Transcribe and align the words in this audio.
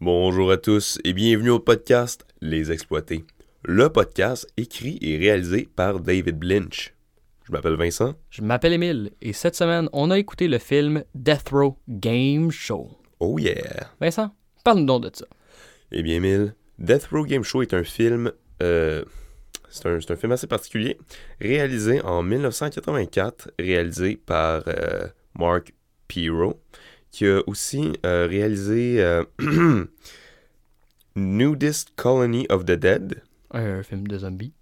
Bonjour 0.00 0.50
à 0.50 0.56
tous 0.56 0.98
et 1.04 1.12
bienvenue 1.12 1.50
au 1.50 1.60
podcast 1.60 2.24
Les 2.40 2.72
Exploités. 2.72 3.24
Le 3.64 3.90
podcast 3.90 4.46
écrit 4.56 4.98
et 5.02 5.18
réalisé 5.18 5.68
par 5.76 6.00
David 6.00 6.42
Lynch. 6.42 6.94
Je 7.44 7.52
m'appelle 7.52 7.74
Vincent. 7.76 8.14
Je 8.30 8.42
m'appelle 8.42 8.72
Émile 8.72 9.10
et 9.20 9.32
cette 9.32 9.56
semaine, 9.56 9.88
on 9.92 10.10
a 10.10 10.18
écouté 10.18 10.48
le 10.48 10.58
film 10.58 11.04
Death 11.14 11.50
Row 11.50 11.76
Game 11.88 12.50
Show. 12.50 12.88
Oh 13.18 13.38
yeah! 13.38 13.90
Vincent, 14.00 14.34
parle-nous 14.64 14.86
donc 14.86 15.02
de 15.04 15.10
ça. 15.14 15.26
Eh 15.92 16.02
bien, 16.02 16.16
Émile, 16.16 16.54
Death 16.78 17.08
Row 17.12 17.24
Game 17.26 17.44
Show 17.44 17.62
est 17.62 17.74
un 17.74 17.84
film. 17.84 18.32
euh, 18.62 19.04
c'est 19.68 19.86
un, 19.86 20.00
c'est 20.00 20.12
un 20.12 20.16
film 20.16 20.32
assez 20.32 20.46
particulier, 20.46 20.96
réalisé 21.40 22.00
en 22.00 22.22
1984, 22.22 23.50
réalisé 23.58 24.16
par 24.16 24.64
euh, 24.66 25.06
Mark 25.38 25.74
Pirro, 26.08 26.60
qui 27.10 27.26
a 27.26 27.40
aussi 27.46 27.92
euh, 28.06 28.26
réalisé 28.26 29.02
euh, 29.02 29.24
Nudist 31.16 31.90
Colony 31.96 32.46
of 32.50 32.64
the 32.64 32.72
Dead 32.72 33.22
Un 33.50 33.82
film 33.82 34.06
de 34.06 34.18
zombies. 34.18 34.52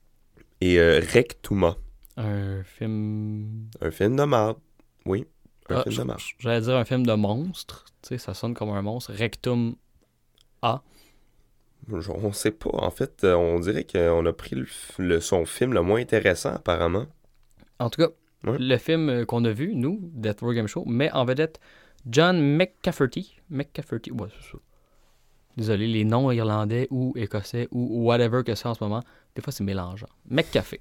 et 0.61 0.79
euh, 0.79 1.01
Rectuma, 1.13 1.77
Un 2.17 2.63
film. 2.65 3.69
un 3.81 3.91
film 3.91 4.17
de 4.17 4.25
marde. 4.25 4.57
Oui, 5.05 5.27
un 5.69 5.77
Ah, 5.77 5.83
film 5.85 5.97
de 5.99 6.03
marde. 6.05 6.21
J'allais 6.39 6.61
dire 6.63 6.77
un 6.77 6.85
film 6.85 7.05
de 7.07 7.13
monstre. 7.15 7.85
Tu 8.03 8.09
sais, 8.09 8.19
ça 8.19 8.35
sonne 8.35 8.55
comme 8.55 8.71
un 8.71 8.83
monstre. 8.83 9.13
Rectum 9.13 9.75
A. 10.63 10.83
On 11.91 12.33
sait 12.33 12.51
pas. 12.51 12.71
En 12.73 12.91
fait, 12.91 13.25
euh, 13.25 13.35
on 13.35 13.61
dirait 13.61 13.85
qu'on 13.85 14.27
a 14.27 14.33
pris 14.33 14.57
le, 14.57 14.67
le- 14.99 15.21
son 15.21 15.45
film 15.47 15.73
le 15.73 15.81
moins 15.83 16.01
intéressant, 16.01 16.55
apparemment. 16.55 17.07
En 17.79 17.89
tout 17.91 18.01
cas, 18.03 18.09
Ouais. 18.45 18.57
le 18.59 18.77
film 18.77 19.09
euh, 19.09 19.25
qu'on 19.25 19.45
a 19.45 19.51
vu, 19.51 19.75
nous, 19.75 19.99
Death 20.15 20.41
Row 20.43 20.53
Game 20.53 20.69
Show, 20.69 20.85
met 20.87 21.11
en 21.13 21.25
vedette 21.25 21.59
John 22.09 22.41
McCafferty. 22.41 23.37
McCafferty, 23.51 24.11
ouais, 24.13 24.29
c'est 24.41 24.53
ça. 24.53 24.59
Désolé, 25.57 25.89
les 25.89 26.05
noms 26.05 26.31
irlandais 26.31 26.87
ou 26.91 27.13
écossais 27.17 27.69
ou 27.73 28.05
whatever 28.05 28.43
que 28.45 28.55
c'est 28.55 28.69
en 28.69 28.75
ce 28.75 28.85
moment, 28.85 29.03
des 29.35 29.43
fois 29.43 29.53
c'est 29.53 29.65
mélangeant. 29.65 30.07
McCaffey. 30.31 30.81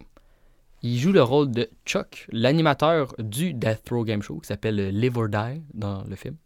Il 0.84 1.00
joue 1.00 1.12
le 1.12 1.24
rôle 1.24 1.50
de 1.50 1.68
Chuck, 1.86 2.28
l'animateur 2.32 3.16
du 3.18 3.56
Death 3.56 3.90
Row 3.90 4.04
Game 4.04 4.22
Show, 4.22 4.40
qui 4.40 4.48
s'appelle 4.48 4.90
Live 4.90 5.18
or 5.18 5.30
Die 5.30 5.64
dans 5.74 6.04
le 6.04 6.16
film, 6.16 6.38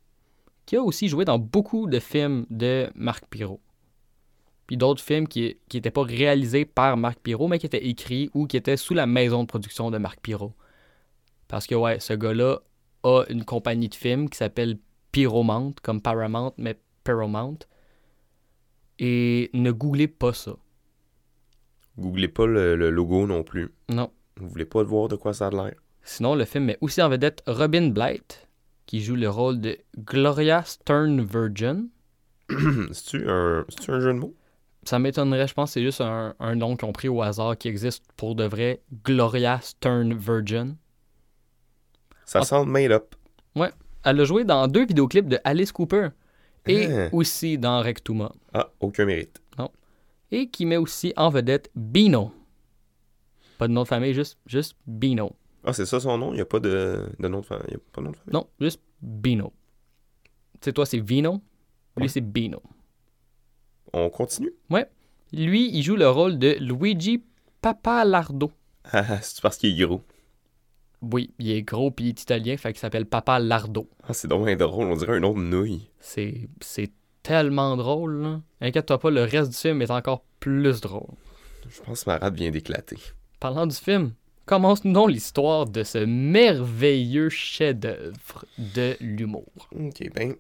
qui 0.65 0.77
a 0.77 0.81
aussi 0.81 1.09
joué 1.09 1.25
dans 1.25 1.37
beaucoup 1.37 1.87
de 1.87 1.99
films 1.99 2.45
de 2.49 2.89
Marc 2.95 3.25
Pirot. 3.25 3.59
Puis 4.67 4.77
d'autres 4.77 5.03
films 5.03 5.27
qui 5.27 5.57
n'étaient 5.73 5.91
pas 5.91 6.03
réalisés 6.03 6.63
par 6.63 6.95
Marc 6.95 7.19
Pirot, 7.19 7.49
mais 7.49 7.59
qui 7.59 7.65
étaient 7.65 7.85
écrits 7.85 8.29
ou 8.33 8.47
qui 8.47 8.55
étaient 8.55 8.77
sous 8.77 8.93
la 8.93 9.05
maison 9.05 9.41
de 9.41 9.47
production 9.47 9.91
de 9.91 9.97
Marc 9.97 10.21
Pirot. 10.21 10.53
Parce 11.49 11.67
que, 11.67 11.75
ouais, 11.75 11.99
ce 11.99 12.13
gars-là 12.13 12.61
a 13.03 13.23
une 13.29 13.45
compagnie 13.45 13.89
de 13.89 13.95
films 13.95 14.29
qui 14.29 14.37
s'appelle 14.37 14.77
Pyromount, 15.11 15.73
comme 15.81 16.01
Paramount, 16.01 16.53
mais 16.57 16.79
Paramount. 17.03 17.59
Et 18.99 19.49
ne 19.53 19.71
googlez 19.71 20.07
pas 20.07 20.33
ça. 20.33 20.55
Googlez 21.97 22.27
pas 22.27 22.45
le, 22.45 22.75
le 22.75 22.89
logo 22.89 23.25
non 23.27 23.43
plus. 23.43 23.73
Non. 23.89 24.11
Vous 24.37 24.47
voulez 24.47 24.65
pas 24.65 24.83
voir 24.83 25.07
de 25.07 25.15
quoi 25.15 25.33
ça 25.33 25.47
a 25.47 25.49
l'air? 25.49 25.73
Sinon, 26.03 26.35
le 26.35 26.45
film 26.45 26.65
met 26.65 26.77
aussi 26.81 27.01
en 27.01 27.09
vedette 27.09 27.43
Robin 27.47 27.89
Blight, 27.89 28.47
qui 28.85 29.01
joue 29.01 29.15
le 29.15 29.29
rôle 29.29 29.59
de 29.59 29.77
Gloria 29.97 30.63
Stern 30.63 31.21
Virgin. 31.21 31.89
C'est-tu 32.91 33.27
un, 33.29 33.65
un 33.87 33.99
jeu 33.99 34.13
de 34.13 34.19
mots? 34.19 34.35
Ça 34.83 34.97
m'étonnerait, 34.97 35.47
je 35.47 35.53
pense 35.53 35.69
que 35.69 35.73
c'est 35.75 35.83
juste 35.83 36.01
un, 36.01 36.33
un 36.39 36.55
nom 36.55 36.75
qu'ils 36.75 36.87
ont 36.87 36.91
pris 36.91 37.07
au 37.07 37.21
hasard 37.21 37.55
qui 37.55 37.67
existe 37.67 38.03
pour 38.17 38.33
de 38.33 38.45
vrai. 38.45 38.81
Gloria 39.03 39.59
Stern 39.61 40.13
Virgin. 40.13 40.75
Ça 42.31 42.43
sent 42.43 42.65
made 42.65 42.91
up. 42.91 43.15
Elle 44.03 44.19
a 44.19 44.23
joué 44.23 44.43
dans 44.45 44.67
deux 44.67 44.85
vidéoclips 44.87 45.27
de 45.27 45.37
Alice 45.43 45.71
Cooper 45.71 46.09
et 46.65 46.85
Hein? 46.87 47.09
aussi 47.11 47.59
dans 47.59 47.81
Rectuma. 47.81 48.31
Ah, 48.51 48.71
aucun 48.79 49.05
mérite. 49.05 49.39
et 50.31 50.47
qui 50.49 50.65
met 50.65 50.77
aussi 50.77 51.13
en 51.17 51.29
vedette 51.29 51.69
Bino. 51.75 52.31
Pas 53.59 53.67
de 53.67 53.73
nom 53.73 53.83
de 53.83 53.87
famille, 53.87 54.13
juste, 54.13 54.39
juste 54.47 54.75
Bino. 54.87 55.35
Ah, 55.63 55.73
c'est 55.73 55.85
ça 55.85 55.99
son 55.99 56.17
nom? 56.17 56.31
Il 56.31 56.35
n'y 56.37 56.41
a 56.41 56.45
pas 56.45 56.59
de, 56.61 57.05
de 57.19 57.27
nom 57.27 57.41
de 57.41 57.45
famille. 57.45 57.65
Il 57.67 57.73
y 57.73 57.75
a 57.75 57.79
pas 57.91 57.99
de 58.01 58.05
nom 58.05 58.11
de 58.11 58.15
famille? 58.15 58.33
Non, 58.33 58.47
juste 58.59 58.81
Bino. 59.01 59.51
Tu 60.53 60.59
sais, 60.65 60.73
toi, 60.73 60.85
c'est 60.87 60.99
Vino. 60.99 61.33
Lui, 61.97 62.03
Ouais. 62.03 62.07
c'est 62.07 62.21
Bino. 62.21 62.61
On 63.93 64.09
continue? 64.09 64.53
Lui, 65.33 65.69
il 65.75 65.83
joue 65.83 65.95
le 65.97 66.09
rôle 66.09 66.39
de 66.39 66.55
Luigi 66.59 67.21
Papalardo. 67.61 68.51
Ah, 68.85 69.17
c'est 69.21 69.41
parce 69.41 69.57
qu'il 69.57 69.79
est 69.79 69.85
gros. 69.85 70.01
Oui, 71.01 71.31
il 71.39 71.51
est 71.51 71.63
gros 71.63 71.89
puis 71.89 72.05
il 72.05 72.09
est 72.09 72.21
italien, 72.21 72.57
fait 72.57 72.73
qu'il 72.73 72.79
s'appelle 72.79 73.05
Papa 73.05 73.39
Lardo. 73.39 73.89
Ah, 74.07 74.13
c'est 74.13 74.27
donc 74.27 74.47
drôle. 74.57 74.87
On 74.87 74.95
dirait 74.95 75.17
un 75.17 75.19
nom 75.19 75.33
de 75.33 75.39
nouille. 75.39 75.89
C'est, 75.99 76.47
c'est 76.61 76.91
tellement 77.23 77.75
drôle, 77.75 78.21
là. 78.21 78.41
Inquiète-toi 78.61 78.99
pas, 78.99 79.09
le 79.09 79.23
reste 79.23 79.51
du 79.51 79.57
film 79.57 79.81
est 79.81 79.91
encore 79.91 80.23
plus 80.39 80.81
drôle. 80.81 81.15
Je 81.69 81.81
pense 81.81 82.03
que 82.03 82.09
ma 82.09 82.17
rate 82.17 82.35
vient 82.35 82.51
d'éclater. 82.51 82.97
Parlant 83.39 83.65
du 83.65 83.75
film, 83.75 84.13
commence-nous 84.45 84.93
donc 84.93 85.09
l'histoire 85.09 85.65
de 85.65 85.83
ce 85.83 85.99
merveilleux 85.99 87.29
chef-d'œuvre 87.29 88.45
de 88.57 88.95
l'humour. 88.99 89.69
Ok, 89.71 90.03
ben. 90.13 90.35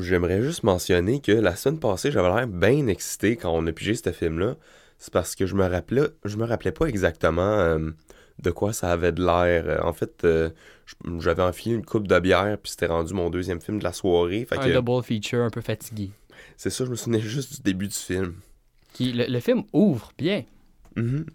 J'aimerais 0.00 0.42
juste 0.42 0.64
mentionner 0.64 1.20
que 1.20 1.30
la 1.30 1.54
semaine 1.54 1.78
passée, 1.78 2.10
j'avais 2.10 2.28
l'air 2.28 2.48
bien 2.48 2.88
excité 2.88 3.36
quand 3.36 3.52
on 3.52 3.64
a 3.68 3.72
pigé 3.72 3.94
ce 3.94 4.10
film-là. 4.10 4.56
C'est 4.98 5.12
parce 5.12 5.36
que 5.36 5.46
je 5.46 5.54
me 5.54 5.64
rappelais, 5.64 6.08
je 6.24 6.36
me 6.36 6.44
rappelais 6.44 6.72
pas 6.72 6.86
exactement 6.86 7.42
euh, 7.42 7.90
de 8.42 8.50
quoi 8.50 8.72
ça 8.72 8.92
avait 8.92 9.12
de 9.12 9.24
l'air. 9.24 9.64
Euh, 9.66 9.78
En 9.82 9.92
fait, 9.92 10.24
euh, 10.24 10.50
j'avais 11.18 11.42
enfilé 11.42 11.74
une 11.74 11.84
coupe 11.84 12.06
de 12.08 12.18
bière, 12.18 12.58
puis 12.62 12.70
c'était 12.70 12.86
rendu 12.86 13.14
mon 13.14 13.30
deuxième 13.30 13.60
film 13.60 13.78
de 13.78 13.84
la 13.84 13.92
soirée. 13.92 14.44
Fait 14.44 14.58
un 14.58 14.66
que 14.68 14.72
double 14.74 15.02
feature 15.02 15.42
un 15.42 15.50
peu 15.50 15.60
fatigué. 15.60 16.10
c'est 16.56 16.70
ça, 16.70 16.84
je 16.84 16.90
me 16.90 16.96
souvenais 16.96 17.20
juste 17.20 17.56
du 17.56 17.62
début 17.62 17.88
du 17.88 17.94
film. 17.94 18.34
Qui, 18.92 19.12
le, 19.12 19.26
le 19.26 19.40
film 19.40 19.62
ouvre 19.72 20.12
bien. 20.18 20.44
Mhm. 20.96 21.26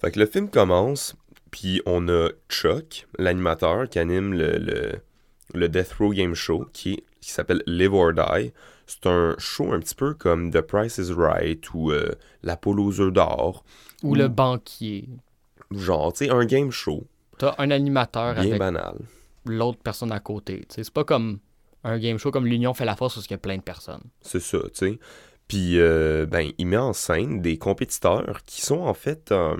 Fait 0.00 0.10
que 0.10 0.18
le 0.18 0.26
film 0.26 0.48
commence, 0.50 1.14
puis 1.50 1.80
on 1.86 2.08
a 2.08 2.28
Chuck, 2.48 3.06
l'animateur, 3.18 3.88
qui 3.88 3.98
anime 3.98 4.32
le, 4.34 4.58
le, 4.58 4.92
le 5.54 5.68
Death 5.68 5.92
Row 5.98 6.12
Game 6.12 6.34
Show, 6.34 6.66
qui, 6.72 7.02
qui 7.20 7.30
s'appelle 7.30 7.62
Live 7.66 7.92
or 7.94 8.12
Die. 8.14 8.52
C'est 8.86 9.06
un 9.06 9.34
show 9.38 9.72
un 9.72 9.78
petit 9.80 9.94
peu 9.94 10.12
comme 10.14 10.50
The 10.50 10.60
Price 10.60 10.98
is 10.98 11.12
Right 11.12 11.72
ou 11.72 11.92
euh, 11.92 12.10
La 12.42 12.56
poule 12.56 12.80
aux 12.80 13.00
œufs 13.00 13.12
d'or. 13.12 13.64
Ou 14.02 14.10
Ou- 14.10 14.14
le 14.16 14.28
banquier. 14.28 15.08
Genre, 15.78 16.12
tu 16.12 16.24
sais, 16.26 16.30
un 16.30 16.44
game 16.44 16.70
show, 16.70 17.06
T'as 17.38 17.54
un 17.58 17.70
animateur 17.70 18.34
bien 18.34 18.42
avec 18.44 18.58
banal. 18.58 18.94
l'autre 19.46 19.78
personne 19.82 20.12
à 20.12 20.20
côté. 20.20 20.60
Tu 20.68 20.74
sais, 20.76 20.84
C'est 20.84 20.92
pas 20.92 21.04
comme 21.04 21.38
un 21.84 21.98
game 21.98 22.18
show 22.18 22.30
comme 22.30 22.46
l'Union 22.46 22.74
fait 22.74 22.84
la 22.84 22.94
force 22.96 23.14
parce 23.14 23.26
qu'il 23.26 23.34
y 23.34 23.36
a 23.36 23.38
plein 23.38 23.56
de 23.56 23.62
personnes. 23.62 24.02
C'est 24.20 24.40
ça, 24.40 24.58
tu 24.58 24.70
sais. 24.74 24.98
Puis, 25.48 25.78
euh, 25.80 26.24
ben, 26.26 26.50
il 26.58 26.66
met 26.66 26.76
en 26.76 26.92
scène 26.92 27.42
des 27.42 27.58
compétiteurs 27.58 28.42
qui 28.46 28.62
sont 28.62 28.80
en 28.80 28.94
fait 28.94 29.32
euh, 29.32 29.56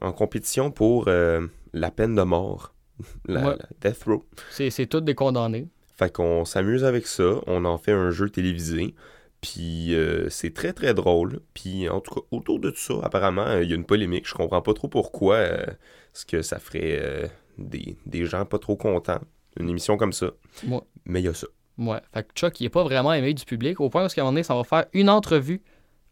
en 0.00 0.12
compétition 0.12 0.70
pour 0.70 1.08
euh, 1.08 1.46
la 1.72 1.90
peine 1.90 2.14
de 2.14 2.22
mort, 2.22 2.74
la, 3.26 3.40
Ouais. 3.48 3.56
la 3.80 3.90
Death 3.90 4.04
Row. 4.04 4.24
C'est 4.50 4.70
c'est 4.70 4.86
tous 4.86 5.00
des 5.00 5.14
condamnés. 5.14 5.68
Fait 5.96 6.12
qu'on 6.12 6.44
s'amuse 6.44 6.84
avec 6.84 7.06
ça, 7.06 7.34
on 7.46 7.64
en 7.64 7.78
fait 7.78 7.92
un 7.92 8.10
jeu 8.10 8.28
télévisé, 8.28 8.94
puis 9.42 9.94
euh, 9.94 10.30
c'est 10.30 10.54
très 10.54 10.72
très 10.72 10.94
drôle. 10.94 11.40
Puis 11.52 11.90
en 11.90 12.00
tout 12.00 12.14
cas, 12.14 12.20
autour 12.30 12.58
de 12.58 12.70
tout 12.70 12.78
ça, 12.78 12.94
apparemment, 13.02 13.46
euh, 13.46 13.62
il 13.62 13.68
y 13.68 13.72
a 13.74 13.76
une 13.76 13.84
polémique. 13.84 14.26
Je 14.26 14.32
comprends 14.32 14.62
pas 14.62 14.72
trop 14.72 14.88
pourquoi 14.88 15.34
euh, 15.34 15.66
ce 16.14 16.24
que 16.24 16.40
ça 16.40 16.58
ferait 16.58 17.30
des, 17.58 17.98
des 18.06 18.24
gens 18.24 18.46
pas 18.46 18.58
trop 18.58 18.76
contents, 18.76 19.20
une 19.60 19.68
émission 19.68 19.98
comme 19.98 20.14
ça. 20.14 20.30
Ouais. 20.66 20.80
Mais 21.04 21.20
il 21.20 21.24
y 21.24 21.28
a 21.28 21.34
ça. 21.34 21.46
Ouais. 21.76 22.00
Fait 22.14 22.22
que 22.22 22.32
Chuck, 22.34 22.60
il 22.60 22.66
est 22.66 22.70
pas 22.70 22.84
vraiment 22.84 23.12
aimé 23.12 23.34
du 23.34 23.44
public, 23.44 23.80
au 23.80 23.90
point 23.90 24.02
où, 24.02 24.06
à 24.06 24.08
un 24.08 24.12
moment 24.18 24.32
donné, 24.32 24.42
ça 24.42 24.54
va 24.54 24.64
faire 24.64 24.86
une 24.92 25.10
entrevue 25.10 25.62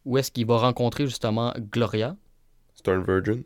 où 0.05 0.19
est-ce 0.19 0.31
qu'il 0.31 0.47
va 0.47 0.57
rencontrer 0.59 1.07
justement 1.07 1.55
Gloria. 1.71 2.17
Stern 2.75 3.05
Virgin. 3.05 3.45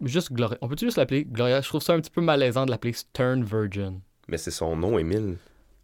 Juste 0.00 0.32
Gloria. 0.32 0.56
On 0.62 0.68
peut-tu 0.68 0.86
juste 0.86 0.96
l'appeler 0.96 1.24
Gloria? 1.24 1.60
Je 1.60 1.68
trouve 1.68 1.82
ça 1.82 1.92
un 1.92 2.00
petit 2.00 2.10
peu 2.10 2.20
malaisant 2.20 2.64
de 2.64 2.70
l'appeler 2.70 2.92
Stern 2.92 3.44
Virgin. 3.44 4.00
Mais 4.28 4.38
c'est 4.38 4.50
son 4.50 4.76
nom, 4.76 4.98
Émile. 4.98 5.36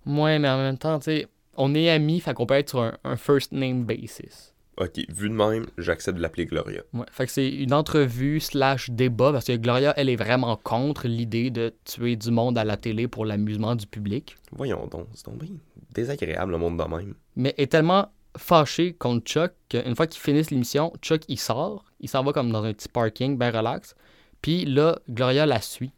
Ouais, 0.06 0.38
mais 0.38 0.48
en 0.48 0.56
même 0.58 0.78
temps, 0.78 0.98
tu 0.98 1.04
sais, 1.04 1.26
on 1.56 1.74
est 1.74 1.90
amis, 1.90 2.20
fait 2.20 2.34
qu'on 2.34 2.46
peut 2.46 2.54
être 2.54 2.70
sur 2.70 2.80
un, 2.80 2.96
un 3.04 3.16
first 3.16 3.52
name 3.52 3.84
basis. 3.84 4.54
Ok, 4.76 4.98
vu 5.08 5.28
de 5.28 5.34
même, 5.34 5.66
j'accepte 5.78 6.16
de 6.16 6.22
l'appeler 6.22 6.46
Gloria. 6.46 6.82
Ouais, 6.92 7.06
fait 7.12 7.26
que 7.26 7.32
c'est 7.32 7.48
une 7.48 7.72
entrevue 7.72 8.40
slash 8.40 8.90
débat 8.90 9.30
parce 9.30 9.44
que 9.44 9.56
Gloria, 9.56 9.94
elle 9.96 10.08
est 10.08 10.16
vraiment 10.16 10.56
contre 10.56 11.06
l'idée 11.06 11.50
de 11.50 11.72
tuer 11.84 12.16
du 12.16 12.32
monde 12.32 12.58
à 12.58 12.64
la 12.64 12.76
télé 12.76 13.06
pour 13.06 13.24
l'amusement 13.24 13.76
du 13.76 13.86
public. 13.86 14.36
Voyons 14.50 14.88
donc, 14.88 15.06
c'est 15.14 15.26
donc 15.26 15.38
bien 15.38 15.54
désagréable 15.92 16.50
le 16.50 16.58
monde 16.58 16.76
de 16.76 16.84
même. 16.84 17.14
Mais 17.36 17.54
est 17.56 17.70
tellement 17.70 18.08
fâchée 18.36 18.94
contre 18.94 19.24
Chuck 19.24 19.52
qu'une 19.68 19.94
fois 19.94 20.08
qu'ils 20.08 20.20
finissent 20.20 20.50
l'émission, 20.50 20.92
Chuck 21.00 21.22
il 21.28 21.38
sort, 21.38 21.84
il 22.00 22.08
s'en 22.08 22.24
va 22.24 22.32
comme 22.32 22.50
dans 22.50 22.64
un 22.64 22.72
petit 22.72 22.88
parking, 22.88 23.38
ben 23.38 23.56
relax. 23.56 23.94
Puis 24.42 24.64
là, 24.64 24.98
Gloria 25.08 25.46
la 25.46 25.60
suit. 25.60 25.92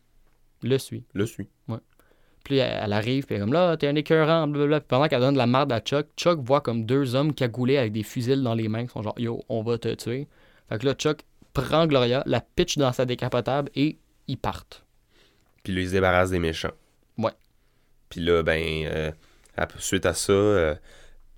Le 0.63 0.77
suit. 0.77 1.05
Le 1.15 1.25
suis. 1.25 1.49
Puis 2.47 2.59
elle, 2.59 2.81
elle 2.85 2.93
arrive, 2.93 3.27
puis 3.27 3.35
elle 3.35 3.43
est 3.43 3.45
comme 3.45 3.53
là, 3.53 3.77
t'es 3.77 3.89
un 3.89 3.95
écœurant, 3.97 4.47
blablabla. 4.47 4.81
Puis 4.81 4.87
pendant 4.89 5.09
qu'elle 5.09 5.21
donne 5.21 5.35
de 5.35 5.39
la 5.39 5.49
merde 5.49 5.73
à 5.73 5.81
Chuck, 5.81 6.07
Chuck 6.17 6.39
voit 6.41 6.61
comme 6.61 6.87
deux 6.87 7.17
hommes 7.17 7.35
cagoulés 7.35 7.77
avec 7.77 7.93
des 7.93 8.05
fusils 8.05 8.43
dans 8.43 8.55
les 8.55 8.69
mains 8.69 8.87
qui 8.87 8.93
sont 8.93 9.03
genre 9.03 9.19
yo, 9.19 9.43
on 9.49 9.63
va 9.63 9.79
te 9.79 9.93
tuer. 9.95 10.29
Fait 10.69 10.79
que 10.79 10.87
là, 10.87 10.95
Chuck 10.95 11.23
prend 11.53 11.87
Gloria, 11.87 12.23
la 12.25 12.41
pitch 12.41 12.79
dans 12.79 12.93
sa 12.93 13.05
décapotable 13.05 13.71
et 13.75 13.99
ils 14.29 14.39
partent. 14.39 14.85
Puis 15.65 15.75
là, 15.75 15.81
il 15.81 15.89
se 15.89 15.93
débarrasse 15.93 16.31
des 16.31 16.39
méchants. 16.39 16.71
Ouais. 17.19 17.33
Puis 18.09 18.21
là, 18.21 18.45
ben, 18.45 18.63
euh, 18.87 19.11
suite 19.79 20.07
à 20.07 20.15
ça, 20.15 20.33
euh, 20.33 20.75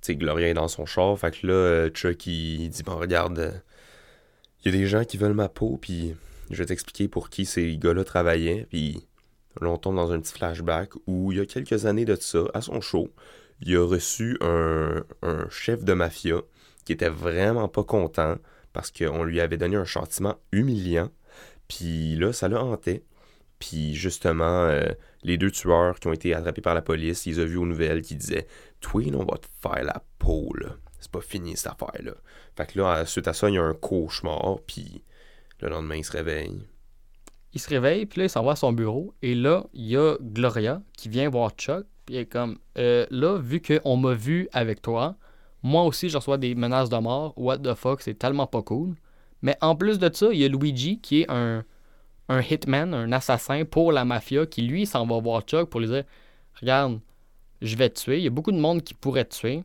sais, 0.00 0.16
Gloria 0.16 0.49
est 0.49 0.54
dans 0.54 0.69
son 0.69 0.87
char. 0.87 1.19
Fait 1.19 1.31
que 1.31 1.46
là, 1.46 1.52
euh, 1.52 1.90
Chuck, 1.90 2.26
il, 2.26 2.62
il 2.62 2.70
dit 2.70 2.82
Bon, 2.82 2.96
regarde, 2.96 3.38
euh, 3.38 3.52
il 4.64 4.72
y 4.72 4.75
a 4.75 4.78
des 4.78 4.87
gens 4.87 5.04
qui 5.04 5.16
veulent 5.16 5.34
ma 5.34 5.49
peau, 5.49 5.78
puis 5.81 6.14
je 6.50 6.56
vais 6.56 6.66
t'expliquer 6.66 7.08
pour 7.08 7.31
qui 7.31 7.44
ces 7.44 7.76
gars-là 7.76 8.04
travaillaient. 8.04 8.66
Puis 8.70 9.06
là, 9.60 9.69
on 9.69 9.78
tombe 9.78 9.96
dans 9.96 10.12
un 10.12 10.20
petit 10.20 10.32
flashback 10.32 10.90
où, 11.06 11.32
il 11.32 11.38
y 11.38 11.40
a 11.40 11.46
quelques 11.46 11.87
années 11.87 12.05
de 12.05 12.16
ça, 12.16 12.44
à 12.55 12.60
son 12.60 12.81
show, 12.81 13.08
il 13.60 13.76
a 13.76 13.84
reçu 13.84 14.38
un, 14.40 15.05
chef 15.50 15.84
de 15.84 15.93
mafia 15.93 16.40
qui 16.84 16.93
était 16.93 17.08
vraiment 17.08 17.69
pas 17.69 17.84
content 17.84 18.37
parce 18.72 18.90
qu'on 18.90 19.25
lui 19.25 19.40
avait 19.40 19.56
donné 19.56 19.76
un 19.76 19.84
châtiment 19.84 20.37
humiliant. 20.52 21.10
Puis 21.66 22.16
là, 22.16 22.32
ça 22.32 22.49
l'a 22.49 22.62
hanté. 22.62 23.05
Puis 23.58 23.94
justement, 23.94 24.66
euh, 24.66 24.87
les 25.22 25.37
deux 25.37 25.50
tueurs 25.50 25.99
qui 25.99 26.06
ont 26.06 26.12
été 26.12 26.32
attrapés 26.34 26.61
par 26.61 26.75
la 26.75 26.82
police, 26.82 27.26
ils 27.26 27.40
ont 27.40 27.44
vu 27.44 27.56
aux 27.56 27.66
nouvelles 27.66 28.02
qui 28.02 28.14
disaient 28.14 28.46
Twin, 28.81 29.16
on 29.16 29.25
va 29.25 29.38
te 29.38 29.46
faire 29.61 29.82
la 29.82 30.02
peau, 30.19 30.52
là. 30.54 30.76
C'est 31.00 31.11
pas 31.11 31.20
fini 31.20 31.56
cette 31.56 31.72
affaire-là. 31.72 32.12
Fait 32.56 32.66
que 32.66 32.78
là, 32.78 33.04
suite 33.06 33.28
à 33.28 33.32
ça, 33.32 33.49
il 33.49 33.54
y 33.54 33.58
a 33.58 33.62
un 33.62 33.75
cauchemar, 33.75 34.58
puis 34.66 35.04
le 35.61 35.69
lendemain, 35.69 35.96
il 35.96 36.04
se 36.04 36.12
réveille. 36.12 36.66
Il 37.58 37.60
se 37.60 37.70
réveille, 37.70 38.06
puis 38.06 38.20
là, 38.20 38.26
il 38.26 38.31
s'en 38.31 38.44
va 38.44 38.52
à 38.52 38.55
son 38.55 38.72
bureau. 38.72 39.12
Et 39.20 39.34
là, 39.34 39.64
il 39.75 39.87
y 39.87 39.96
a 39.96 40.16
Gloria 40.20 40.81
qui 40.96 41.08
vient 41.08 41.28
voir 41.28 41.50
Chuck. 41.58 41.87
Puis 42.06 42.14
elle 42.14 42.20
est 42.20 42.26
comme, 42.26 42.56
euh, 42.78 43.05
là, 43.10 43.37
vu 43.37 43.60
qu'on 43.60 43.96
m'a 43.96 44.14
vu 44.14 44.49
avec 44.52 44.81
toi, 44.81 45.16
moi 45.64 45.82
aussi, 45.82 46.08
je 46.08 46.16
reçois 46.16 46.38
des 46.38 46.55
menaces 46.55 46.88
de 46.88 46.96
mort. 46.99 47.34
What 47.37 47.58
the 47.58 47.75
fuck, 47.75 48.00
c'est 48.00 48.14
tellement 48.14 48.46
pas 48.46 48.62
cool. 48.62 48.94
Mais 49.43 49.56
en 49.60 49.75
plus 49.75 49.99
de 49.99 50.08
ça, 50.14 50.28
il 50.31 50.38
y 50.38 50.44
a 50.44 50.49
Luigi 50.49 51.00
qui 51.00 51.22
est 51.22 51.31
un, 51.32 51.64
un 52.28 52.40
hitman, 52.43 52.94
un 52.94 53.10
assassin 53.10 53.64
pour 53.64 53.90
la 53.90 54.04
mafia, 54.04 54.46
qui 54.46 54.62
lui 54.62 54.87
s'en 54.87 55.04
va 55.04 55.19
voir 55.19 55.43
Chuck 55.43 55.69
pour 55.69 55.81
lui 55.81 55.88
dire 55.88 56.04
Regarde, 56.61 57.00
je 57.61 57.75
vais 57.75 57.90
te 57.90 58.00
tuer. 58.00 58.19
Il 58.19 58.22
y 58.22 58.28
a 58.28 58.31
beaucoup 58.31 58.52
de 58.52 58.61
monde 58.61 58.84
qui 58.84 58.94
pourrait 58.94 59.25
te 59.25 59.34
tuer, 59.34 59.64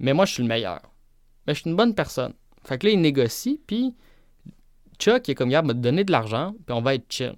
mais 0.00 0.12
moi, 0.12 0.24
je 0.24 0.32
suis 0.32 0.42
le 0.42 0.48
meilleur. 0.48 0.80
Mais 1.46 1.54
je 1.54 1.60
suis 1.60 1.70
une 1.70 1.76
bonne 1.76 1.94
personne. 1.94 2.32
Fait 2.64 2.78
que 2.78 2.88
là, 2.88 2.92
il 2.94 3.00
négocie, 3.00 3.60
puis 3.64 3.94
Chuck 4.98 5.28
il 5.28 5.32
est 5.32 5.34
comme 5.34 5.48
Regarde, 5.48 5.66
m'a 5.66 5.74
donné 5.74 6.04
de 6.04 6.12
l'argent, 6.12 6.54
puis 6.66 6.74
on 6.74 6.80
va 6.80 6.94
être 6.94 7.06
chill. 7.08 7.34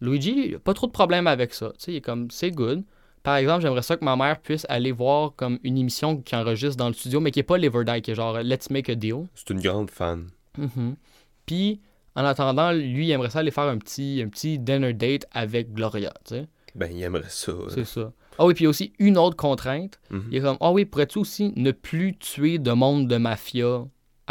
Luigi, 0.00 0.48
il 0.48 0.54
a 0.54 0.58
pas 0.58 0.74
trop 0.74 0.86
de 0.86 0.92
problème 0.92 1.26
avec 1.26 1.54
ça. 1.54 1.72
Il 1.86 1.96
est 1.96 2.00
comme 2.00 2.30
C'est 2.30 2.50
good. 2.50 2.82
Par 3.22 3.36
exemple, 3.36 3.62
j'aimerais 3.62 3.82
ça 3.82 3.96
que 3.96 4.04
ma 4.04 4.16
mère 4.16 4.40
puisse 4.40 4.64
aller 4.70 4.92
voir 4.92 5.34
comme 5.36 5.58
une 5.62 5.76
émission 5.76 6.16
qui 6.16 6.34
enregistre 6.34 6.76
dans 6.76 6.88
le 6.88 6.94
studio, 6.94 7.20
mais 7.20 7.30
qui 7.30 7.40
est 7.40 7.44
pas 7.44 7.58
Liver 7.58 7.84
Die, 7.84 8.00
qui 8.00 8.12
est 8.12 8.14
genre 8.14 8.40
Let's 8.40 8.70
Make 8.70 8.88
a 8.88 8.94
Deal. 8.94 9.26
C'est 9.34 9.50
une 9.50 9.60
grande 9.60 9.90
fan. 9.90 10.30
Mhm. 10.56 10.96
Puis, 11.44 11.80
en 12.16 12.24
attendant, 12.24 12.72
lui, 12.72 13.08
il 13.08 13.10
aimerait 13.10 13.28
ça 13.28 13.40
aller 13.40 13.50
faire 13.50 13.64
un 13.64 13.76
petit, 13.76 14.22
un 14.24 14.28
petit 14.28 14.58
dinner 14.58 14.94
date 14.94 15.26
avec 15.32 15.72
Gloria, 15.74 16.12
tu 16.26 16.34
sais. 16.36 16.48
Ben, 16.74 16.90
il 16.90 17.02
aimerait 17.02 17.24
ça. 17.28 17.52
C'est 17.68 17.84
ça. 17.84 18.12
Ah 18.38 18.46
oui, 18.46 18.54
puis 18.54 18.66
aussi 18.66 18.92
une 18.98 19.18
autre 19.18 19.36
contrainte. 19.36 20.00
Mhm. 20.10 20.24
Il 20.30 20.38
est 20.38 20.40
comme, 20.40 20.56
ah 20.60 20.72
oui, 20.72 20.86
pourrais-tu 20.86 21.18
aussi 21.18 21.52
ne 21.56 21.72
plus 21.72 22.16
tuer 22.16 22.58
de 22.58 22.72
monde 22.72 23.06
de 23.06 23.16
mafia? 23.18 23.84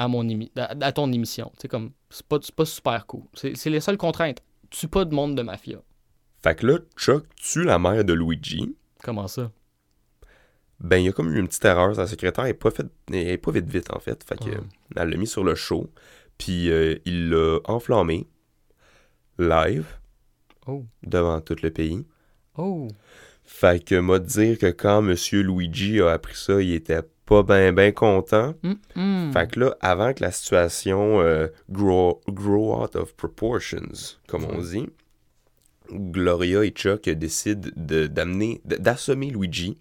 À, 0.03 0.07
mon 0.07 0.23
émi- 0.23 0.51
à, 0.57 0.75
à 0.85 0.91
ton 0.91 1.11
émission? 1.11 1.51
Sais, 1.59 1.67
comme, 1.67 1.91
c'est 2.09 2.25
pas, 2.25 2.37
c'est 2.41 2.55
pas 2.55 2.65
super 2.65 3.05
cool. 3.05 3.23
C'est 3.33 3.55
c'est 3.57 3.69
les 3.69 3.79
seules 3.81 3.97
contraintes. 3.97 4.41
Tue 4.69 4.87
pas 4.87 5.05
de 5.05 5.13
monde 5.13 5.35
de 5.35 5.41
mafia. 5.41 5.79
Fait 6.43 6.55
que 6.55 6.65
là, 6.67 6.77
Chuck 6.97 7.25
tue 7.35 7.63
la 7.63 7.79
mère 7.79 8.05
de 8.05 8.13
Luigi. 8.13 8.75
Comment 9.03 9.27
ça? 9.27 9.51
Ben, 10.79 10.97
il 10.97 11.05
y 11.05 11.09
a 11.09 11.11
comme 11.11 11.33
eu 11.33 11.39
une 11.39 11.47
petite 11.47 11.65
erreur. 11.65 11.93
Sa 11.95 12.07
secrétaire 12.07 12.45
est 12.45 12.53
pas, 12.53 12.71
fait, 12.71 12.85
est 13.11 13.37
pas 13.37 13.51
vite 13.51 13.67
vite, 13.69 13.91
en 13.93 13.99
fait. 13.99 14.23
Fait 14.23 14.37
que, 14.37 14.49
Ah. 14.57 14.63
elle 15.01 15.09
l'a 15.09 15.17
mis 15.17 15.27
sur 15.27 15.43
le 15.43 15.55
show. 15.55 15.91
Puis, 16.37 16.69
euh, 16.71 16.95
il 17.05 17.29
l'a 17.29 17.59
enflammé. 17.65 18.27
Live. 19.37 19.85
Oh. 20.67 20.85
Devant 21.03 21.41
tout 21.41 21.55
le 21.61 21.71
pays. 21.71 22.05
Oh. 22.57 22.87
Fait 23.43 23.83
que, 23.83 23.95
m'a 23.95 24.19
dire 24.19 24.57
que 24.57 24.67
quand 24.67 25.01
Monsieur 25.01 25.41
Luigi 25.41 25.99
a 26.01 26.11
appris 26.11 26.35
ça, 26.35 26.61
il 26.61 26.73
était 26.73 27.01
pas 27.29 27.43
ben 27.43 27.73
ben 27.73 27.93
content. 27.93 28.55
Hum. 28.95 29.31
Fait 29.31 29.51
que 29.51 29.59
là, 29.59 29.77
avant 29.81 30.13
que 30.13 30.23
la 30.23 30.31
situation 30.31 31.21
euh, 31.21 31.47
grow, 31.69 32.19
grow 32.27 32.81
out 32.83 32.95
of 32.95 33.15
proportions, 33.15 34.17
comme 34.27 34.45
on 34.45 34.59
dit, 34.61 34.87
Gloria 35.91 36.63
et 36.65 36.69
Chuck 36.71 37.07
décident 37.07 37.69
de- 37.75 38.07
d'amener, 38.07 38.61
d'assommer 38.65 39.29
Luigi, 39.29 39.77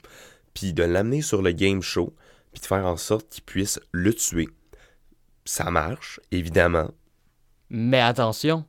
puis 0.54 0.72
de 0.72 0.82
l'amener 0.82 1.22
sur 1.22 1.40
le 1.42 1.52
game 1.52 1.82
show, 1.82 2.14
puis 2.52 2.60
de 2.60 2.66
faire 2.66 2.86
en 2.86 2.96
sorte 2.96 3.28
qu'il 3.30 3.44
puisse 3.44 3.80
le 3.92 4.12
tuer. 4.14 4.48
Ça 5.44 5.70
marche, 5.70 6.20
évidemment. 6.30 6.90
Mais 7.70 8.00
attention, 8.00 8.64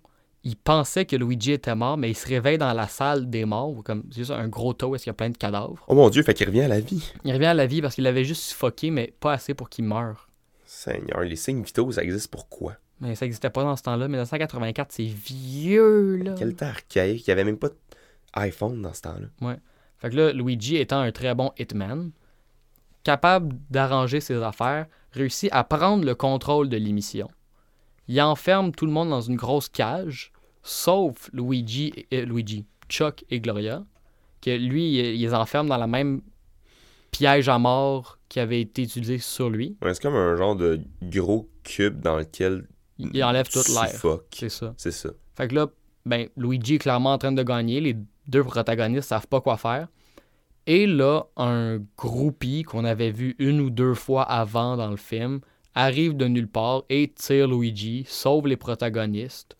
il 0.49 0.55
pensait 0.55 1.05
que 1.05 1.15
Luigi 1.15 1.51
était 1.51 1.75
mort, 1.75 1.95
mais 1.95 2.09
il 2.09 2.15
se 2.15 2.27
réveille 2.27 2.57
dans 2.57 2.73
la 2.73 2.87
salle 2.87 3.29
des 3.29 3.45
morts, 3.45 3.83
comme 3.83 4.03
c'est 4.09 4.21
juste 4.21 4.31
un 4.31 4.47
gros 4.47 4.73
taux 4.73 4.87
où 4.87 4.95
il 4.95 5.05
y 5.05 5.09
a 5.09 5.13
plein 5.13 5.29
de 5.29 5.37
cadavres. 5.37 5.85
Oh 5.87 5.93
mon 5.93 6.09
dieu, 6.09 6.23
fait 6.23 6.33
qu'il 6.33 6.47
revient 6.47 6.61
à 6.61 6.67
la 6.67 6.79
vie. 6.79 7.13
Il 7.23 7.31
revient 7.31 7.45
à 7.45 7.53
la 7.53 7.67
vie 7.67 7.83
parce 7.83 7.93
qu'il 7.93 8.03
l'avait 8.03 8.23
juste 8.23 8.41
suffoqué, 8.41 8.89
mais 8.89 9.13
pas 9.19 9.33
assez 9.33 9.53
pour 9.53 9.69
qu'il 9.69 9.85
meure. 9.85 10.27
Seigneur, 10.65 11.21
les 11.21 11.35
signes 11.35 11.61
vitaux, 11.61 11.91
ça 11.91 12.03
existe 12.03 12.31
pourquoi? 12.31 12.73
Mais 12.99 13.13
ça 13.13 13.25
n'existait 13.25 13.51
pas 13.51 13.63
dans 13.63 13.75
ce 13.75 13.83
temps-là. 13.83 14.07
1984, 14.07 14.91
c'est 14.91 15.03
vieux, 15.03 16.15
là. 16.15 16.33
Quel 16.35 16.55
temps 16.55 16.65
archaïque, 16.65 17.27
il 17.27 17.29
n'y 17.29 17.31
avait 17.31 17.43
même 17.43 17.57
pas 17.57 17.69
d'iPhone 18.35 18.81
dans 18.81 18.93
ce 18.93 19.01
temps-là. 19.01 19.57
Fait 19.99 20.09
que 20.09 20.15
là, 20.15 20.33
Luigi 20.33 20.77
étant 20.77 20.99
un 20.99 21.11
très 21.11 21.35
bon 21.35 21.51
hitman, 21.59 22.09
capable 23.03 23.55
d'arranger 23.69 24.19
ses 24.19 24.41
affaires, 24.41 24.87
réussit 25.11 25.49
à 25.51 25.63
prendre 25.63 26.03
le 26.03 26.15
contrôle 26.15 26.69
de 26.69 26.77
l'émission. 26.77 27.29
Il 28.07 28.19
enferme 28.21 28.71
tout 28.71 28.87
le 28.87 28.91
monde 28.91 29.09
dans 29.09 29.21
une 29.21 29.35
grosse 29.35 29.69
cage, 29.69 30.31
sauf 30.63 31.29
Luigi, 31.33 31.93
et, 32.11 32.19
euh, 32.19 32.25
Luigi, 32.25 32.65
Chuck 32.89 33.23
et 33.29 33.39
Gloria, 33.39 33.83
que 34.41 34.51
lui, 34.51 34.99
il, 34.99 35.21
les 35.21 35.33
enferme 35.33 35.67
dans 35.67 35.77
la 35.77 35.87
même 35.87 36.21
piège 37.11 37.49
à 37.49 37.57
mort 37.57 38.19
qui 38.29 38.39
avait 38.39 38.61
été 38.61 38.83
utilisé 38.83 39.17
sur 39.17 39.49
lui. 39.49 39.77
Ouais, 39.81 39.93
c'est 39.93 40.01
comme 40.01 40.15
un 40.15 40.35
genre 40.35 40.55
de 40.55 40.79
gros 41.01 41.49
cube 41.63 41.99
dans 42.01 42.17
lequel 42.17 42.67
Il, 42.97 43.09
il 43.13 43.23
enlève 43.23 43.47
toute 43.47 43.67
l'air. 43.69 43.89
C'est 44.31 44.49
ça. 44.49 44.73
C'est 44.77 44.91
ça. 44.91 45.09
Fait 45.35 45.47
que 45.47 45.55
là, 45.55 45.67
ben, 46.05 46.27
Luigi 46.37 46.75
est 46.75 46.79
clairement 46.79 47.13
en 47.13 47.17
train 47.17 47.31
de 47.31 47.43
gagner. 47.43 47.81
Les 47.81 47.95
deux 48.27 48.43
protagonistes 48.43 49.09
savent 49.09 49.27
pas 49.27 49.41
quoi 49.41 49.57
faire. 49.57 49.87
Et 50.67 50.85
là, 50.85 51.25
un 51.35 51.79
groupie 51.97 52.63
qu'on 52.63 52.85
avait 52.85 53.11
vu 53.11 53.35
une 53.39 53.59
ou 53.59 53.69
deux 53.69 53.95
fois 53.95 54.23
avant 54.23 54.77
dans 54.77 54.89
le 54.89 54.97
film 54.97 55.39
arrive 55.73 56.15
de 56.15 56.27
nulle 56.27 56.47
part 56.47 56.83
et 56.89 57.11
tire 57.15 57.47
Luigi, 57.47 58.05
sauve 58.07 58.47
les 58.47 58.57
protagonistes. 58.57 59.55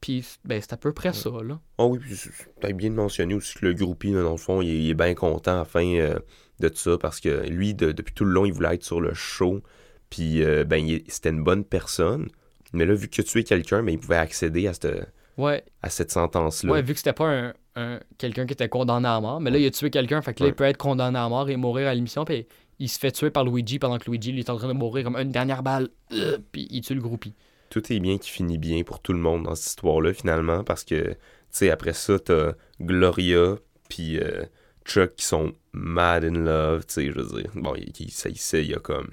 Puis, 0.00 0.26
ben, 0.44 0.60
c'est 0.60 0.72
à 0.72 0.76
peu 0.76 0.92
près 0.92 1.12
ça, 1.12 1.30
là. 1.44 1.60
Ah 1.78 1.84
oui, 1.86 1.98
puis 1.98 2.16
t'as 2.60 2.72
bien 2.72 2.88
de 2.90 2.94
mentionner 2.94 3.34
aussi 3.34 3.54
que 3.54 3.66
le 3.66 3.74
groupie, 3.74 4.12
dans 4.12 4.30
le 4.30 4.36
fond, 4.38 4.62
il 4.62 4.70
est, 4.70 4.78
il 4.84 4.90
est 4.90 4.94
bien 4.94 5.14
content 5.14 5.52
à 5.52 5.56
la 5.58 5.64
fin 5.64 5.84
euh, 5.84 6.18
de 6.58 6.68
tout 6.68 6.76
ça 6.78 6.96
parce 6.98 7.20
que 7.20 7.46
lui, 7.48 7.74
de- 7.74 7.92
depuis 7.92 8.14
tout 8.14 8.24
le 8.24 8.32
long, 8.32 8.46
il 8.46 8.52
voulait 8.52 8.74
être 8.74 8.84
sur 8.84 9.00
le 9.00 9.12
show. 9.14 9.60
Puis, 10.08 10.42
euh, 10.42 10.64
ben, 10.64 10.78
il- 10.78 11.02
c'était 11.08 11.28
une 11.30 11.44
bonne 11.44 11.64
personne. 11.64 12.28
Mais 12.72 12.86
là, 12.86 12.94
vu 12.94 13.08
que 13.08 13.20
tu 13.22 13.38
es 13.38 13.44
quelqu'un, 13.44 13.82
ben, 13.82 13.92
il 13.92 13.98
pouvait 13.98 14.16
accéder 14.16 14.66
à 14.68 14.72
cette, 14.72 15.12
Ouais, 15.36 15.62
à 15.82 15.90
cette 15.90 16.10
sentence-là. 16.10 16.72
ouais 16.72 16.82
vu 16.82 16.92
que 16.94 16.98
c'était 16.98 17.12
pas 17.12 17.26
un, 17.28 17.54
un- 17.76 18.00
quelqu'un 18.18 18.46
qui 18.46 18.52
était 18.54 18.68
condamné 18.68 19.08
à 19.08 19.20
mort, 19.20 19.40
mais 19.40 19.50
là, 19.50 19.58
il 19.58 19.66
a 19.66 19.70
tué 19.70 19.90
quelqu'un, 19.90 20.22
fait 20.22 20.32
que 20.34 20.40
là, 20.40 20.46
Ouais. 20.46 20.52
il 20.52 20.54
peut 20.54 20.64
être 20.64 20.76
condamné 20.78 21.18
à 21.18 21.28
mort 21.28 21.48
et 21.50 21.56
mourir 21.56 21.88
à 21.88 21.94
l'émission, 21.94 22.24
puis 22.24 22.46
il 22.78 22.88
se 22.88 22.98
fait 22.98 23.10
tuer 23.12 23.30
par 23.30 23.44
Luigi 23.44 23.78
pendant 23.78 23.98
que 23.98 24.10
Luigi, 24.10 24.32
lui, 24.32 24.40
est 24.40 24.50
en 24.50 24.56
train 24.56 24.68
de 24.68 24.72
mourir 24.72 25.04
comme 25.04 25.16
une 25.16 25.30
dernière 25.30 25.62
balle, 25.62 25.88
euh, 26.12 26.38
puis 26.52 26.66
il 26.70 26.80
tue 26.80 26.94
le 26.94 27.00
groupie. 27.02 27.34
Tout 27.70 27.92
est 27.92 28.00
bien 28.00 28.18
qui 28.18 28.28
finit 28.30 28.58
bien 28.58 28.82
pour 28.82 29.00
tout 29.00 29.12
le 29.12 29.18
monde 29.18 29.44
dans 29.44 29.54
cette 29.54 29.68
histoire-là, 29.68 30.12
finalement, 30.12 30.62
parce 30.64 30.84
que, 30.84 31.10
tu 31.12 31.16
sais, 31.50 31.70
après 31.70 31.92
ça, 31.94 32.18
t'as 32.18 32.52
Gloria, 32.80 33.56
puis 33.88 34.18
euh, 34.18 34.44
Chuck 34.84 35.14
qui 35.14 35.24
sont 35.24 35.54
mad 35.72 36.24
in 36.24 36.32
love, 36.32 36.84
tu 36.86 36.94
sais, 36.94 37.06
je 37.06 37.18
veux 37.20 37.40
dire. 37.42 37.50
Bon, 37.54 37.74
il, 37.76 37.92
il, 37.98 38.10
ça, 38.10 38.28
il 38.28 38.36
sait, 38.38 38.62
il 38.64 38.70
y 38.70 38.74
a 38.74 38.80
comme 38.80 39.10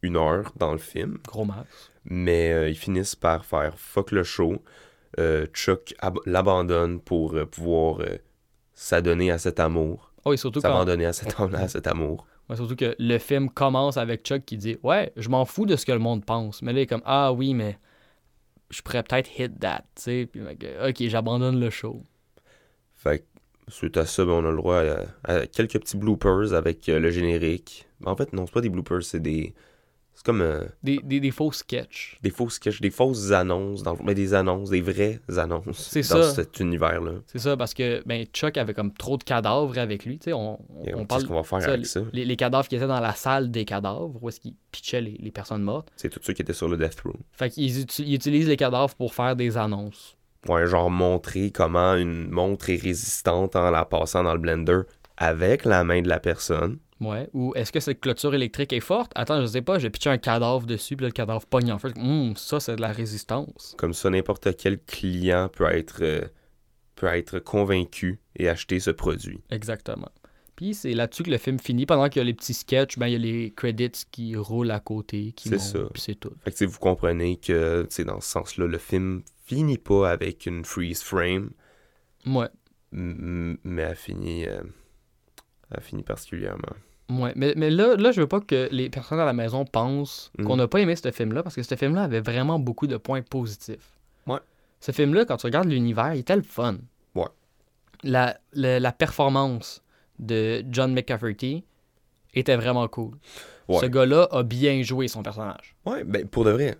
une 0.00 0.16
heure 0.16 0.52
dans 0.56 0.72
le 0.72 0.78
film. 0.78 1.18
Gros 1.28 1.44
max. 1.44 1.90
Mais 2.04 2.52
euh, 2.52 2.68
ils 2.68 2.76
finissent 2.76 3.14
par 3.14 3.44
faire 3.44 3.78
fuck 3.78 4.10
le 4.10 4.24
show. 4.24 4.62
Euh, 5.20 5.46
Chuck 5.52 5.94
ab- 6.00 6.18
l'abandonne 6.24 6.98
pour 6.98 7.36
pouvoir 7.50 8.00
s'adonner 8.74 9.30
à 9.30 9.38
cet 9.38 9.60
amour. 9.60 10.12
Oh, 10.24 10.32
et 10.32 10.36
surtout 10.38 10.60
quand, 10.60 10.68
S'abandonner 10.68 11.04
à 11.06 11.12
cet, 11.12 11.38
à 11.38 11.68
cet 11.68 11.86
amour. 11.86 12.26
Surtout 12.56 12.76
que 12.76 12.94
le 12.98 13.18
film 13.18 13.50
commence 13.50 13.96
avec 13.96 14.24
Chuck 14.24 14.44
qui 14.44 14.56
dit 14.56 14.76
Ouais, 14.82 15.12
je 15.16 15.28
m'en 15.28 15.44
fous 15.44 15.66
de 15.66 15.76
ce 15.76 15.86
que 15.86 15.92
le 15.92 15.98
monde 15.98 16.24
pense. 16.24 16.62
Mais 16.62 16.72
là, 16.72 16.80
il 16.80 16.82
est 16.82 16.86
comme 16.86 17.02
Ah 17.04 17.32
oui, 17.32 17.54
mais 17.54 17.78
je 18.70 18.82
pourrais 18.82 19.02
peut-être 19.02 19.30
hit 19.38 19.58
that. 19.60 19.84
Puis 20.04 20.28
ok, 20.86 21.02
j'abandonne 21.08 21.60
le 21.60 21.70
show. 21.70 22.02
Fait 22.94 23.20
que, 23.20 23.24
suite 23.72 23.96
à 23.96 24.06
ça, 24.06 24.24
ben, 24.24 24.32
on 24.32 24.46
a 24.46 24.50
le 24.50 24.56
droit 24.56 24.82
à, 25.24 25.46
quelques 25.46 25.78
petits 25.78 25.96
bloopers 25.96 26.54
avec 26.54 26.88
euh, 26.88 26.98
le 26.98 27.10
générique. 27.10 27.86
En 28.04 28.16
fait, 28.16 28.32
non, 28.32 28.46
c'est 28.46 28.52
pas 28.54 28.60
des 28.60 28.70
bloopers, 28.70 29.02
c'est 29.02 29.20
des. 29.20 29.54
C'est 30.22 30.26
comme 30.26 30.40
euh, 30.40 30.64
Des, 30.84 31.00
des, 31.02 31.18
des 31.18 31.32
faux 31.32 31.50
sketchs. 31.50 32.16
des 32.22 32.30
faux 32.30 32.48
sketchs, 32.48 32.80
des 32.80 32.90
fausses 32.92 33.32
annonces, 33.32 33.82
dans 33.82 33.96
mais 34.04 34.14
des 34.14 34.34
annonces, 34.34 34.70
des 34.70 34.80
vraies 34.80 35.18
annonces 35.36 35.92
dans 35.94 36.02
ça. 36.02 36.22
cet 36.32 36.60
univers-là. 36.60 37.14
C'est 37.26 37.40
ça, 37.40 37.56
parce 37.56 37.74
que 37.74 38.00
ben, 38.06 38.24
Chuck 38.32 38.56
avait 38.56 38.72
comme 38.72 38.92
trop 38.92 39.16
de 39.16 39.24
cadavres 39.24 39.76
avec 39.78 40.04
lui. 40.04 40.20
On, 40.28 40.58
on, 40.94 41.04
parle. 41.06 41.26
qu'on 41.26 41.34
va 41.34 41.42
faire 41.42 41.60
ça, 41.62 41.72
avec 41.72 41.86
ça? 41.86 42.02
Les, 42.12 42.24
les 42.24 42.36
cadavres 42.36 42.68
qui 42.68 42.76
étaient 42.76 42.86
dans 42.86 43.00
la 43.00 43.14
salle 43.14 43.50
des 43.50 43.64
cadavres, 43.64 44.16
où 44.22 44.28
est-ce 44.28 44.38
qu'ils 44.38 44.54
pitchaient 44.70 45.00
les, 45.00 45.16
les 45.20 45.30
personnes 45.32 45.62
mortes. 45.62 45.88
C'est 45.96 46.08
tous 46.08 46.20
ceux 46.22 46.34
qui 46.34 46.42
étaient 46.42 46.52
sur 46.52 46.68
le 46.68 46.76
Death 46.76 47.00
Row. 47.00 47.16
Fait 47.32 47.50
qu'ils 47.50 47.80
uti- 47.84 48.04
ils 48.06 48.14
utilisent 48.14 48.48
les 48.48 48.56
cadavres 48.56 48.94
pour 48.94 49.14
faire 49.14 49.34
des 49.34 49.56
annonces. 49.56 50.16
Ouais, 50.48 50.68
genre 50.68 50.88
montrer 50.90 51.50
comment 51.50 51.94
une 51.96 52.30
montre 52.30 52.70
est 52.70 52.80
résistante 52.80 53.56
en 53.56 53.70
la 53.72 53.84
passant 53.84 54.22
dans 54.22 54.34
le 54.34 54.38
blender 54.40 54.82
avec 55.16 55.64
la 55.64 55.82
main 55.82 56.00
de 56.00 56.08
la 56.08 56.20
personne. 56.20 56.78
Ouais. 57.02 57.28
Ou 57.32 57.52
est-ce 57.56 57.72
que 57.72 57.80
cette 57.80 58.00
clôture 58.00 58.34
électrique 58.34 58.72
est 58.72 58.80
forte? 58.80 59.10
Attends, 59.14 59.40
je 59.40 59.46
sais 59.46 59.62
pas, 59.62 59.78
j'ai 59.78 59.90
pitché 59.90 60.08
un 60.10 60.18
cadavre 60.18 60.66
dessus, 60.66 60.96
puis 60.96 61.04
là, 61.04 61.08
le 61.08 61.12
cadavre 61.12 61.44
pogne 61.46 61.72
en 61.72 61.78
feu. 61.78 61.92
Hum, 61.96 62.34
ça, 62.36 62.60
c'est 62.60 62.76
de 62.76 62.80
la 62.80 62.92
résistance. 62.92 63.74
Comme 63.78 63.92
ça, 63.92 64.08
n'importe 64.10 64.56
quel 64.56 64.78
client 64.82 65.48
peut 65.48 65.64
être, 65.66 65.98
euh, 66.02 66.22
peut 66.94 67.06
être 67.08 67.38
convaincu 67.40 68.20
et 68.36 68.48
acheter 68.48 68.78
ce 68.80 68.90
produit. 68.90 69.40
Exactement. 69.50 70.10
Puis 70.54 70.74
c'est 70.74 70.92
là-dessus 70.92 71.22
que 71.24 71.30
le 71.30 71.38
film 71.38 71.58
finit. 71.58 71.86
Pendant 71.86 72.08
qu'il 72.08 72.20
y 72.20 72.22
a 72.22 72.24
les 72.24 72.34
petits 72.34 72.54
sketchs, 72.54 72.98
ben, 72.98 73.06
il 73.08 73.12
y 73.14 73.16
a 73.16 73.18
les 73.18 73.50
credits 73.52 74.04
qui 74.12 74.36
roulent 74.36 74.70
à 74.70 74.80
côté, 74.80 75.32
qui 75.32 75.48
C'est 75.48 75.56
montent, 75.56 75.64
ça. 75.64 75.78
puis 75.92 76.02
c'est 76.02 76.14
tout. 76.14 76.32
Fait 76.44 76.52
que 76.52 76.64
vous 76.66 76.78
comprenez 76.78 77.36
que, 77.38 77.88
dans 78.04 78.20
ce 78.20 78.28
sens-là, 78.28 78.66
le 78.66 78.78
film 78.78 79.22
finit 79.44 79.78
pas 79.78 80.10
avec 80.10 80.46
une 80.46 80.64
freeze 80.64 81.02
frame, 81.02 81.50
Ouais. 82.26 82.48
mais 82.92 83.82
a 83.82 83.94
fini, 83.94 84.46
euh, 84.46 84.62
a 85.70 85.80
fini 85.80 86.02
particulièrement. 86.02 86.76
Ouais, 87.10 87.32
mais, 87.36 87.52
mais 87.56 87.68
là, 87.70 87.96
là, 87.96 88.12
je 88.12 88.20
veux 88.20 88.26
pas 88.28 88.40
que 88.40 88.68
les 88.72 88.88
personnes 88.88 89.20
à 89.20 89.24
la 89.24 89.32
maison 89.32 89.64
pensent 89.64 90.30
Mhm. 90.38 90.46
qu'on 90.46 90.56
n'a 90.56 90.68
pas 90.68 90.80
aimé 90.80 90.96
ce 90.96 91.10
film-là, 91.10 91.42
parce 91.42 91.56
que 91.56 91.62
ce 91.62 91.74
film-là 91.74 92.02
avait 92.04 92.20
vraiment 92.20 92.58
beaucoup 92.58 92.86
de 92.86 92.96
points 92.96 93.22
positifs. 93.22 93.98
Ouais. 94.26 94.38
Ce 94.80 94.92
film-là, 94.92 95.24
quand 95.24 95.36
tu 95.36 95.46
regardes 95.46 95.68
l'univers, 95.68 96.14
il 96.14 96.20
était 96.20 96.36
le 96.36 96.42
fun. 96.42 96.76
Ouais. 97.14 97.26
La, 98.02 98.38
la, 98.52 98.80
la 98.80 98.92
performance 98.92 99.82
de 100.18 100.64
John 100.70 100.92
McCafferty 100.94 101.64
était 102.34 102.56
vraiment 102.56 102.88
cool. 102.88 103.16
Ouais. 103.68 103.80
Ce 103.80 103.86
gars-là 103.86 104.28
a 104.30 104.42
bien 104.42 104.82
joué 104.82 105.06
son 105.08 105.22
personnage. 105.22 105.76
Ouais, 105.84 106.04
ben 106.04 106.26
pour 106.26 106.44
de 106.44 106.50
vrai, 106.50 106.76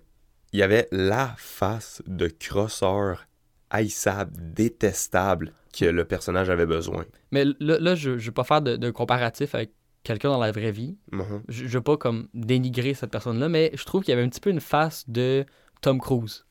il 0.51 0.59
y 0.59 0.63
avait 0.63 0.87
la 0.91 1.33
face 1.37 2.01
de 2.07 2.27
crosseur 2.27 3.25
haïssable, 3.69 4.33
détestable 4.53 5.53
que 5.77 5.85
le 5.85 6.05
personnage 6.05 6.49
avait 6.49 6.65
besoin. 6.65 7.05
Mais 7.31 7.45
là, 7.59 7.77
là 7.79 7.95
je 7.95 8.11
ne 8.11 8.15
veux 8.17 8.31
pas 8.31 8.43
faire 8.43 8.61
de, 8.61 8.75
de 8.75 8.89
comparatif 8.91 9.55
avec 9.55 9.71
quelqu'un 10.03 10.29
dans 10.29 10.39
la 10.39 10.51
vraie 10.51 10.71
vie. 10.71 10.95
Mhm. 11.11 11.43
Je, 11.47 11.65
je 11.67 11.77
veux 11.77 11.83
pas 11.83 11.97
comme 11.97 12.27
dénigrer 12.33 12.93
cette 12.93 13.11
personne-là, 13.11 13.49
mais 13.49 13.71
je 13.73 13.83
trouve 13.85 14.03
qu'il 14.03 14.11
y 14.13 14.17
avait 14.17 14.25
un 14.25 14.29
petit 14.29 14.41
peu 14.41 14.49
une 14.49 14.59
face 14.61 15.09
de 15.09 15.45
Tom 15.81 15.99
Cruise. 15.99 16.45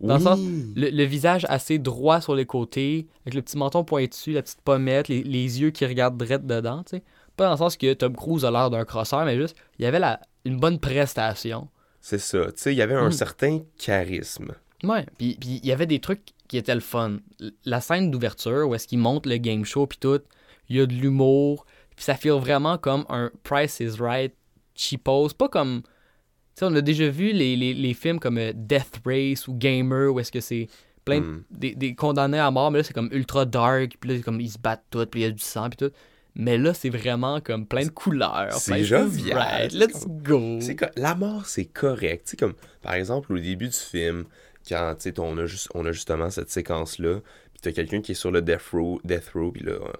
Dans 0.00 0.14
le 0.16 0.22
sens. 0.22 0.38
Le, 0.76 0.90
le 0.90 1.04
visage 1.04 1.44
assez 1.48 1.78
droit 1.78 2.20
sur 2.20 2.36
les 2.36 2.46
côtés, 2.46 3.08
avec 3.22 3.34
le 3.34 3.42
petit 3.42 3.56
menton 3.58 3.82
pointu, 3.82 4.32
la 4.32 4.42
petite 4.42 4.60
pommette, 4.60 5.08
les, 5.08 5.24
les 5.24 5.60
yeux 5.60 5.70
qui 5.70 5.84
regardent 5.86 6.16
direct 6.22 6.46
dedans, 6.46 6.84
tu 6.84 6.96
sais. 6.98 7.02
Pas 7.36 7.46
dans 7.46 7.50
le 7.52 7.56
sens 7.56 7.76
que 7.76 7.92
Tom 7.94 8.14
Cruise 8.14 8.44
a 8.44 8.50
l'air 8.50 8.70
d'un 8.70 8.84
crosseur, 8.84 9.24
mais 9.24 9.36
juste, 9.36 9.56
il 9.78 9.82
y 9.82 9.86
avait 9.86 9.98
la, 9.98 10.20
une 10.44 10.56
bonne 10.58 10.78
prestation. 10.78 11.68
C'est 12.00 12.18
ça. 12.18 12.46
Tu 12.46 12.52
sais, 12.56 12.72
il 12.74 12.76
y 12.78 12.82
avait 12.82 12.94
un 12.94 13.06
Mhm. 13.06 13.12
certain 13.12 13.58
charisme. 13.76 14.52
Ouais. 14.84 15.04
Puis, 15.18 15.36
puis 15.40 15.60
il 15.62 15.66
y 15.66 15.72
avait 15.72 15.86
des 15.86 15.98
trucs 16.00 16.22
qui 16.46 16.56
étaient 16.56 16.74
le 16.74 16.80
fun. 16.80 17.18
La 17.64 17.80
scène 17.80 18.10
d'ouverture, 18.12 18.68
où 18.68 18.74
est-ce 18.76 18.86
qu'il 18.86 18.98
monte 19.00 19.26
le 19.26 19.36
game 19.38 19.64
show, 19.64 19.86
puis 19.88 19.98
tout, 19.98 20.20
il 20.68 20.76
y 20.76 20.80
a 20.80 20.86
de 20.86 20.92
l'humour, 20.94 21.66
puis 21.98 22.04
ça 22.04 22.14
fait 22.14 22.30
vraiment 22.30 22.78
comme 22.78 23.04
un 23.08 23.32
Price 23.42 23.80
is 23.80 23.96
Right 23.98 24.32
cheapos. 24.76 25.30
Pas 25.36 25.48
comme. 25.48 25.82
Tu 25.82 26.60
sais, 26.60 26.64
on 26.66 26.74
a 26.76 26.80
déjà 26.80 27.08
vu 27.08 27.32
les, 27.32 27.56
les, 27.56 27.74
les 27.74 27.92
films 27.94 28.20
comme 28.20 28.38
euh, 28.38 28.52
Death 28.54 29.00
Race 29.04 29.48
ou 29.48 29.54
Gamer, 29.54 30.12
où 30.14 30.20
est-ce 30.20 30.30
que 30.30 30.40
c'est 30.40 30.68
plein 31.04 31.20
de- 31.20 31.24
Mhm. 31.24 31.42
des, 31.50 31.74
des 31.74 31.94
condamnés 31.94 32.38
à 32.38 32.50
mort, 32.52 32.70
mais 32.70 32.78
là, 32.78 32.84
c'est 32.84 32.92
comme 32.94 33.08
ultra 33.12 33.44
dark, 33.44 33.96
puis 33.98 34.10
là, 34.10 34.16
c'est 34.16 34.22
comme 34.22 34.40
ils 34.40 34.50
se 34.50 34.58
battent 34.58 34.84
tout, 34.90 35.04
puis 35.06 35.20
il 35.20 35.24
y 35.24 35.26
a 35.26 35.30
du 35.32 35.42
sang, 35.42 35.68
puis 35.70 35.76
tout. 35.88 35.92
Mais 36.36 36.56
là, 36.58 36.72
c'est 36.74 36.90
vraiment 36.90 37.40
comme 37.40 37.66
plein 37.66 37.84
de 37.84 37.90
couleurs. 37.90 38.52
C'est 38.52 38.84
jovial, 38.84 39.38
right, 39.38 39.72
Let's 39.72 40.06
go. 40.06 40.58
La 40.96 41.14
mort, 41.16 41.46
c'est 41.46 41.64
correct. 41.64 42.26
Tu 42.26 42.30
sais, 42.30 42.36
comme, 42.36 42.54
par 42.82 42.94
exemple, 42.94 43.32
au 43.32 43.38
début 43.40 43.66
du 43.68 43.76
film, 43.76 44.24
quand, 44.68 44.94
tu 44.98 45.10
sais, 45.10 45.18
on 45.18 45.36
a, 45.38 45.46
juste, 45.46 45.68
on 45.74 45.84
a 45.86 45.90
justement 45.92 46.30
cette 46.30 46.50
séquence-là, 46.50 47.20
puis 47.52 47.60
t'as 47.62 47.72
quelqu'un 47.72 48.00
qui 48.02 48.12
est 48.12 48.14
sur 48.14 48.30
le 48.30 48.42
death 48.42 48.68
row, 48.72 49.00
death 49.04 49.30
row 49.34 49.50
puis 49.50 49.64
là, 49.64 49.72
euh, 49.72 49.92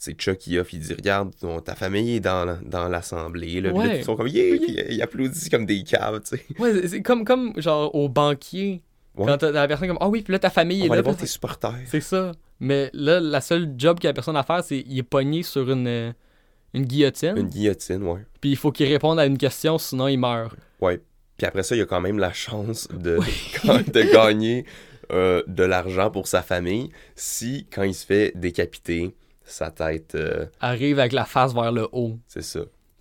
c'est 0.00 0.14
Chuck 0.14 0.38
qui 0.38 0.58
offre, 0.58 0.72
il 0.74 0.80
dit, 0.80 0.94
regarde, 0.94 1.32
ton- 1.40 1.60
ta 1.60 1.74
famille 1.74 2.14
est 2.16 2.20
dans, 2.20 2.58
dans 2.64 2.88
l'assemblée, 2.88 3.60
là, 3.60 3.70
puis 3.70 3.78
là, 3.80 3.84
Ouais. 3.88 3.98
ils 3.98 4.04
sont 4.04 4.14
comme, 4.16 4.28
yeah, 4.28 4.56
puis 4.56 4.78
ils 4.90 5.02
applaudissent 5.02 5.48
comme 5.48 5.66
des 5.66 5.82
caves, 5.82 6.20
tu 6.20 6.36
sais. 6.36 6.44
Ouais, 6.58 6.86
c'est- 6.86 7.02
comme, 7.02 7.24
comme 7.24 7.52
genre 7.60 7.92
au 7.94 8.08
banquier. 8.08 8.82
Ouais. 9.16 9.26
Quand 9.26 9.38
t'as 9.38 9.50
la 9.50 9.66
personne 9.66 9.88
comme, 9.88 9.98
ah 10.00 10.08
oui, 10.08 10.22
puis 10.22 10.32
là, 10.32 10.38
ta 10.38 10.50
famille 10.50 10.82
On 10.82 10.84
est 10.84 10.88
va 10.88 10.94
là. 10.94 10.98
aller 11.00 11.02
voir 11.04 11.16
puis 11.16 11.22
tes 11.22 11.26
c'est- 11.26 11.32
supporters. 11.34 11.74
C'est 11.86 12.00
ça. 12.00 12.30
Mais 12.60 12.90
là, 12.92 13.18
la 13.20 13.40
seule 13.40 13.74
job 13.76 13.98
qu'a 13.98 14.08
la 14.08 14.14
personne 14.14 14.36
à 14.36 14.42
faire, 14.44 14.62
c'est 14.62 14.84
il 14.86 14.98
est 14.98 15.02
pogné 15.02 15.42
sur 15.42 15.68
une, 15.70 15.86
euh, 15.88 16.12
une 16.74 16.84
guillotine. 16.84 17.36
Une 17.36 17.48
guillotine, 17.48 18.02
ouais. 18.04 18.20
Puis 18.40 18.50
il 18.50 18.56
faut 18.56 18.70
qu'il 18.70 18.86
réponde 18.86 19.18
à 19.18 19.26
une 19.26 19.38
question, 19.38 19.78
sinon 19.78 20.06
il 20.08 20.18
meurt. 20.18 20.54
Ouais. 20.80 21.00
Puis 21.36 21.46
après 21.46 21.62
ça, 21.64 21.74
il 21.74 21.80
a 21.82 21.86
quand 21.86 22.00
même 22.00 22.18
la 22.18 22.32
chance 22.32 22.86
de, 22.92 23.16
de 23.92 24.12
gagner 24.12 24.64
euh, 25.10 25.42
de 25.48 25.62
l'argent 25.64 26.10
pour 26.10 26.26
sa 26.28 26.42
famille 26.42 26.90
si, 27.16 27.66
quand 27.72 27.82
il 27.84 27.94
se 27.94 28.04
fait 28.06 28.32
décapiter, 28.36 29.14
sa 29.48 29.70
tête, 29.70 30.14
euh, 30.14 30.46
Arrive 30.60 30.98
avec 30.98 31.12
la 31.12 31.24
face 31.24 31.52
vers 31.54 31.72
le 31.72 31.88
haut. 31.92 32.18
c'est 32.26 32.42
ça. 32.42 32.60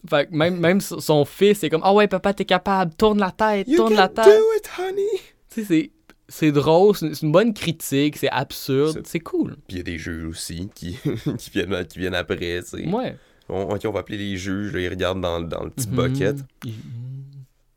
Fait 0.09 0.27
que 0.27 0.35
même, 0.35 0.57
même 0.59 0.79
son 0.79 1.25
fils, 1.25 1.59
c'est 1.59 1.69
comme, 1.69 1.81
ah 1.83 1.93
ouais, 1.93 2.07
papa, 2.07 2.33
t'es 2.33 2.45
capable, 2.45 2.93
tourne 2.95 3.19
la 3.19 3.31
tête, 3.31 3.67
You 3.67 3.77
tourne 3.77 3.89
can 3.95 4.01
la 4.01 4.07
tête. 4.07 4.25
do 4.25 4.43
it, 4.57 4.69
honey! 4.79 5.21
Tu 5.49 5.65
sais, 5.65 5.91
c'est. 6.29 6.51
Drôle, 6.51 6.95
c'est 6.95 7.21
une, 7.21 7.31
bonne 7.31 7.53
critique, 7.53 8.17
c'est 8.17 8.29
absurde, 8.29 9.01
C'est- 9.05 9.19
cool. 9.19 9.55
Puis 9.67 9.75
il 9.75 9.77
y 9.77 9.79
a 9.79 9.83
des 9.83 9.97
juges 9.97 10.25
aussi 10.25 10.69
qui, 10.75 10.97
qui, 11.37 11.49
viennent, 11.51 11.85
qui 11.85 11.99
viennent 11.99 12.15
après, 12.15 12.61
tu 12.63 12.83
sais. 12.83 12.87
Ouais. 12.87 13.15
On, 13.49 13.61
ok, 13.63 13.81
on 13.85 13.91
va 13.91 14.01
appeler 14.01 14.17
les 14.17 14.37
juges, 14.37 14.73
là, 14.73 14.79
ils 14.81 14.89
regardent 14.89 15.21
dans, 15.21 15.39
dans 15.41 15.63
le 15.63 15.69
petit 15.71 15.87
Mhm. 15.89 15.95
bucket. 15.95 16.35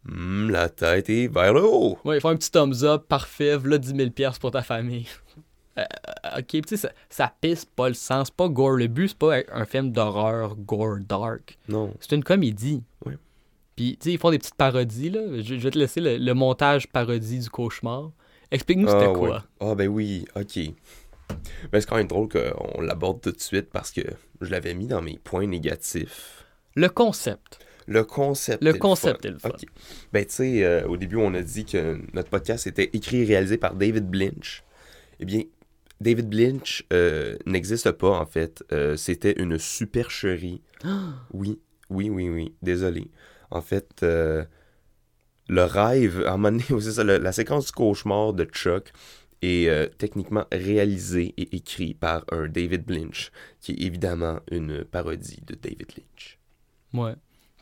Hmm, 0.04 0.50
la 0.50 0.68
tête 0.68 1.10
est 1.10 1.28
vers 1.28 1.52
le 1.52 1.62
haut. 1.64 1.98
Ouais, 2.04 2.16
il 2.16 2.20
faut 2.20 2.28
un 2.28 2.36
petit 2.36 2.50
thumbs 2.50 2.82
up, 2.84 3.04
parfait, 3.08 3.56
v'là 3.56 3.78
10 3.78 3.94
000 3.94 4.10
piastres 4.10 4.40
pour 4.40 4.50
ta 4.50 4.62
famille. 4.62 5.06
Euh, 5.78 5.84
ok, 6.38 6.46
tu 6.48 6.60
sais, 6.66 6.76
ça, 6.76 6.90
ça 7.08 7.32
pisse 7.40 7.64
pas 7.64 7.88
le 7.88 7.94
sens, 7.94 8.28
c'est 8.28 8.34
pas 8.34 8.48
gore. 8.48 8.72
Le 8.72 8.86
but, 8.88 9.08
c'est 9.08 9.18
pas 9.18 9.38
un 9.52 9.64
film 9.64 9.92
d'horreur 9.92 10.56
gore 10.56 10.98
dark. 11.08 11.58
Non. 11.68 11.94
C'est 12.00 12.14
une 12.16 12.24
comédie. 12.24 12.82
Ouais. 13.06 13.16
Puis, 13.76 13.96
tu 13.98 14.04
sais, 14.08 14.12
ils 14.14 14.18
font 14.18 14.30
des 14.30 14.38
petites 14.38 14.56
parodies, 14.56 15.10
là. 15.10 15.20
Je, 15.36 15.42
je 15.42 15.54
vais 15.56 15.70
te 15.70 15.78
laisser 15.78 16.00
le, 16.00 16.16
le 16.18 16.34
montage 16.34 16.88
parodie 16.88 17.38
du 17.38 17.48
cauchemar. 17.48 18.10
Explique-nous 18.50 18.88
c'était 18.88 19.06
Ah, 19.08 19.12
quoi? 19.14 19.28
ouais. 19.30 19.38
Ah, 19.60 19.74
ben 19.76 19.88
oui, 19.88 20.24
ok. 20.34 20.58
Ben, 21.70 21.80
c'est 21.80 21.86
quand 21.88 21.96
même 21.96 22.08
drôle 22.08 22.28
qu'on 22.28 22.80
l'aborde 22.80 23.20
tout 23.20 23.30
de 23.30 23.40
suite 23.40 23.70
parce 23.70 23.92
que 23.92 24.00
je 24.40 24.50
l'avais 24.50 24.74
mis 24.74 24.88
dans 24.88 25.00
mes 25.00 25.18
points 25.22 25.46
négatifs. 25.46 26.44
Le 26.74 26.88
concept. 26.88 27.60
Le 27.86 28.02
concept. 28.04 28.62
Le 28.64 28.74
est 28.74 28.78
concept 28.78 29.22
fun. 29.22 29.28
est 29.28 29.32
le 29.32 29.38
fun. 29.38 29.48
Ok. 29.50 29.64
Ben, 30.12 30.24
tu 30.26 30.32
sais, 30.32 30.64
euh, 30.64 30.86
au 30.88 30.96
début, 30.96 31.16
on 31.16 31.32
a 31.34 31.42
dit 31.42 31.64
que 31.64 32.00
notre 32.12 32.28
podcast 32.28 32.66
était 32.66 32.90
écrit 32.92 33.22
et 33.22 33.24
réalisé 33.24 33.56
par 33.56 33.74
David 33.74 34.08
Blinch. 34.10 34.64
Eh 35.20 35.24
bien, 35.24 35.42
David 36.00 36.28
Blinch 36.28 36.84
euh, 36.92 37.36
n'existe 37.46 37.90
pas, 37.92 38.18
en 38.20 38.26
fait. 38.26 38.64
Euh, 38.72 38.96
C'était 38.96 39.32
une 39.40 39.58
supercherie. 39.58 40.62
Oui, 41.32 41.60
oui, 41.90 42.08
oui, 42.10 42.28
oui. 42.28 42.54
Désolé. 42.62 43.10
En 43.50 43.60
fait, 43.60 44.02
euh, 44.02 44.44
le 45.48 45.64
rêve, 45.64 46.22
à 46.26 46.32
un 46.32 46.36
moment 46.36 46.58
donné, 46.68 46.80
ça, 46.80 47.04
le- 47.04 47.18
la 47.18 47.32
séquence 47.32 47.66
du 47.66 47.72
cauchemar 47.72 48.32
de 48.32 48.44
Chuck 48.44 48.92
est 49.42 49.96
techniquement 49.96 50.44
réalisée 50.52 51.32
et 51.38 51.56
écrit 51.56 51.94
par 51.94 52.24
un 52.30 52.46
David 52.46 52.84
Blinch, 52.84 53.30
qui 53.60 53.72
est 53.72 53.80
évidemment 53.86 54.38
une 54.50 54.84
parodie 54.84 55.40
de 55.46 55.54
David 55.54 55.86
Lynch. 55.96 56.38
Ouais. 56.92 57.14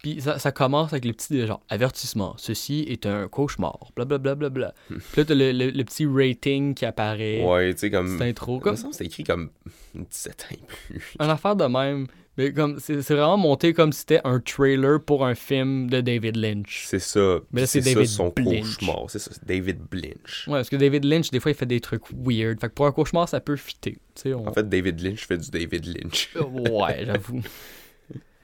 Puis 0.02 0.20
ça, 0.20 0.38
ça 0.38 0.52
commence 0.52 0.92
avec 0.92 1.04
le 1.04 1.12
petit 1.12 1.46
genre 1.46 1.60
avertissement. 1.68 2.34
Ceci 2.38 2.84
est 2.88 3.06
un 3.06 3.28
cauchemar. 3.28 3.90
Blablabla. 3.96 4.34
Bla, 4.34 4.48
bla, 4.50 4.72
bla. 4.88 4.98
Puis 5.12 5.20
là, 5.20 5.24
t'as 5.24 5.34
le, 5.34 5.52
le- 5.52 5.70
le 5.70 5.84
petit 5.84 6.06
rating 6.06 6.74
qui 6.74 6.84
apparaît. 6.84 7.42
Ouais, 7.44 7.72
tu 7.74 7.80
sais, 7.80 7.90
comme. 7.90 8.16
C'est 8.18 8.28
intro. 8.28 8.60
Comme 8.60 8.76
ça, 8.76 8.88
c'est 8.92 9.04
écrit 9.06 9.24
comme 9.24 9.50
17 9.94 10.46
ans 10.50 10.54
et 10.54 10.58
plus. 10.92 11.14
un 11.18 11.28
affaire 11.28 11.56
de 11.56 11.64
même. 11.64 12.06
Mais 12.36 12.52
comme 12.52 12.78
c'est 12.78 13.02
c'est 13.02 13.14
vraiment 13.14 13.36
monté 13.36 13.74
comme 13.74 13.90
si 13.92 13.98
c'était 13.98 14.20
un 14.22 14.38
trailer 14.38 15.02
pour 15.02 15.26
un 15.26 15.34
film 15.34 15.90
de 15.90 16.00
David 16.00 16.36
Lynch. 16.36 16.84
C'est 16.86 17.00
ça. 17.00 17.40
Mais 17.50 17.66
c'est 17.66 17.82
ça 17.82 17.92
David 17.94 18.06
son 18.08 18.28
Blinch. 18.28 18.76
cauchemar. 18.76 19.06
C'est 19.10 19.18
ça, 19.18 19.32
c'est 19.32 19.44
David 19.44 19.78
Blinch. 19.90 20.46
Ouais, 20.46 20.58
parce 20.60 20.68
que 20.70 20.76
David 20.76 21.04
Lynch, 21.04 21.30
des 21.32 21.40
fois, 21.40 21.50
il 21.50 21.56
fait 21.56 21.66
des 21.66 21.80
trucs 21.80 22.04
weird. 22.12 22.60
Fait 22.60 22.68
que 22.68 22.74
pour 22.74 22.86
un 22.86 22.92
cauchemar, 22.92 23.28
ça 23.28 23.40
peut 23.40 23.56
fitter. 23.56 23.98
On... 24.26 24.46
En 24.46 24.52
fait, 24.52 24.68
David 24.68 25.00
Lynch 25.00 25.26
fait 25.26 25.38
du 25.38 25.50
David 25.50 25.84
Lynch. 25.86 26.30
ouais, 26.70 27.02
j'avoue. 27.06 27.40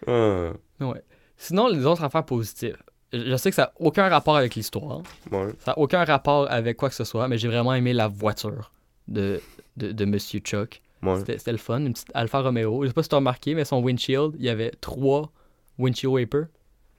Ah, 0.07 0.53
Ouais. 0.81 1.03
Sinon, 1.37 1.69
les 1.69 1.85
autres 1.87 2.03
affaires 2.05 2.25
positives. 2.25 2.77
Je 3.13 3.19
je 3.31 3.37
sais 3.37 3.51
que 3.51 3.55
ça 3.57 3.63
n'a 3.63 3.73
aucun 3.79 4.09
rapport 4.09 4.37
avec 4.37 4.55
l'histoire. 4.55 5.03
ouais. 5.31 5.53
Ça 5.61 5.73
n'a 5.73 5.79
aucun 5.79 6.05
rapport 6.05 6.51
avec 6.51 6.77
quoi 6.77 6.89
que 6.89 6.95
ce 6.95 7.05
soit, 7.05 7.29
mais 7.29 7.39
j'ai 7.39 7.49
vraiment 7.49 7.73
aimé 7.75 7.93
la 7.93 8.09
voiture 8.09 8.73
de, 9.09 9.41
de, 9.77 9.93
de 9.93 10.05
Monsieur 10.05 10.41
Chuck. 10.41 10.83
ouais. 11.03 11.19
C'était 11.27 11.53
le 11.53 11.59
fun, 11.59 11.79
une 11.81 11.93
petite 11.93 12.11
Alfa 12.15 12.41
Romeo. 12.41 12.83
Je 12.83 12.89
sais 12.89 12.95
pas 12.95 13.03
si 13.05 13.09
tu 13.09 13.15
as 13.15 13.19
remarqué, 13.19 13.55
mais 13.55 13.65
son 13.65 13.81
windshield, 13.83 14.35
il 14.39 14.45
y 14.45 14.49
avait 14.49 14.73
trois 14.81 15.31
windshield 15.79 16.13
wipers. 16.15 16.47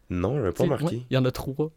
Non, 0.10 0.36
j'avais 0.38 0.52
pas 0.52 0.58
Tu 0.58 0.64
sais, 0.64 0.68
marqué. 0.70 0.86
ouais, 0.86 1.02
il 1.10 1.14
y 1.14 1.18
en 1.18 1.26
a 1.26 1.32
trois. 1.32 1.70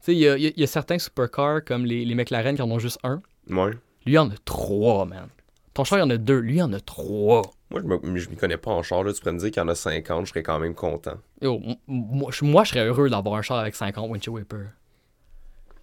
Tu 0.00 0.06
sais, 0.06 0.14
il 0.16 0.18
y 0.18 0.60
y 0.60 0.64
a 0.64 0.66
certains 0.66 0.98
supercars 0.98 1.64
comme 1.64 1.84
les, 1.84 2.04
les 2.04 2.14
McLaren 2.16 2.56
qui 2.56 2.62
en 2.62 2.70
ont 2.70 2.78
juste 2.80 2.98
un. 3.04 3.22
Ouais. 3.48 3.70
Lui, 4.06 4.14
il 4.14 4.18
en 4.18 4.28
a 4.30 4.34
trois, 4.44 5.04
man. 5.04 5.28
Ton 5.74 5.84
char, 5.84 5.98
il 5.98 6.02
en 6.02 6.10
a 6.10 6.16
deux. 6.18 6.38
Lui, 6.38 6.56
il 6.56 6.62
en 6.62 6.72
a 6.72 6.80
trois. 6.80 7.42
Moi, 7.70 7.80
je 8.14 8.28
m'y 8.28 8.36
connais 8.36 8.58
pas 8.58 8.70
en 8.72 8.82
char. 8.82 9.02
Là. 9.04 9.12
Tu 9.12 9.20
pourrais 9.20 9.32
me 9.32 9.38
dire 9.38 9.50
qu'il 9.50 9.60
y 9.60 9.64
en 9.64 9.68
a 9.68 9.74
50, 9.74 10.26
je 10.26 10.30
serais 10.30 10.42
quand 10.42 10.58
même 10.58 10.74
content. 10.74 11.16
Yo, 11.40 11.60
moi, 11.86 12.30
je- 12.30 12.44
moi, 12.44 12.64
je 12.64 12.70
serais 12.70 12.84
heureux 12.86 13.08
d'avoir 13.08 13.36
un 13.36 13.42
char 13.42 13.58
avec 13.58 13.74
50 13.74 14.10
windshield 14.10 14.36
wipers. 14.36 14.68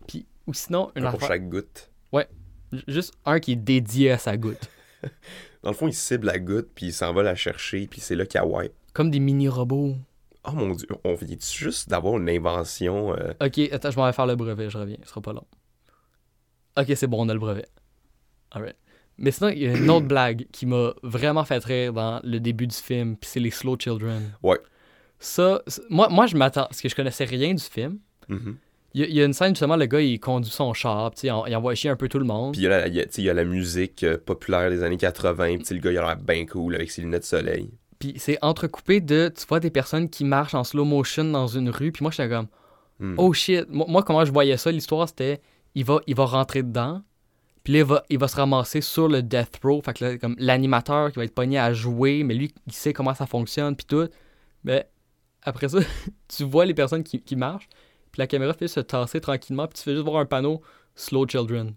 Puis, 0.07 0.25
ou 0.45 0.53
sinon, 0.53 0.91
une 0.95 1.05
Un 1.05 1.09
pour 1.11 1.15
affaire- 1.17 1.29
chaque 1.29 1.49
goutte. 1.49 1.89
j- 2.71 2.83
Juste 2.87 3.13
un 3.25 3.39
qui 3.39 3.53
est 3.53 3.55
dédié 3.55 4.11
à 4.11 4.19
sa 4.19 4.37
goutte. 4.37 4.69
Dans 5.63 5.71
le 5.71 5.75
fond, 5.75 5.87
il 5.87 5.93
cible 5.93 6.27
la 6.27 6.37
goutte, 6.37 6.69
puis 6.75 6.87
il 6.87 6.93
s'en 6.93 7.11
va 7.13 7.23
la 7.23 7.33
chercher, 7.35 7.87
puis 7.87 7.99
c'est 7.99 8.15
là 8.15 8.27
qu'il 8.27 8.39
wipe. 8.43 8.71
Comme 8.93 9.09
des 9.09 9.19
mini-robots. 9.19 9.95
Oh 10.45 10.51
mon 10.51 10.75
dieu, 10.75 10.87
on 11.03 11.15
vient 11.15 11.35
juste 11.41 11.89
d'avoir 11.89 12.17
une 12.17 12.29
invention. 12.29 13.13
euh, 13.15 13.33
Ok, 13.43 13.57
attends, 13.71 13.89
je 13.89 13.97
m'en 13.97 14.05
vais 14.05 14.13
faire 14.13 14.27
le 14.27 14.35
brevet, 14.35 14.69
je 14.69 14.77
reviens, 14.77 14.97
ce 15.01 15.09
sera 15.09 15.19
pas 15.21 15.33
long. 15.33 15.45
Ok, 16.77 16.91
c'est 16.95 17.07
bon, 17.07 17.25
on 17.25 17.29
a 17.29 17.33
le 17.33 17.39
brevet. 17.39 17.65
Alright. 18.51 18.75
Mais 19.19 19.31
sinon, 19.31 19.49
il 19.49 19.59
y 19.59 19.67
a 19.67 19.75
une 19.75 19.89
autre 19.89 20.07
blague 20.07 20.47
qui 20.51 20.65
m'a 20.65 20.93
vraiment 21.03 21.43
fait 21.45 21.63
rire 21.63 21.93
dans 21.93 22.19
le 22.23 22.39
début 22.39 22.67
du 22.67 22.75
film, 22.75 23.15
puis 23.17 23.29
c'est 23.31 23.39
les 23.39 23.51
Slow 23.51 23.77
Children. 23.77 24.31
Ouais. 24.41 24.59
Ça, 25.19 25.61
moi, 25.89 26.07
moi 26.09 26.25
je 26.27 26.35
m'attends, 26.37 26.63
parce 26.65 26.81
que 26.81 26.87
je 26.89 26.95
connaissais 26.95 27.25
rien 27.25 27.53
du 27.53 27.63
film. 27.63 27.99
mhm. 28.27 28.55
Il 28.95 29.01
y, 29.01 29.03
a- 29.03 29.07
il 29.07 29.13
y 29.13 29.21
a 29.21 29.25
une 29.25 29.33
scène, 29.33 29.49
justement, 29.49 29.75
le 29.75 29.85
gars, 29.85 30.01
il 30.01 30.19
conduit 30.19 30.49
son 30.49 30.73
char, 30.73 31.11
puis 31.11 31.27
il 31.27 31.55
envoie 31.55 31.75
chier 31.75 31.91
un 31.91 31.95
peu 31.95 32.07
tout 32.09 32.17
le 32.17 32.25
monde. 32.25 32.53
Puis 32.53 32.61
il 32.61 32.63
y, 32.63 32.67
a 32.67 32.69
la, 32.71 32.87
il 32.87 32.95
y 32.95 32.99
a- 32.99 33.05
tu 33.05 33.11
sais, 33.13 33.21
il 33.21 33.25
y 33.25 33.29
a 33.29 33.35
la 33.35 33.43
musique 33.43 34.03
euh, 34.03 34.17
populaire 34.17 34.71
des 34.71 34.81
années 34.81 34.97
80. 34.97 35.57
Puis 35.59 35.75
le 35.75 35.79
gars, 35.79 35.91
il 35.91 35.97
a 35.99 36.01
l'air 36.01 36.17
bien 36.17 36.43
cool 36.47 36.73
avec 36.73 36.89
ses 36.89 37.01
lunettes 37.03 37.21
de 37.21 37.27
soleil. 37.27 37.69
Puis 37.99 38.13
c'est 38.17 38.39
entrecoupé 38.41 38.99
de, 38.99 39.31
tu 39.37 39.45
vois, 39.45 39.59
des 39.59 39.69
personnes 39.69 40.09
qui 40.09 40.23
marchent 40.25 40.55
en 40.55 40.63
slow 40.63 40.85
motion 40.85 41.23
dans 41.25 41.45
une 41.45 41.69
rue, 41.69 41.91
puis 41.91 42.01
moi, 42.03 42.09
j'étais 42.11 42.29
comme, 42.29 42.47
Hmm. 42.99 43.13
oh 43.17 43.31
shit. 43.31 43.65
Moi, 43.69 43.85
moi, 43.87 44.01
comment 44.03 44.25
je 44.25 44.31
voyais 44.31 44.57
ça, 44.57 44.71
l'histoire, 44.71 45.07
c'était, 45.07 45.39
il 45.75 45.85
va, 45.85 46.01
il 46.07 46.15
va 46.15 46.25
rentrer 46.25 46.63
dedans, 46.63 47.01
puis 47.63 47.73
là, 47.73 47.79
il 47.79 47.85
va, 47.85 48.03
il 48.09 48.17
va 48.17 48.27
se 48.27 48.35
ramasser 48.35 48.81
sur 48.81 49.07
le 49.07 49.21
death 49.21 49.59
row, 49.63 49.81
fait 49.81 49.93
que 49.93 50.05
là, 50.05 50.17
comme 50.17 50.35
l'animateur 50.39 51.11
qui 51.11 51.17
va 51.17 51.25
être 51.25 51.35
pogné 51.35 51.57
à 51.57 51.73
jouer, 51.73 52.23
mais 52.23 52.33
lui, 52.33 52.53
il 52.67 52.73
sait 52.73 52.93
comment 52.93 53.13
ça 53.13 53.25
fonctionne, 53.25 53.75
puis 53.75 53.85
tout. 53.85 54.07
Mais 54.63 54.87
après 55.43 55.69
ça, 55.69 55.79
tu 56.27 56.43
vois 56.43 56.65
les 56.65 56.73
personnes 56.73 57.03
qui, 57.03 57.21
qui 57.21 57.35
marchent, 57.35 57.69
puis 58.11 58.19
la 58.19 58.27
caméra 58.27 58.53
fait 58.53 58.67
se 58.67 58.79
tasser 58.79 59.21
tranquillement, 59.21 59.67
puis 59.67 59.77
tu 59.77 59.83
fais 59.83 59.93
juste 59.93 60.05
voir 60.05 60.17
un 60.17 60.25
panneau 60.25 60.61
Slow 60.95 61.27
Children. 61.27 61.73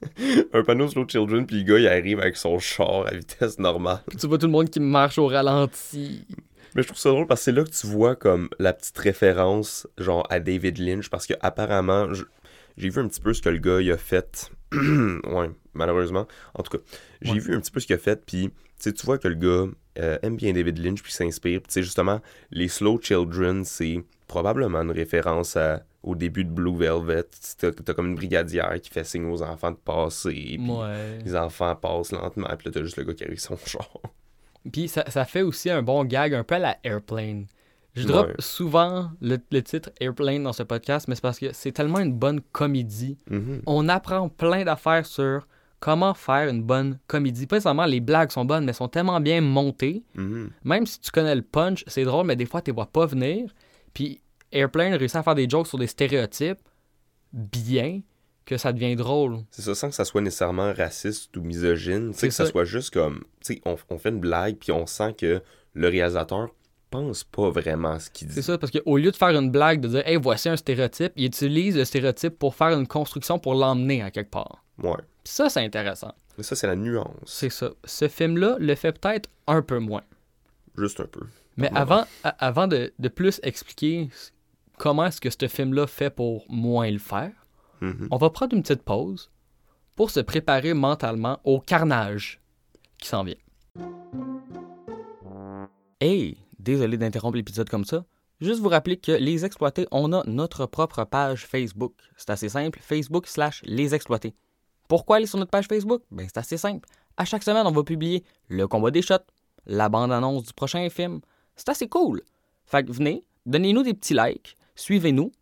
Un 0.52 0.62
panneau 0.62 0.86
Slow 0.86 1.08
Children, 1.08 1.44
puis 1.44 1.56
le 1.56 1.62
gars, 1.64 1.78
il 1.80 1.88
arrive 1.88 2.20
avec 2.20 2.36
son 2.36 2.60
char 2.60 3.04
à 3.08 3.10
vitesse 3.10 3.58
normale. 3.58 4.00
Puis 4.06 4.16
tu 4.16 4.28
vois 4.28 4.38
tout 4.38 4.46
le 4.46 4.52
monde 4.52 4.70
qui 4.70 4.78
marche 4.78 5.18
au 5.18 5.26
ralenti. 5.26 6.24
Mais 6.74 6.82
je 6.82 6.88
trouve 6.88 6.98
ça 6.98 7.10
drôle 7.10 7.26
parce 7.26 7.40
que 7.40 7.44
c'est 7.46 7.52
là 7.52 7.64
que 7.64 7.70
tu 7.70 7.86
vois 7.88 8.14
comme 8.14 8.48
la 8.60 8.72
petite 8.72 8.96
référence, 8.98 9.88
genre 9.98 10.24
à 10.30 10.38
David 10.38 10.78
Lynch, 10.78 11.10
parce 11.10 11.26
que 11.26 11.34
apparemment, 11.40 12.06
j'ai 12.76 12.88
vu 12.90 13.00
un 13.00 13.08
petit 13.08 13.20
peu 13.20 13.34
ce 13.34 13.42
que 13.42 13.48
le 13.48 13.58
gars 13.58 13.80
il 13.80 13.90
a 13.90 13.96
fait. 13.96 14.52
ouais, 14.72 15.50
malheureusement. 15.74 16.26
En 16.54 16.62
tout 16.62 16.76
cas, 16.78 16.84
j'ai 17.22 17.32
Ouais. 17.32 17.38
vu 17.38 17.54
un 17.54 17.60
petit 17.60 17.70
peu 17.70 17.80
ce 17.80 17.86
qu'il 17.86 17.94
a 17.96 17.98
fait, 17.98 18.24
puis 18.24 18.50
tu 18.82 18.92
vois 19.06 19.18
que 19.18 19.28
le 19.28 19.34
gars 19.34 19.70
euh, 19.98 20.18
aime 20.22 20.36
bien 20.36 20.52
David 20.52 20.78
Lynch, 20.78 21.02
puis 21.02 21.12
s'inspire. 21.12 21.60
Puis 21.60 21.68
tu 21.68 21.72
sais, 21.74 21.82
justement, 21.82 22.20
les 22.50 22.68
Slow 22.68 23.00
Children, 23.02 23.64
c'est 23.64 24.02
probablement 24.28 24.82
une 24.82 24.92
référence 24.92 25.56
à- 25.56 25.82
au 26.04 26.14
début 26.14 26.44
de 26.44 26.50
Blue 26.50 26.76
Velvet. 26.76 27.24
T'as 27.58 27.72
t'as 27.72 27.94
comme 27.94 28.06
une 28.06 28.14
brigadière 28.14 28.80
qui 28.80 28.90
fait 28.90 29.02
signe 29.04 29.24
aux 29.26 29.42
enfants 29.42 29.72
de 29.72 29.76
passer, 29.76 30.30
puis 30.58 30.70
Ouais. 30.70 31.18
les 31.24 31.34
enfants 31.34 31.74
passent 31.74 32.12
lentement, 32.12 32.46
puis 32.56 32.66
là, 32.66 32.72
t'as 32.72 32.82
juste 32.82 32.96
le 32.98 33.04
gars 33.04 33.14
qui 33.14 33.24
arrive 33.24 33.40
son 33.40 33.56
char. 33.66 33.88
Puis 34.70 34.86
ça, 34.88 35.04
ça 35.10 35.24
fait 35.24 35.42
aussi 35.42 35.70
un 35.70 35.82
bon 35.82 36.04
gag, 36.04 36.34
un 36.34 36.44
peu 36.44 36.56
à 36.56 36.58
la 36.60 36.78
Airplane. 36.84 37.46
Je 37.94 38.06
drop 38.06 38.26
Ouais. 38.28 38.34
souvent 38.38 39.10
le, 39.20 39.38
le 39.50 39.62
titre 39.62 39.90
Airplane 40.00 40.42
dans 40.44 40.52
ce 40.52 40.62
podcast, 40.62 41.08
mais 41.08 41.14
c'est 41.16 41.20
parce 41.22 41.38
que 41.38 41.52
c'est 41.52 41.72
tellement 41.72 41.98
une 41.98 42.12
bonne 42.12 42.40
comédie. 42.52 43.18
Mhm. 43.30 43.62
On 43.66 43.88
apprend 43.88 44.28
plein 44.28 44.64
d'affaires 44.64 45.04
sur 45.06 45.48
comment 45.80 46.14
faire 46.14 46.48
une 46.48 46.62
bonne 46.62 46.98
comédie. 47.06 47.46
Pas 47.46 47.60
seulement 47.60 47.86
les 47.86 48.00
blagues 48.00 48.30
sont 48.30 48.44
bonnes, 48.44 48.64
mais 48.64 48.72
sont 48.72 48.88
tellement 48.88 49.20
bien 49.20 49.40
montées. 49.40 50.02
Mhm. 50.14 50.50
Même 50.64 50.86
si 50.86 51.00
tu 51.00 51.10
connais 51.10 51.34
le 51.34 51.42
punch, 51.42 51.84
c'est 51.86 52.04
drôle, 52.04 52.26
mais 52.26 52.36
des 52.36 52.46
fois, 52.46 52.62
tu 52.62 52.70
les 52.70 52.74
vois 52.74 52.86
pas 52.86 53.06
venir. 53.06 53.52
Puis 53.94 54.20
Airplane 54.52 54.94
réussit 54.94 55.16
à 55.16 55.22
faire 55.22 55.34
des 55.34 55.48
jokes 55.48 55.66
sur 55.66 55.78
des 55.78 55.86
stéréotypes 55.88 56.58
bien 57.32 58.00
que 58.44 58.56
ça 58.56 58.72
devient 58.72 58.96
drôle. 58.96 59.38
C'est 59.50 59.62
ça, 59.62 59.74
sans 59.74 59.88
que 59.90 59.94
ça 59.94 60.04
soit 60.04 60.20
nécessairement 60.22 60.72
raciste 60.72 61.36
ou 61.36 61.42
misogyne. 61.42 62.08
Tu 62.12 62.14
sais, 62.14 62.20
C'est 62.20 62.28
que 62.28 62.34
ça 62.34 62.44
ça. 62.46 62.50
soit 62.50 62.64
juste 62.64 62.92
comme. 62.94 63.18
Tu 63.40 63.54
sais, 63.54 63.60
on, 63.66 63.76
on 63.90 63.98
fait 63.98 64.08
une 64.08 64.20
blague, 64.20 64.56
puis 64.56 64.72
on 64.72 64.86
sent 64.86 65.14
que 65.18 65.42
le 65.74 65.88
réalisateur 65.88 66.48
pense 66.90 67.24
pas 67.24 67.50
vraiment 67.50 67.98
ce 67.98 68.10
qu'il 68.10 68.28
C'est 68.28 68.40
dit. 68.40 68.42
ça, 68.42 68.58
parce 68.58 68.72
qu'au 68.72 68.96
lieu 68.96 69.10
de 69.10 69.16
faire 69.16 69.28
une 69.30 69.50
blague, 69.50 69.80
de 69.80 69.88
dire, 69.88 70.06
hey, 70.06 70.16
voici 70.16 70.48
un 70.48 70.56
stéréotype, 70.56 71.12
il 71.16 71.26
utilise 71.26 71.76
le 71.76 71.84
stéréotype 71.84 72.38
pour 72.38 72.54
faire 72.54 72.70
une 72.78 72.86
construction 72.86 73.38
pour 73.38 73.54
l'emmener 73.54 74.02
à 74.02 74.10
quelque 74.10 74.30
part. 74.30 74.64
Ouais. 74.82 74.96
Puis 75.24 75.32
ça, 75.34 75.48
c'est 75.48 75.64
intéressant. 75.64 76.12
Mais 76.36 76.44
ça, 76.44 76.54
c'est 76.56 76.66
la 76.66 76.76
nuance. 76.76 77.06
C'est 77.26 77.50
ça. 77.50 77.70
Ce 77.84 78.08
film-là 78.08 78.56
le 78.60 78.74
fait 78.74 78.92
peut-être 78.98 79.28
un 79.46 79.60
peu 79.62 79.78
moins. 79.78 80.02
Juste 80.76 81.00
un 81.00 81.06
peu. 81.06 81.22
Mais 81.56 81.70
Ouais. 81.72 81.78
avant, 81.78 82.04
a- 82.24 82.28
avant 82.46 82.68
de, 82.68 82.92
de 82.98 83.08
plus 83.08 83.40
expliquer 83.42 84.08
comment 84.78 85.06
est-ce 85.06 85.20
que 85.20 85.30
ce 85.30 85.48
film-là 85.48 85.86
fait 85.88 86.10
pour 86.10 86.44
moins 86.48 86.90
le 86.90 86.98
faire, 87.00 87.32
Mhm. 87.80 88.08
on 88.10 88.16
va 88.16 88.30
prendre 88.30 88.54
une 88.54 88.62
petite 88.62 88.82
pause 88.82 89.30
pour 89.96 90.10
se 90.10 90.20
préparer 90.20 90.74
mentalement 90.74 91.40
au 91.44 91.58
carnage 91.60 92.40
qui 92.98 93.08
s'en 93.08 93.24
vient. 93.24 93.34
Hey, 96.00 96.36
désolé 96.72 96.98
d'interrompre 96.98 97.36
l'épisode 97.36 97.68
comme 97.70 97.84
ça. 97.84 98.04
Juste 98.40 98.60
vous 98.60 98.68
rappeler 98.68 98.98
que 98.98 99.12
Les 99.12 99.44
Exploités, 99.44 99.86
on 99.90 100.12
a 100.12 100.22
notre 100.26 100.66
propre 100.66 101.04
page 101.04 101.46
Facebook. 101.46 101.94
C'est 102.16 102.30
assez 102.30 102.48
simple, 102.50 102.78
Facebook 102.82 103.26
slash 103.26 103.62
Les 103.64 103.94
Exploités. 103.94 104.34
Pourquoi 104.86 105.16
aller 105.16 105.26
sur 105.26 105.38
notre 105.38 105.50
page 105.50 105.66
Facebook? 105.66 106.02
Ben 106.10 106.26
c'est 106.28 106.38
assez 106.38 106.58
simple. 106.58 106.86
À 107.16 107.24
chaque 107.24 107.42
semaine, 107.42 107.66
on 107.66 107.72
va 107.72 107.82
publier 107.82 108.22
le 108.48 108.68
combat 108.68 108.90
des 108.90 109.02
shots, 109.02 109.14
la 109.66 109.88
bande-annonce 109.88 110.44
du 110.44 110.52
prochain 110.52 110.88
film. 110.90 111.20
C'est 111.56 111.68
assez 111.70 111.88
cool. 111.88 112.22
Fait 112.66 112.84
que 112.84 112.92
venez, 112.92 113.24
donnez-nous 113.46 113.82
des 113.82 113.94
petits 113.94 114.14
likes, 114.14 114.56
suivez-nous. 114.76 115.32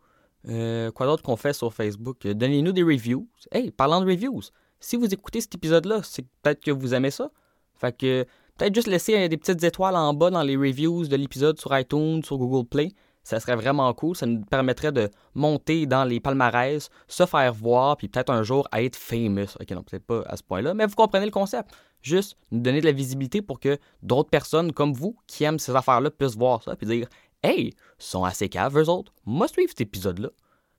Euh, 0.48 0.92
quoi 0.92 1.06
d'autre 1.06 1.24
qu'on 1.24 1.36
fait 1.36 1.52
sur 1.52 1.74
Facebook? 1.74 2.24
Donnez-nous 2.24 2.72
des 2.72 2.84
reviews. 2.84 3.28
Hey, 3.50 3.72
parlant 3.72 4.00
de 4.00 4.06
reviews, 4.06 4.42
si 4.78 4.96
vous 4.96 5.12
écoutez 5.12 5.40
cet 5.40 5.56
épisode-là, 5.56 6.00
c'est 6.04 6.24
peut-être 6.40 6.60
que 6.60 6.70
vous 6.70 6.94
aimez 6.94 7.10
ça. 7.10 7.30
Fait 7.74 7.94
que 7.94 8.24
peut-être 8.56 8.74
juste 8.74 8.88
laisser 8.88 9.16
euh, 9.16 9.28
des 9.28 9.36
petites 9.36 9.62
étoiles 9.62 9.96
en 9.96 10.14
bas 10.14 10.30
dans 10.30 10.42
les 10.42 10.56
reviews 10.56 11.06
de 11.06 11.16
l'épisode 11.16 11.58
sur 11.58 11.76
iTunes, 11.76 12.22
sur 12.22 12.38
Google 12.38 12.66
Play. 12.68 12.92
Ça 13.22 13.40
serait 13.40 13.56
vraiment 13.56 13.92
cool. 13.92 14.14
Ça 14.14 14.24
nous 14.26 14.44
permettrait 14.44 14.92
de 14.92 15.10
monter 15.34 15.86
dans 15.86 16.04
les 16.04 16.20
palmarès, 16.20 16.88
se 17.08 17.26
faire 17.26 17.52
voir, 17.52 17.96
puis 17.96 18.08
peut-être 18.08 18.30
un 18.30 18.44
jour 18.44 18.68
être 18.72 18.94
famous. 18.94 19.56
Ok, 19.60 19.70
non, 19.72 19.82
peut-être 19.82 20.06
pas 20.06 20.22
à 20.26 20.36
ce 20.36 20.44
point-là, 20.44 20.74
mais 20.74 20.86
vous 20.86 20.94
comprenez 20.94 21.24
le 21.24 21.32
concept. 21.32 21.70
Juste 22.02 22.36
nous 22.52 22.60
donner 22.60 22.80
de 22.80 22.86
la 22.86 22.92
visibilité 22.92 23.42
pour 23.42 23.58
que 23.58 23.78
d'autres 24.02 24.30
personnes 24.30 24.72
comme 24.72 24.92
vous 24.92 25.16
qui 25.26 25.42
aiment 25.42 25.58
ces 25.58 25.74
affaires-là 25.74 26.10
puissent 26.10 26.36
voir 26.36 26.62
ça, 26.62 26.76
puis 26.76 26.86
dire 26.86 27.08
Hey, 27.42 27.68
ils 27.68 27.74
sont 27.98 28.24
assez 28.24 28.48
caves, 28.48 28.78
eux 28.78 28.88
autres. 28.88 29.12
Moi, 29.24 29.48
suivre 29.48 29.70
cet 29.70 29.80
épisode-là. 29.80 30.30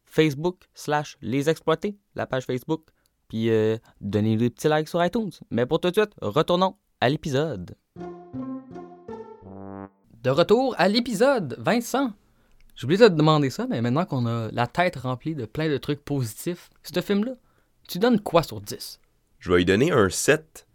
Facebook 0.05 0.63
slash 0.73 1.17
les 1.21 1.49
exploiter, 1.49 1.97
la 2.15 2.25
page 2.25 2.45
Facebook. 2.45 2.81
Puis 3.27 3.49
euh, 3.49 3.77
donnez 3.99 4.37
des 4.37 4.49
petits 4.49 4.69
likes 4.69 4.87
sur 4.87 5.03
iTunes. 5.03 5.31
Mais 5.51 5.65
pour 5.65 5.81
tout 5.81 5.89
de 5.89 5.95
suite, 5.99 6.13
retournons 6.21 6.75
à 7.01 7.09
l'épisode. 7.09 7.75
De 10.23 10.29
retour 10.29 10.75
à 10.77 10.87
l'épisode, 10.87 11.55
Vincent. 11.59 12.13
J'ai 12.75 12.85
oublié 12.85 13.01
de 13.01 13.07
te 13.07 13.13
demander 13.13 13.49
ça, 13.49 13.65
mais 13.67 13.81
maintenant 13.81 14.05
qu'on 14.05 14.25
a 14.25 14.49
la 14.51 14.67
tête 14.67 14.97
remplie 14.97 15.35
de 15.35 15.45
plein 15.45 15.69
de 15.69 15.77
trucs 15.77 16.03
positifs, 16.03 16.69
ce 16.83 17.01
film-là, 17.01 17.33
tu 17.87 17.99
donnes 17.99 18.19
quoi 18.19 18.43
sur 18.43 18.61
10? 18.61 18.99
Je 19.39 19.51
vais 19.51 19.57
lui 19.57 19.65
donner 19.65 19.91
un 19.91 20.09
7. 20.09 20.67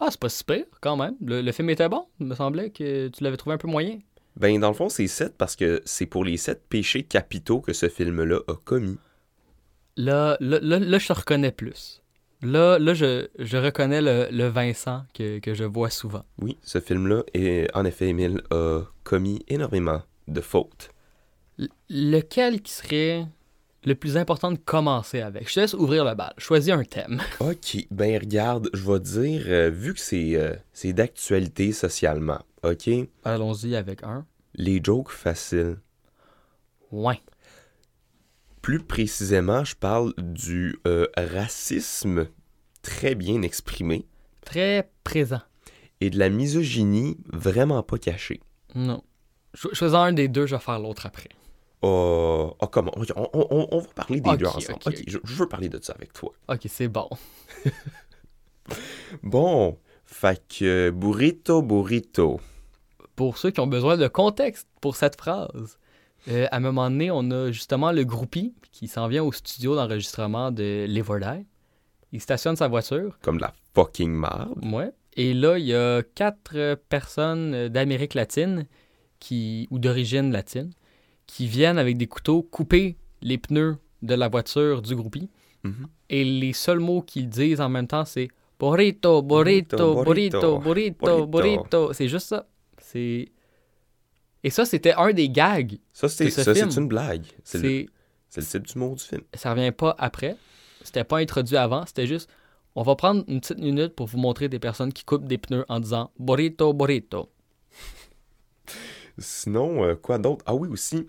Ah, 0.00 0.08
c'est 0.10 0.20
pas 0.20 0.28
si 0.28 0.44
pire, 0.44 0.66
quand 0.80 0.96
même. 0.96 1.14
Le, 1.20 1.40
le 1.40 1.52
film 1.52 1.70
était 1.70 1.88
bon. 1.88 2.06
Il 2.20 2.26
me 2.26 2.34
semblait 2.34 2.70
que 2.70 3.08
tu 3.08 3.24
l'avais 3.24 3.36
trouvé 3.36 3.54
un 3.54 3.58
peu 3.58 3.68
moyen. 3.68 3.98
Ben, 4.36 4.58
dans 4.60 4.68
le 4.68 4.74
fond, 4.74 4.88
c'est 4.88 5.06
7 5.06 5.36
parce 5.36 5.56
que 5.56 5.82
c'est 5.84 6.06
pour 6.06 6.24
les 6.24 6.36
7 6.36 6.62
péchés 6.68 7.02
capitaux 7.02 7.60
que 7.60 7.72
ce 7.72 7.88
film-là 7.88 8.40
a 8.48 8.54
commis. 8.64 8.98
Là, 9.96 10.36
là, 10.40 10.58
là, 10.62 10.78
là, 10.78 10.98
je 10.98 11.06
te 11.06 11.12
reconnais 11.12 11.52
plus. 11.52 11.99
Là, 12.42 12.78
là 12.78 12.94
je, 12.94 13.28
je 13.38 13.56
reconnais 13.58 14.00
le, 14.00 14.28
le 14.30 14.46
Vincent 14.48 15.04
que, 15.14 15.38
que 15.40 15.54
je 15.54 15.64
vois 15.64 15.90
souvent. 15.90 16.24
Oui, 16.40 16.56
ce 16.62 16.80
film-là, 16.80 17.22
est, 17.34 17.68
en 17.76 17.84
effet, 17.84 18.08
Emile, 18.08 18.40
a 18.50 18.82
commis 19.04 19.44
énormément 19.48 20.02
de 20.28 20.40
fautes. 20.40 20.90
L- 21.58 21.68
lequel 21.90 22.62
qui 22.62 22.72
serait 22.72 23.26
le 23.84 23.94
plus 23.94 24.16
important 24.16 24.52
de 24.52 24.58
commencer 24.58 25.20
avec? 25.20 25.48
Je 25.48 25.54
te 25.54 25.60
laisse 25.60 25.74
ouvrir 25.74 26.04
le 26.04 26.14
bal. 26.14 26.32
Choisis 26.38 26.72
un 26.72 26.84
thème. 26.84 27.20
Ok, 27.40 27.76
ben 27.90 28.18
regarde, 28.18 28.68
je 28.74 28.90
vais 28.90 29.00
dire, 29.00 29.42
euh, 29.46 29.70
vu 29.70 29.92
que 29.94 30.00
c'est 30.00 30.36
euh, 30.36 30.54
c'est 30.72 30.92
d'actualité 30.92 31.72
socialement, 31.72 32.38
ok, 32.62 32.90
Allons-y 33.24 33.76
avec 33.76 34.02
un. 34.02 34.24
les 34.54 34.80
jokes 34.82 35.10
faciles. 35.10 35.76
Ouais. 36.92 37.20
Plus 38.62 38.78
précisément, 38.80 39.64
je 39.64 39.74
parle 39.74 40.12
du 40.18 40.78
euh, 40.86 41.06
racisme 41.16 42.28
très 42.82 43.14
bien 43.14 43.42
exprimé 43.42 44.06
Très 44.44 44.90
présent. 45.04 45.40
et 46.00 46.10
de 46.10 46.18
la 46.18 46.28
misogynie 46.28 47.18
vraiment 47.32 47.82
pas 47.82 47.98
cachée. 47.98 48.40
Non. 48.74 49.02
Choisis 49.54 49.94
un 49.96 50.12
des 50.12 50.28
deux, 50.28 50.46
je 50.46 50.54
vais 50.56 50.60
faire 50.60 50.78
l'autre 50.78 51.06
après. 51.06 51.28
Oh, 51.82 52.54
oh, 52.60 52.66
comment? 52.66 52.92
On, 52.96 53.04
on- 53.32 53.68
on 53.72 53.78
va 53.80 53.86
parler 53.94 54.20
des 54.20 54.36
deux 54.36 54.46
ensemble. 54.46 54.74
ok, 54.74 54.86
Ok, 54.86 54.94
ok. 54.98 55.04
Je, 55.06 55.18
je 55.24 55.34
veux 55.34 55.48
parler 55.48 55.68
de 55.70 55.80
ça 55.82 55.94
avec 55.94 56.12
toi. 56.12 56.32
Ok, 56.48 56.60
c'est 56.68 56.88
bon. 56.88 57.08
Bon, 59.22 59.78
fait 60.04 60.40
que 60.48 60.90
burrito, 60.90 61.62
burrito. 61.62 62.40
Pour 63.16 63.38
ceux 63.38 63.50
qui 63.50 63.58
ont 63.60 63.66
besoin 63.66 63.96
de 63.96 64.06
contexte 64.06 64.68
pour 64.80 64.94
cette 64.96 65.16
phrase, 65.16 65.78
euh, 66.28 66.46
à 66.50 66.56
un 66.56 66.60
moment 66.60 66.90
donné, 66.90 67.10
on 67.10 67.30
a 67.30 67.50
justement 67.50 67.92
le 67.92 68.04
groupie 68.04 68.54
qui 68.72 68.88
s'en 68.88 69.08
vient 69.08 69.24
au 69.24 69.32
studio 69.32 69.74
d'enregistrement 69.74 70.50
de 70.50 70.86
Die. 70.86 71.46
Il 72.12 72.20
stationne 72.20 72.56
sa 72.56 72.68
voiture. 72.68 73.18
Comme 73.22 73.36
de 73.36 73.42
la 73.42 73.52
fucking 73.74 74.10
marde. 74.10 74.58
Ouais. 74.64 74.90
Et 75.14 75.34
là, 75.34 75.58
il 75.58 75.66
y 75.66 75.74
a 75.74 76.02
quatre 76.14 76.76
personnes 76.88 77.54
euh, 77.54 77.68
d'Amérique 77.68 78.14
latine 78.14 78.66
qui, 79.18 79.68
ou 79.70 79.78
d'origine 79.78 80.32
latine 80.32 80.70
qui 81.26 81.46
viennent 81.46 81.78
avec 81.78 81.96
des 81.96 82.06
couteaux 82.06 82.42
couper 82.42 82.96
les 83.22 83.38
pneus 83.38 83.76
de 84.02 84.14
la 84.14 84.28
voiture 84.28 84.82
du 84.82 84.96
groupie. 84.96 85.28
Mhm. 85.62 85.86
Et 86.08 86.24
les 86.24 86.52
seuls 86.52 86.80
mots 86.80 87.02
qu'ils 87.02 87.28
disent 87.28 87.60
en 87.60 87.68
même 87.68 87.86
temps, 87.86 88.04
c'est 88.04 88.28
burrito, 88.58 89.22
burrito, 89.22 89.76
Burrito, 89.76 90.04
burrito, 90.04 90.40
burrito, 90.40 90.58
burrito, 90.58 91.26
burrito. 91.26 91.26
burrito. 91.26 91.92
C'est 91.92 92.08
juste 92.08 92.28
ça. 92.28 92.46
C'est. 92.78 93.28
Et 94.42 94.50
ça, 94.50 94.64
c'était 94.64 94.94
un 94.94 95.12
des 95.12 95.28
gags. 95.28 95.78
Ça, 95.92 96.08
c'est 96.08 96.30
ce 96.30 96.80
une 96.80 96.88
blague. 96.88 97.24
C'est 97.44 97.58
le, 97.58 97.86
C'est, 98.28 98.40
c'est 98.40 98.58
le 98.58 98.64
type 98.64 98.72
d'humour 98.72 98.96
du 98.96 99.04
film. 99.04 99.22
ça 99.34 99.50
revient 99.52 99.72
pas 99.72 99.94
après. 99.98 100.36
C'était 100.82 101.04
pas 101.04 101.18
introduit 101.18 101.56
avant. 101.56 101.84
C'était 101.86 102.06
juste, 102.06 102.30
on 102.74 102.82
va 102.82 102.96
prendre 102.96 103.24
une 103.28 103.40
petite 103.40 103.58
minute 103.58 103.94
pour 103.94 104.06
vous 104.06 104.18
montrer 104.18 104.48
des 104.48 104.58
personnes 104.58 104.92
qui 104.92 105.04
coupent 105.04 105.26
des 105.26 105.38
pneus 105.38 105.64
en 105.68 105.80
disant 105.80 106.10
burrito, 106.18 106.72
burrito. 106.72 107.28
Sinon, 109.18 109.84
euh, 109.84 109.94
quoi 109.94 110.18
d'autre? 110.18 110.42
Ah 110.46 110.54
oui, 110.54 110.68
aussi, 110.68 111.06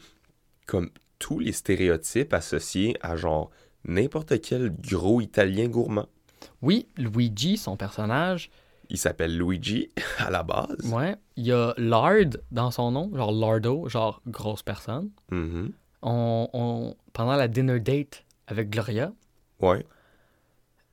comme 0.65 0.89
tous 1.19 1.39
les 1.39 1.53
stéréotypes 1.53 2.33
associés 2.33 2.97
à 3.01 3.15
genre 3.15 3.49
n'importe 3.85 4.41
quel 4.41 4.75
gros 4.75 5.21
italien 5.21 5.67
gourmand. 5.67 6.07
Oui, 6.61 6.87
Luigi, 6.97 7.57
son 7.57 7.77
personnage, 7.77 8.49
Il 8.93 8.97
s'appelle 8.97 9.37
Luigi 9.37 9.89
à 10.19 10.29
la 10.29 10.43
base. 10.43 10.91
ouais, 10.91 11.15
il 11.37 11.45
y 11.47 11.51
a 11.53 11.73
Lard 11.77 12.35
dans 12.51 12.71
son 12.71 12.91
nom, 12.91 13.09
genre 13.15 13.31
Lardo, 13.31 13.87
genre 13.87 14.21
grosse 14.27 14.63
personne. 14.63 15.09
Mhm. 15.31 15.71
On, 16.03 16.49
on- 16.51 16.95
pendant 17.13 17.35
la 17.37 17.47
dinner 17.47 17.79
date 17.79 18.25
avec 18.47 18.69
Gloria, 18.69 19.13
Ouais. 19.61 19.85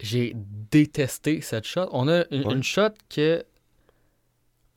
j'ai 0.00 0.32
détesté 0.70 1.40
cette 1.40 1.64
shot. 1.66 1.88
On 1.92 2.06
a 2.08 2.24
une, 2.30 2.46
Ouais. 2.46 2.54
une 2.54 2.62
shot 2.62 2.90
que. 3.08 3.42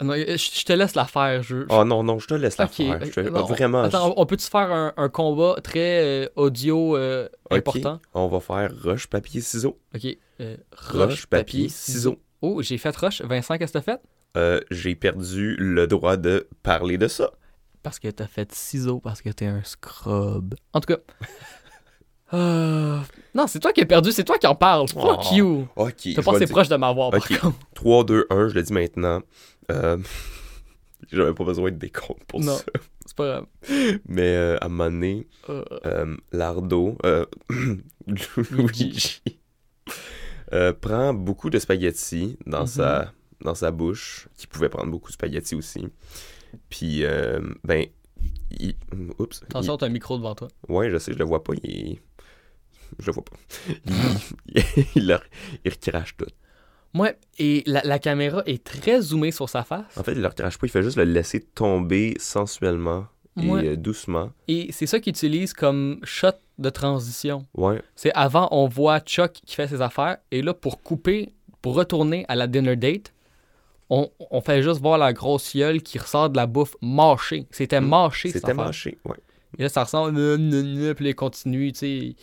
Non, 0.01 0.15
je 0.15 0.35
je 0.35 0.65
te 0.65 0.73
laisse 0.73 0.95
la 0.95 1.05
faire. 1.05 1.43
Je, 1.43 1.61
je- 1.61 1.65
Oh 1.69 1.83
non, 1.85 2.01
non, 2.03 2.17
je 2.17 2.27
te 2.27 2.33
laisse 2.33 2.57
la 2.57 2.67
faire. 2.67 3.05
Je 3.05 3.11
te- 3.11 3.19
non, 3.29 3.43
Vraiment, 3.45 3.83
Attends, 3.83 4.15
on 4.17 4.25
peut-tu 4.25 4.47
faire 4.47 4.71
un, 4.71 4.93
un 4.97 5.09
combat 5.09 5.57
très 5.63 6.23
euh, 6.25 6.29
audio 6.35 6.97
euh, 6.97 7.29
important? 7.51 7.99
on 8.15 8.27
va 8.27 8.39
faire 8.39 8.71
roche, 8.83 9.05
papier, 9.05 9.41
ciseaux. 9.41 9.77
Ok. 9.93 10.17
euh, 10.39 10.57
Roche, 10.75 11.27
papier, 11.27 11.69
ciseaux. 11.69 12.17
Oh, 12.41 12.61
j'ai 12.61 12.77
fait 12.77 12.95
roche. 12.95 13.21
Vincent, 13.21 13.57
qu'est-ce 13.57 13.73
que 13.73 13.77
t'as 13.79 13.83
fait? 13.95 14.01
Euh, 14.37 14.59
J'ai 14.71 14.95
perdu 14.95 15.55
le 15.59 15.87
droit 15.87 16.17
de 16.17 16.47
parler 16.63 16.97
de 16.97 17.07
ça. 17.07 17.31
Parce 17.83 17.99
que 17.99 18.07
t'as 18.09 18.27
fait 18.27 18.51
ciseaux, 18.53 18.99
parce 18.99 19.21
que 19.21 19.29
t'es 19.29 19.45
un 19.47 19.63
scrub. 19.63 20.55
En 20.73 20.79
tout 20.79 20.93
cas. 20.93 20.99
euh, 22.33 22.99
Non, 23.35 23.47
c'est 23.47 23.59
toi 23.59 23.73
qui 23.73 23.81
as 23.81 23.85
perdu, 23.85 24.11
c'est 24.11 24.23
toi 24.23 24.37
qui 24.37 24.47
en 24.47 24.55
parles. 24.55 24.87
Fuck 24.87 25.19
Oh, 25.31 25.35
you. 25.35 25.67
Ok. 25.75 25.93
T'as 25.95 26.09
je 26.11 26.15
vais 26.15 26.21
pas 26.23 26.31
le 26.31 26.37
assez 26.37 26.45
dire. 26.45 26.55
proche 26.55 26.69
de 26.69 26.75
m'avoir, 26.77 27.11
par 27.11 27.27
contre. 27.27 27.53
3, 27.75 28.03
2, 28.05 28.27
1, 28.29 28.47
je 28.49 28.53
le 28.55 28.63
dis 28.63 28.73
maintenant. 28.73 29.21
Euh, 29.71 29.97
J'avais 31.11 31.33
pas 31.33 31.43
besoin 31.43 31.71
de 31.71 31.75
décompte 31.77 32.23
pour 32.25 32.39
Non. 32.39 32.55
ça. 32.55 32.63
C'est 33.05 33.15
pas 33.17 33.25
grave. 33.27 33.45
Mais 34.07 34.35
euh, 34.35 34.57
à 34.61 34.65
un 34.65 34.69
moment 34.69 34.85
donné, 34.89 35.27
Lardo, 36.31 36.97
Luigi, 38.51 39.21
euh, 40.53 40.73
prend 40.73 41.13
beaucoup 41.13 41.49
de 41.49 41.59
spaghettis 41.59 42.37
dans, 42.45 42.61
Mhm. 42.61 42.67
sa, 42.67 43.13
dans 43.41 43.55
sa 43.55 43.71
bouche, 43.71 44.27
qui 44.37 44.47
pouvait 44.47 44.69
prendre 44.69 44.91
beaucoup 44.91 45.09
de 45.09 45.13
spaghettis 45.13 45.55
aussi. 45.55 45.87
Puis, 46.69 47.03
euh, 47.05 47.39
ben, 47.63 47.85
il, 48.51 48.75
oups. 49.19 49.41
Attention, 49.43 49.77
t'as 49.77 49.85
un 49.85 49.89
micro 49.89 50.17
devant 50.17 50.35
toi. 50.35 50.47
ouais, 50.69 50.89
je 50.89 50.97
sais, 50.97 51.13
je 51.13 51.17
le 51.17 51.25
vois 51.25 51.43
pas. 51.43 51.53
Il, 51.63 51.99
je 52.99 53.07
le 53.07 53.13
vois 53.13 53.23
pas. 53.23 53.37
Il, 53.85 54.63
il, 54.95 55.07
leur- 55.07 55.23
il 55.63 55.71
recrache 55.71 56.17
tout. 56.17 56.25
Ouais, 56.93 57.17
et 57.39 57.63
la, 57.67 57.81
la 57.85 57.99
caméra 57.99 58.43
est 58.45 58.61
très 58.65 58.99
zoomée 58.99 59.31
sur 59.31 59.47
sa 59.47 59.63
face. 59.63 59.97
En 59.97 60.03
fait, 60.03 60.11
il 60.11 60.19
le 60.21 60.27
recrache 60.27 60.57
pas, 60.57 60.67
il 60.67 60.69
fait 60.69 60.83
juste 60.83 60.97
le 60.97 61.05
laisser 61.05 61.39
tomber 61.39 62.15
sensuellement 62.19 63.07
Ouais. 63.37 63.65
euh, 63.69 63.75
doucement. 63.75 64.31
Et 64.47 64.71
c'est 64.71 64.85
ça 64.87 64.99
qu'il 64.99 65.11
utilise 65.11 65.53
comme 65.53 65.99
shot 66.03 66.31
de 66.59 66.69
transition. 66.69 67.45
Ouais, 67.55 67.81
C'est 67.95 68.11
avant, 68.13 68.47
on 68.51 68.67
voit 68.67 68.99
Chuck 68.99 69.31
qui 69.45 69.55
fait 69.55 69.67
ses 69.67 69.81
affaires, 69.81 70.17
et 70.31 70.41
là, 70.41 70.53
pour 70.53 70.81
couper, 70.81 71.33
pour 71.61 71.75
retourner 71.75 72.25
à 72.27 72.35
la 72.35 72.47
dinner 72.47 72.75
date, 72.75 73.13
on, 73.89 74.09
on 74.29 74.41
fait 74.41 74.61
juste 74.63 74.81
voir 74.81 74.97
la 74.97 75.11
grosse 75.13 75.55
gueule 75.55 75.81
qui 75.81 75.97
ressort 75.99 76.29
de 76.29 76.37
la 76.37 76.45
bouffe 76.45 76.75
mâchée. 76.81 77.45
C'était 77.51 77.81
Mm. 77.81 77.87
mâché, 77.87 78.29
c'était 78.31 78.53
mâché. 78.53 78.97
Ouais. 79.05 79.17
Et 79.57 79.63
là, 79.63 79.69
ça 79.69 79.83
ressemble, 79.83 80.17
euh, 80.17 80.93
puis 80.93 81.09
il 81.09 81.15
continue, 81.15 81.71
tu 81.73 81.79
sais. 81.79 82.15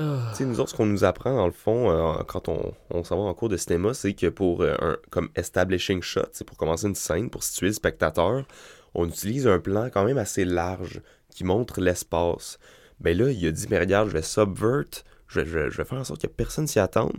Ah. 0.00 0.28
Tu 0.30 0.38
sais, 0.38 0.44
nous 0.44 0.60
autres, 0.60 0.70
ce 0.70 0.76
qu'on 0.76 0.86
nous 0.86 1.02
apprend, 1.04 1.34
dans 1.36 1.46
le 1.46 1.52
fond, 1.52 1.90
euh, 1.90 2.22
quand 2.26 2.48
on, 2.48 2.72
on 2.90 3.02
s'en 3.04 3.16
va 3.16 3.22
en 3.28 3.34
cours 3.34 3.48
de 3.48 3.56
cinéma, 3.56 3.94
c'est 3.94 4.12
que 4.14 4.28
pour 4.28 4.62
euh, 4.62 4.74
un 4.80 4.96
comme 5.10 5.28
establishing 5.34 6.02
shot, 6.02 6.22
c'est 6.32 6.44
pour 6.46 6.56
commencer 6.56 6.86
une 6.86 6.94
scène, 6.94 7.30
pour 7.30 7.42
situer 7.42 7.66
le 7.68 7.72
spectateur, 7.72 8.44
on 8.98 9.06
utilise 9.08 9.46
un 9.46 9.58
plan 9.58 9.88
quand 9.92 10.04
même 10.04 10.18
assez 10.18 10.44
large 10.44 11.00
qui 11.30 11.44
montre 11.44 11.80
l'espace. 11.80 12.58
Ben 13.00 13.16
là, 13.16 13.30
il 13.30 13.46
a 13.46 13.52
dit, 13.52 13.66
mais 13.70 13.78
regarde, 13.78 14.08
je 14.08 14.12
vais 14.14 14.22
subvert, 14.22 14.84
je 15.28 15.40
vais, 15.40 15.46
je 15.46 15.58
vais- 15.58 15.70
je 15.70 15.76
vais 15.76 15.84
faire 15.84 15.98
en 15.98 16.04
sorte 16.04 16.22
que 16.22 16.26
personne 16.26 16.66
s'y 16.66 16.78
attende, 16.80 17.12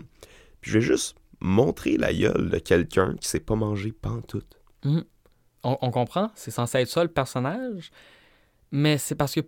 puis 0.61 0.71
je 0.71 0.79
vais 0.79 0.85
juste 0.85 1.15
montrer 1.39 1.95
la 1.97 2.13
gueule 2.13 2.49
de 2.49 2.57
quelqu'un 2.59 3.15
qui 3.19 3.27
s'est 3.29 3.39
pas 3.39 3.55
mangé 3.55 3.91
pantoute. 3.93 4.59
On, 5.63 5.77
on 5.81 5.91
comprend, 5.91 6.31
c'est 6.35 6.51
censé 6.51 6.79
être 6.79 6.89
ça 6.89 7.03
le 7.03 7.09
personnage, 7.09 7.91
mais 8.71 8.97
c'est 8.97 9.15
parce 9.15 9.35
que 9.35 9.41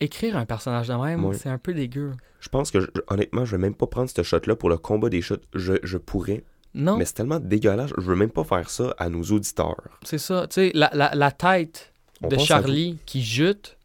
écrire 0.00 0.36
un 0.36 0.44
personnage 0.46 0.88
de 0.88 0.94
même, 0.94 1.20
c'est 1.34 1.48
un 1.48 1.58
peu 1.58 1.72
dégueu. 1.72 2.12
Je 2.40 2.48
pense 2.50 2.70
que, 2.70 2.80
je- 2.80 2.86
honnêtement, 3.08 3.44
je 3.46 3.52
vais 3.52 3.62
même 3.62 3.74
pas 3.74 3.86
prendre 3.86 4.10
ce 4.10 4.22
shot-là 4.22 4.54
pour 4.56 4.68
le 4.68 4.76
combat 4.76 5.08
des 5.08 5.22
shots. 5.22 5.36
Je, 5.54 5.74
je 5.82 5.96
pourrais, 5.96 6.44
Non, 6.74 6.96
mais 6.96 7.04
c'est 7.04 7.14
tellement 7.14 7.38
dégueulasse, 7.38 7.90
je 7.96 8.02
veux 8.02 8.16
même 8.16 8.30
pas 8.30 8.42
faire 8.44 8.68
ça 8.68 8.94
à 8.98 9.08
nos 9.08 9.22
auditeurs. 9.22 9.80
c'est 10.04 10.18
ça. 10.18 10.46
Tu 10.48 10.54
sais, 10.54 10.70
la, 10.74 10.90
la, 10.92 11.14
la 11.14 11.30
tête 11.30 11.92
On 12.22 12.28
de 12.28 12.36
Charlie 12.36 12.98
qui 13.06 13.22
jute, 13.22 13.76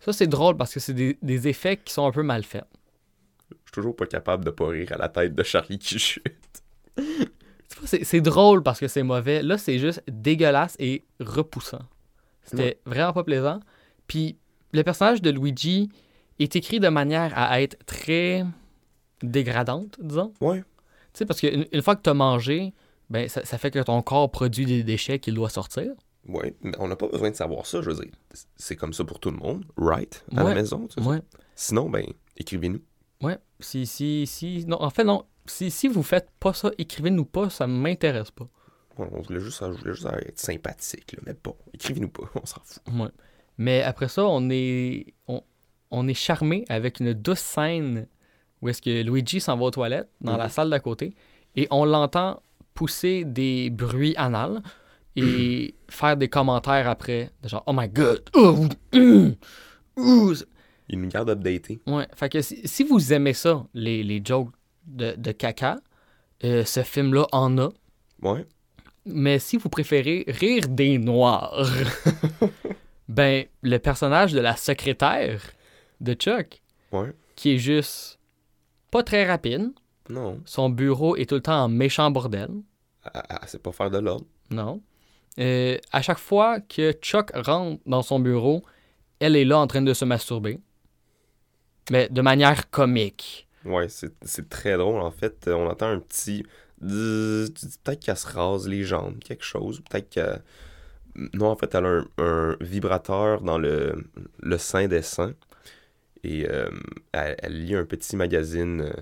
ça 0.00 0.12
c'est 0.12 0.26
drôle 0.26 0.56
parce 0.56 0.74
que 0.74 0.80
c'est 0.80 0.92
des, 0.94 1.16
des 1.22 1.48
effets 1.48 1.78
qui 1.78 1.92
sont 1.92 2.06
un 2.06 2.12
peu 2.12 2.22
mal 2.22 2.44
faits. 2.44 2.64
Je 3.50 3.54
suis 3.56 3.72
toujours 3.72 3.96
pas 3.96 4.06
capable 4.06 4.44
de 4.44 4.50
pas 4.50 4.68
rire 4.68 4.92
à 4.92 4.98
la 4.98 5.08
tête 5.08 5.34
de 5.34 5.42
Charlie 5.42 5.78
qui 5.78 5.98
C'est 7.86 8.04
c'est 8.04 8.20
drôle 8.20 8.62
parce 8.62 8.78
que 8.80 8.88
c'est 8.88 9.02
mauvais. 9.02 9.42
Là, 9.42 9.56
c'est 9.56 9.78
juste 9.78 10.02
dégueulasse 10.08 10.76
et 10.78 11.04
repoussant. 11.20 11.82
C'était 12.44 12.78
vraiment 12.84 13.12
pas 13.12 13.24
plaisant. 13.24 13.60
Puis 14.06 14.36
le 14.72 14.82
personnage 14.82 15.22
de 15.22 15.30
Luigi 15.30 15.88
est 16.40 16.56
écrit 16.56 16.80
de 16.80 16.88
manière 16.88 17.32
à 17.36 17.62
être 17.62 17.78
très 17.86 18.44
dégradante, 19.22 19.98
disons. 20.02 20.32
Ouais. 20.40 20.62
Sais, 21.20 21.26
parce 21.26 21.40
qu'une 21.40 21.66
une 21.70 21.82
fois 21.82 21.96
que 21.96 22.02
tu 22.02 22.10
as 22.10 22.14
mangé, 22.14 22.72
ben, 23.10 23.28
ça, 23.28 23.44
ça 23.44 23.58
fait 23.58 23.70
que 23.70 23.78
ton 23.80 24.00
corps 24.02 24.30
produit 24.30 24.64
des 24.66 24.82
déchets 24.82 25.18
qu'il 25.18 25.34
doit 25.34 25.50
sortir. 25.50 25.92
Ouais, 26.26 26.54
mais 26.62 26.72
on 26.78 26.88
n'a 26.88 26.96
pas 26.96 27.08
besoin 27.08 27.30
de 27.30 27.36
savoir 27.36 27.66
ça, 27.66 27.80
je 27.82 27.90
veux 27.90 28.04
dire. 28.04 28.12
C'est 28.56 28.76
comme 28.76 28.92
ça 28.92 29.04
pour 29.04 29.20
tout 29.20 29.30
le 29.30 29.36
monde, 29.36 29.64
right? 29.76 30.24
À 30.36 30.44
Ouais. 30.44 30.50
la 30.50 30.54
maison, 30.56 30.86
tu 30.86 31.02
sais. 31.02 31.08
Ouais. 31.08 31.18
Sinon, 31.54 31.90
ben, 31.90 32.04
écrivez-nous. 32.36 32.80
Ouais. 33.22 33.38
Si, 33.58 33.86
si, 33.86 34.26
si. 34.26 34.64
Non, 34.66 34.80
en 34.82 34.90
fait, 34.90 35.04
non. 35.04 35.24
Si, 35.46 35.70
si 35.70 35.88
vous 35.88 36.02
faites 36.02 36.30
pas 36.40 36.52
ça, 36.54 36.70
écrivez-nous 36.78 37.24
pas, 37.24 37.50
ça 37.50 37.66
m'intéresse 37.66 38.30
pas. 38.30 38.48
Ouais, 38.98 39.08
on 39.12 39.20
voulait 39.22 39.40
juste, 39.40 39.60
je 39.60 39.78
voulais 39.78 39.94
juste 39.94 40.06
être 40.06 40.38
sympathique, 40.38 41.12
là, 41.12 41.18
mais 41.26 41.34
bon, 41.42 41.56
écrivez-nous 41.74 42.08
pas, 42.10 42.24
on 42.40 42.46
s'en 42.46 42.60
fout. 42.64 42.82
Ouais. 42.92 43.08
Mais 43.58 43.82
après 43.82 44.08
ça, 44.08 44.24
on 44.26 44.48
est, 44.50 45.14
on, 45.26 45.42
on 45.90 46.06
est 46.08 46.14
charmé 46.14 46.64
avec 46.68 47.00
une 47.00 47.12
douce 47.14 47.40
scène 47.40 48.06
où 48.62 48.68
est-ce 48.68 48.82
que 48.82 49.02
Luigi 49.02 49.40
s'en 49.40 49.56
va 49.56 49.64
aux 49.64 49.70
toilettes 49.70 50.08
dans 50.20 50.36
la 50.36 50.44
Mhm. 50.44 50.50
salle 50.50 50.70
d'à 50.70 50.80
côté 50.80 51.14
et 51.56 51.66
on 51.70 51.84
l'entend 51.84 52.42
pousser 52.74 53.24
des 53.24 53.70
bruits 53.70 54.14
anals 54.16 54.62
et 55.16 55.74
faire 55.88 56.16
des 56.16 56.28
commentaires 56.28 56.88
après, 56.88 57.30
de 57.42 57.48
genre 57.48 57.62
Oh 57.66 57.72
my 57.74 57.88
god, 57.88 58.22
oh, 58.34 58.66
hum, 58.94 59.34
ouh. 59.96 60.34
Il 60.88 61.00
nous 61.00 61.08
garde 61.08 61.30
updatés. 61.30 61.80
Ouais, 61.86 62.06
fait 62.14 62.28
que 62.28 62.40
si, 62.42 62.60
si 62.66 62.84
vous 62.84 63.12
aimez 63.12 63.32
ça, 63.34 63.64
les, 63.74 64.02
les 64.02 64.20
jokes 64.24 64.50
de, 64.86 65.14
de 65.16 65.32
caca, 65.32 65.78
euh, 66.44 66.64
ce 66.64 66.82
film-là 66.82 67.26
en 67.32 67.58
a. 67.58 67.68
Ouais. 68.22 68.46
Mais 69.06 69.38
si 69.38 69.56
vous 69.56 69.68
préférez 69.68 70.24
rire 70.28 70.68
des 70.68 70.98
noirs, 70.98 71.64
ben, 73.08 73.44
le 73.62 73.78
personnage 73.78 74.32
de 74.32 74.40
la 74.40 74.56
secrétaire 74.56 75.40
de 76.00 76.14
Chuck, 76.14 76.62
Ouais. 76.92 77.12
qui 77.36 77.54
est 77.54 77.58
juste 77.58 78.18
pas 78.90 79.02
très 79.02 79.26
rapide, 79.26 79.70
Non. 80.08 80.40
son 80.44 80.68
bureau 80.70 81.16
est 81.16 81.26
tout 81.28 81.36
le 81.36 81.40
temps 81.42 81.64
en 81.64 81.68
méchant 81.68 82.10
bordel, 82.10 82.50
Elle, 83.14 83.22
elle 83.28 83.48
sait 83.48 83.58
pas 83.58 83.72
faire 83.72 83.90
de 83.90 83.98
l'ordre. 83.98 84.26
non. 84.50 84.82
Euh, 85.38 85.78
à 85.92 86.02
chaque 86.02 86.18
fois 86.18 86.60
que 86.60 86.92
Chuck 86.92 87.30
rentre 87.34 87.80
dans 87.86 88.02
son 88.02 88.18
bureau, 88.18 88.62
elle 89.20 89.36
est 89.36 89.44
là 89.44 89.58
en 89.58 89.66
train 89.68 89.80
de 89.80 89.94
se 89.94 90.04
masturber. 90.04 90.58
Mais 91.90 92.08
de 92.08 92.20
manière 92.20 92.68
comique. 92.70 93.48
Ouais, 93.64 93.88
c'est 93.88 94.12
c'est 94.22 94.48
très 94.48 94.76
drôle. 94.76 95.00
En 95.00 95.10
fait, 95.12 95.48
on 95.48 95.68
entend 95.68 95.86
un 95.88 96.00
petit. 96.00 96.44
peut-être 96.80 98.00
qu'elle 98.00 98.16
se 98.16 98.26
rase 98.26 98.68
les 98.68 98.82
jambes, 98.84 99.18
quelque 99.20 99.44
chose. 99.44 99.80
Peut-être 99.88 100.08
qu'elle. 100.10 100.42
Non, 101.34 101.46
en 101.50 101.56
fait, 101.56 101.74
elle 101.74 101.86
a 101.86 101.88
un, 101.88 102.06
un 102.18 102.56
vibrateur 102.60 103.40
dans 103.42 103.58
le, 103.58 104.04
le 104.40 104.58
sein 104.58 104.88
des 104.88 105.02
seins. 105.02 105.34
Et 106.24 106.46
euh, 106.48 106.68
elle, 107.12 107.36
elle 107.42 107.64
lit 107.64 107.74
un 107.74 107.84
petit 107.84 108.14
magazine. 108.16 108.82
euh, 108.82 108.92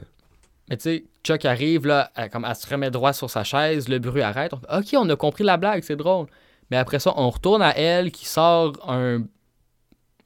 Mais 0.71 0.77
tu 0.77 0.83
sais, 0.83 1.05
Chuck 1.25 1.45
arrive, 1.45 1.87
là, 1.87 2.11
elle, 2.17 2.31
comme, 2.31 2.45
elle 2.49 2.55
se 2.55 2.69
remet 2.69 2.91
droit 2.91 3.13
sur 3.13 3.29
sa 3.31 3.43
chaise, 3.45 3.89
le 3.89 3.99
bruit 3.99 4.23
arrête. 4.23 4.53
On 4.55 4.59
fait, 4.59 4.97
ok, 4.97 5.05
on 5.05 5.09
a 5.11 5.17
compris 5.17 5.45
la 5.45 5.57
blague, 5.57 5.83
c'est 5.83 5.97
drôle. 5.97 6.27
Mais 6.71 6.77
après 6.77 6.99
ça, 6.99 7.13
on 7.17 7.31
retourne 7.31 7.63
à 7.63 7.77
elle 7.77 8.13
qui 8.13 8.27
sort 8.27 8.73
un, 8.89 9.25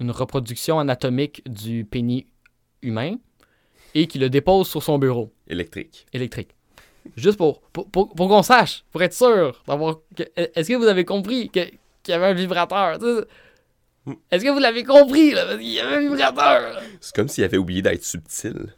une 0.00 0.10
reproduction 0.10 0.78
anatomique 0.80 1.42
du 1.48 1.84
pénis 1.84 2.24
humain 2.82 3.16
et 3.94 4.06
qui 4.06 4.18
le 4.18 4.28
dépose 4.28 4.68
sur 4.68 4.82
son 4.82 4.98
bureau 4.98 5.32
Électrique. 5.48 6.06
électrique. 6.12 6.50
Juste 7.16 7.36
pour, 7.38 7.60
pour, 7.72 7.88
pour- 7.90 8.14
pour 8.14 8.28
qu'on 8.28 8.42
sache, 8.42 8.84
pour 8.92 9.02
être 9.02 9.12
sûr 9.14 9.62
d'avoir. 9.66 9.98
Est-ce 10.36 10.68
que 10.68 10.74
vous 10.76 10.86
avez 10.86 11.04
compris 11.04 11.48
qu'il 11.48 11.70
y 12.08 12.12
avait 12.12 12.26
un 12.26 12.32
vibrateur? 12.34 12.98
Mm. 14.06 14.12
Est-ce 14.30 14.44
que 14.44 14.50
vous 14.50 14.58
l'avez 14.58 14.84
compris? 14.84 15.32
Là? 15.32 15.44
Parce 15.46 15.58
qu'il 15.58 15.68
y 15.72 15.80
avait 15.80 15.96
un 15.96 16.00
vibrateur! 16.00 16.80
C'est 17.00 17.14
comme 17.14 17.28
s'il 17.28 17.44
avait 17.44 17.56
oublié 17.58 17.82
d'être 17.82 18.04
subtil. 18.04 18.74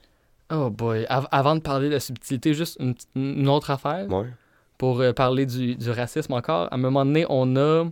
Oh 0.52 0.70
boy. 0.70 1.06
Av- 1.08 1.28
avant 1.30 1.54
de 1.56 1.60
parler 1.60 1.88
de 1.88 1.94
la 1.94 2.00
subtilité, 2.00 2.52
juste 2.54 2.78
une, 3.14 3.48
autre 3.48 3.70
affaire. 3.70 4.06
Ouais. 4.10 4.26
pour 4.76 5.00
euh, 5.00 5.12
parler 5.12 5.46
du, 5.46 5.76
du 5.76 5.90
racisme 5.90 6.32
encore, 6.34 6.68
à 6.70 6.74
un 6.74 6.78
moment 6.78 7.04
donné, 7.06 7.24
on 7.30 7.56
a, 7.56 7.84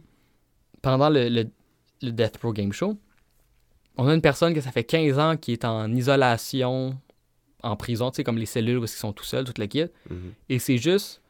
pendant 0.82 1.08
le, 1.08 1.28
le, 1.28 1.44
le 2.02 2.10
Death 2.12 2.36
Row 2.42 2.52
Game 2.52 2.72
Show, 2.72 2.98
on 3.96 4.08
a 4.08 4.14
une 4.14 4.20
personne 4.20 4.52
que 4.54 4.60
ça 4.60 4.70
fait 4.72 4.84
15 4.84 5.18
ans 5.18 5.36
qui 5.36 5.52
est 5.52 5.64
en 5.64 5.90
isolation, 5.94 6.98
en 7.62 7.76
prison, 7.76 8.10
tu 8.10 8.16
sais, 8.16 8.24
comme 8.24 8.38
les 8.38 8.46
cellules 8.46 8.78
où 8.78 8.84
ils 8.84 8.88
sont 8.88 9.12
tout 9.12 9.24
seuls, 9.24 9.44
toute 9.44 9.58
la 9.58 9.66
kit. 9.68 9.86
Mhm. 10.10 10.32
Et 10.50 10.58
c'est 10.58 10.78
juste 10.78 11.22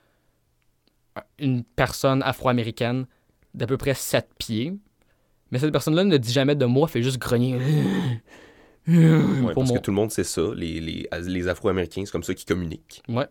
une 1.38 1.62
personne 1.62 2.22
afro-américaine 2.22 3.06
d'à 3.54 3.66
peu 3.66 3.76
près 3.76 3.94
7 3.94 4.28
pieds. 4.38 4.74
Mais 5.52 5.58
cette 5.60 5.70
personne-là 5.70 6.02
ne 6.02 6.16
dit 6.16 6.32
jamais 6.32 6.56
de 6.56 6.64
moi, 6.64 6.88
fait 6.88 7.02
juste 7.02 7.18
grogner. 7.18 7.56
Ouais, 8.88 9.54
parce 9.54 9.68
mon- 9.68 9.74
que 9.76 9.78
tout 9.80 9.90
le 9.92 9.94
monde 9.94 10.10
sait 10.10 10.24
ça. 10.24 10.42
Les, 10.56 10.80
les, 10.80 11.08
les 11.24 11.48
Afro-Américains, 11.48 12.02
c'est 12.04 12.10
comme 12.10 12.24
ça 12.24 12.34
qu'ils 12.34 12.46
communiquent. 12.46 13.00
Ouais. 13.08 13.26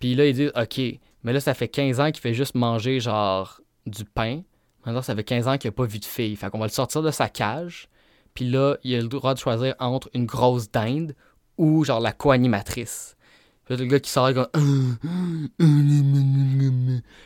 Puis 0.00 0.14
là, 0.14 0.26
ils 0.26 0.34
disent, 0.34 0.52
OK, 0.54 0.80
mais 1.22 1.32
là, 1.32 1.40
ça 1.40 1.54
fait 1.54 1.68
15 1.68 1.98
ans 2.00 2.10
qu'il 2.10 2.20
fait 2.20 2.34
juste 2.34 2.54
manger, 2.54 3.00
genre, 3.00 3.60
du 3.86 4.04
pain. 4.04 4.42
Maintenant, 4.84 5.00
ça 5.00 5.14
fait 5.14 5.24
15 5.24 5.48
ans 5.48 5.56
qu'il 5.56 5.68
n'a 5.68 5.72
pas 5.72 5.84
vu 5.86 5.98
de 5.98 6.04
fille. 6.04 6.36
Fait 6.36 6.50
qu'on 6.50 6.58
va 6.58 6.66
le 6.66 6.72
sortir 6.72 7.00
de 7.02 7.10
sa 7.10 7.28
cage. 7.28 7.88
Puis 8.34 8.50
là, 8.50 8.76
il 8.82 8.94
a 8.96 9.00
le 9.00 9.08
droit 9.08 9.32
de 9.32 9.38
choisir 9.38 9.74
entre 9.78 10.10
une 10.14 10.26
grosse 10.26 10.70
dinde 10.70 11.14
ou, 11.56 11.84
genre, 11.84 12.00
la 12.00 12.12
co-animatrice. 12.12 13.16
Puis 13.64 13.76
là, 13.76 13.80
le 13.82 13.86
gars 13.88 14.00
qui 14.00 14.10
sort, 14.10 14.32
comme... 14.34 14.48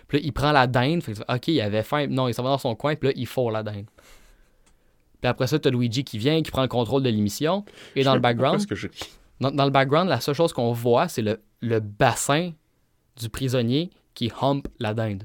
Puis 0.08 0.18
là, 0.18 0.24
il 0.24 0.32
prend 0.32 0.52
la 0.52 0.66
dinde. 0.66 1.02
Fait 1.02 1.14
que, 1.14 1.34
OK, 1.34 1.48
il 1.48 1.60
avait 1.60 1.82
faim. 1.82 2.06
Non, 2.08 2.28
il 2.28 2.34
s'en 2.34 2.42
va 2.42 2.50
dans 2.50 2.58
son 2.58 2.74
coin. 2.74 2.94
Puis 2.94 3.08
là, 3.08 3.14
il 3.16 3.26
fourre 3.26 3.50
la 3.50 3.62
dinde. 3.62 3.86
Puis 5.26 5.30
après 5.30 5.48
ça, 5.48 5.58
t'as 5.58 5.70
Luigi 5.70 6.04
qui 6.04 6.18
vient, 6.18 6.40
qui 6.40 6.52
prend 6.52 6.62
le 6.62 6.68
contrôle 6.68 7.02
de 7.02 7.08
l'émission. 7.08 7.64
Et 7.96 8.04
dans 8.04 8.14
le 8.14 8.20
background... 8.20 8.64
Que 8.64 8.76
je. 8.76 8.86
Dans, 9.40 9.50
dans 9.50 9.64
le 9.64 9.72
background, 9.72 10.08
la 10.08 10.20
seule 10.20 10.36
chose 10.36 10.52
qu'on 10.52 10.72
voit, 10.72 11.08
c'est 11.08 11.20
le, 11.20 11.40
le 11.60 11.80
bassin 11.80 12.52
du 13.16 13.28
prisonnier 13.28 13.90
qui 14.14 14.30
hump 14.40 14.68
la 14.78 14.94
dinde. 14.94 15.24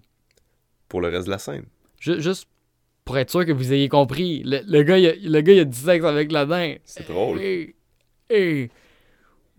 Pour 0.88 1.02
le 1.02 1.10
reste 1.10 1.28
de 1.28 1.30
la 1.32 1.38
scène. 1.38 1.66
Ju- 2.00 2.20
juste 2.20 2.48
pour 3.06 3.16
être 3.20 3.30
sûr 3.30 3.46
que 3.46 3.52
vous 3.52 3.72
ayez 3.74 3.90
compris, 3.90 4.42
le, 4.44 4.62
le 4.66 4.82
gars, 4.82 4.98
il 4.98 5.06
a, 5.06 5.14
le 5.16 5.42
gars, 5.42 5.54
il 5.54 5.60
a 5.60 5.66
du 5.66 5.78
sexe 5.78 6.04
avec 6.04 6.32
la 6.32 6.48
dinde. 6.48 6.80
C'est 6.84 7.08
drôle. 7.08 7.40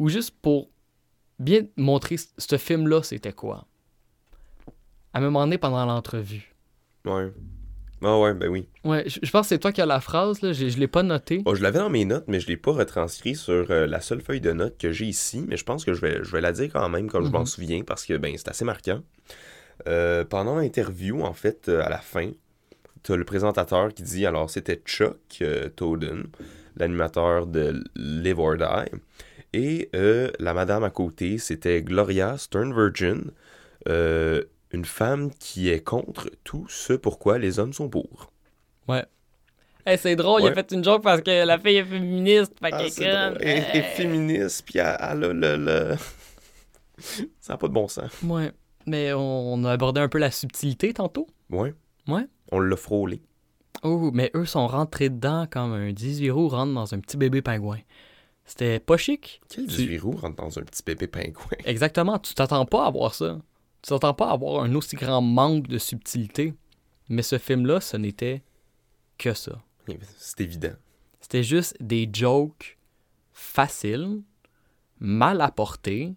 Ou 0.00 0.08
juste 0.08 0.34
pour 0.42 0.68
bien 1.38 1.60
montrer 1.76 2.16
ce 2.36 2.58
film-là, 2.58 3.04
c'était 3.04 3.32
quoi. 3.32 3.64
À 5.12 5.18
un 5.18 5.20
moment 5.20 5.44
donné, 5.44 5.56
pendant 5.56 5.86
l'entrevue. 5.86 6.52
Ouais. 7.04 7.32
Ah 8.04 8.18
ouais, 8.18 8.34
ben 8.34 8.48
oui. 8.48 8.66
Ouais, 8.84 9.04
je 9.06 9.20
je 9.22 9.30
pense 9.30 9.46
que 9.46 9.48
c'est 9.50 9.58
toi 9.58 9.70
qui 9.72 9.80
as 9.80 9.86
la 9.86 10.00
phrase, 10.00 10.42
là. 10.42 10.52
Je, 10.52 10.68
je 10.68 10.78
l'ai 10.78 10.88
pas 10.88 11.02
noté. 11.02 11.38
Bon, 11.38 11.54
je 11.54 11.62
l'avais 11.62 11.78
dans 11.78 11.90
mes 11.90 12.04
notes, 12.04 12.24
mais 12.26 12.40
je 12.40 12.48
l'ai 12.48 12.56
pas 12.56 12.72
retranscrit 12.72 13.34
sur 13.36 13.70
euh, 13.70 13.86
la 13.86 14.00
seule 14.00 14.20
feuille 14.20 14.40
de 14.40 14.52
notes 14.52 14.76
que 14.78 14.90
j'ai 14.92 15.06
ici. 15.06 15.44
Mais 15.46 15.56
je 15.56 15.64
pense 15.64 15.84
que 15.84 15.92
je 15.94 16.00
vais, 16.00 16.18
je 16.22 16.30
vais 16.32 16.40
la 16.40 16.52
dire 16.52 16.70
quand 16.72 16.88
même, 16.88 17.08
comme 17.08 17.24
je 17.26 17.30
m'en 17.30 17.40
Mhm. 17.40 17.46
souviens, 17.46 17.82
parce 17.84 18.04
que 18.04 18.14
ben 18.16 18.34
c'est 18.36 18.48
assez 18.48 18.64
marquant. 18.64 19.00
Euh, 19.88 20.24
pendant 20.24 20.56
l'interview, 20.56 21.22
en 21.22 21.32
fait, 21.32 21.68
euh, 21.68 21.82
à 21.82 21.88
la 21.88 21.98
fin, 21.98 22.30
t'as 23.02 23.16
le 23.16 23.24
présentateur 23.24 23.92
qui 23.94 24.02
dit 24.02 24.26
alors 24.26 24.48
c'était 24.50 24.80
Chuck 24.84 25.42
Toden, 25.76 26.24
l'animateur 26.76 27.46
de 27.46 27.82
Live 27.96 28.38
or 28.38 28.56
Die, 28.56 28.96
et 29.54 29.90
euh, 29.94 30.30
la 30.38 30.54
madame 30.54 30.84
à 30.84 30.90
côté, 30.90 31.38
c'était 31.38 31.82
Gloria 31.82 32.38
Sternvirgin, 32.38 33.22
euh, 33.88 34.42
une 34.72 34.84
femme 34.84 35.30
qui 35.38 35.68
est 35.70 35.80
contre 35.82 36.30
tout 36.44 36.66
ce 36.68 36.92
pourquoi 36.94 37.38
les 37.38 37.58
hommes 37.58 37.72
sont 37.72 37.88
pour. 37.88 38.30
Hey, 39.84 39.98
c'est 39.98 40.14
drôle, 40.14 40.42
il 40.42 40.44
a 40.46 40.48
Ouais. 40.50 40.54
fait 40.54 40.70
une 40.70 40.84
joke 40.84 41.02
parce 41.02 41.22
que 41.22 41.44
la 41.44 41.58
fille 41.58 41.76
est 41.78 41.84
féministe. 41.84 42.52
Fait 42.60 42.70
Ah, 42.72 42.84
est. 42.84 43.00
Elle, 43.00 43.76
est 43.76 43.82
féministe, 43.82 44.62
puis 44.64 44.78
elle, 44.78 44.96
elle 45.00 45.24
a 45.24 45.32
le... 45.32 45.56
le... 45.56 45.96
Ça 47.40 47.54
n'a 47.54 47.56
pas 47.56 47.66
de 47.66 47.72
bon 47.72 47.88
sens. 47.88 48.12
Ouais, 48.22 48.52
mais 48.86 49.12
on, 49.12 49.64
a 49.64 49.72
abordé 49.72 50.00
un 50.00 50.08
peu 50.08 50.18
la 50.18 50.30
subtilité 50.30 50.92
tantôt. 50.94 51.26
Ouais. 51.50 51.74
Ouais. 52.06 52.26
On 52.52 52.60
l'a 52.60 52.76
frôlé. 52.76 53.22
Oh, 53.82 54.10
mais 54.14 54.30
eux 54.36 54.44
sont 54.44 54.68
rentrés 54.68 55.08
dedans 55.08 55.48
comme 55.50 55.72
un 55.72 55.92
18 55.92 56.30
roues 56.30 56.48
rentre 56.48 56.72
dans 56.74 56.94
un 56.94 57.00
petit 57.00 57.16
bébé 57.16 57.42
pingouin. 57.42 57.78
C'était 58.44 58.78
pas 58.78 58.96
chic. 58.96 59.40
Quel 59.48 59.66
Tu- 59.66 59.70
18 59.86 59.98
roues 59.98 60.16
rentre 60.16 60.36
dans 60.36 60.58
un 60.60 60.62
petit 60.62 60.82
bébé 60.86 61.08
pingouin? 61.08 61.56
Exactement, 61.64 62.20
tu 62.20 62.34
t'attends 62.34 62.66
pas 62.66 62.86
à 62.86 62.90
voir 62.90 63.14
ça. 63.14 63.38
Tu 63.82 63.88
t'attends 63.88 64.14
pas 64.14 64.30
avoir 64.30 64.62
un 64.62 64.74
aussi 64.74 64.96
grand 64.96 65.20
manque 65.20 65.66
de 65.66 65.78
subtilité. 65.78 66.54
Mais 67.08 67.22
ce 67.22 67.38
film-là, 67.38 67.80
ce 67.80 67.96
n'était 67.96 68.42
que 69.18 69.34
ça. 69.34 69.60
C'est 70.16 70.40
évident. 70.40 70.74
C'était 71.20 71.42
juste 71.42 71.76
des 71.80 72.08
jokes 72.12 72.78
faciles, 73.32 74.22
mal 74.98 75.40
apportés, 75.40 76.14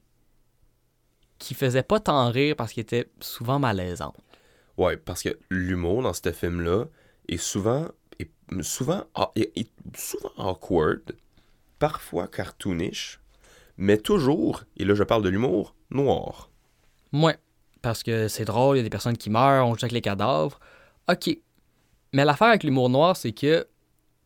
qui 1.40 1.54
faisaient 1.54 1.84
pas 1.84 2.00
tant 2.00 2.30
rire 2.30 2.56
parce 2.56 2.74
qu'ils 2.74 2.82
étaient 2.82 3.10
souvent 3.20 3.60
malaisants. 3.60 4.14
Ouais, 4.78 4.98
parce 4.98 5.24
que 5.24 5.38
l'humour 5.50 6.04
dans 6.04 6.14
ce 6.14 6.32
film-là 6.32 6.86
est 7.28 7.38
souvent, 7.38 7.88
est 8.20 8.32
souvent, 8.62 9.04
ah, 9.16 9.32
est 9.36 9.70
souvent 9.96 10.32
awkward, 10.38 11.16
parfois 11.80 12.28
cartoonish, 12.28 13.20
mais 13.78 13.98
toujours, 13.98 14.64
et 14.78 14.86
là 14.86 14.96
je 14.96 15.04
parle 15.04 15.24
de 15.24 15.30
l'humour, 15.30 15.76
noir. 15.90 16.50
Ouais, 17.14 17.38
parce 17.86 18.02
que 18.02 18.28
c'est 18.28 18.46
drôle, 18.46 18.78
il 18.78 18.80
y 18.80 18.82
a 18.82 18.84
des 18.84 18.90
personnes 18.90 19.16
qui 19.16 19.30
meurent, 19.30 19.64
on 19.68 19.76
joue 19.76 19.82
avec 19.86 19.92
les 19.92 20.02
cadavres. 20.02 20.60
OK. 21.08 21.38
Mais 22.14 22.26
l'affaire 22.26 22.48
avec 22.48 22.64
l'humour 22.64 22.90
noir, 22.90 23.16
c'est 23.16 23.32
que 23.32 23.68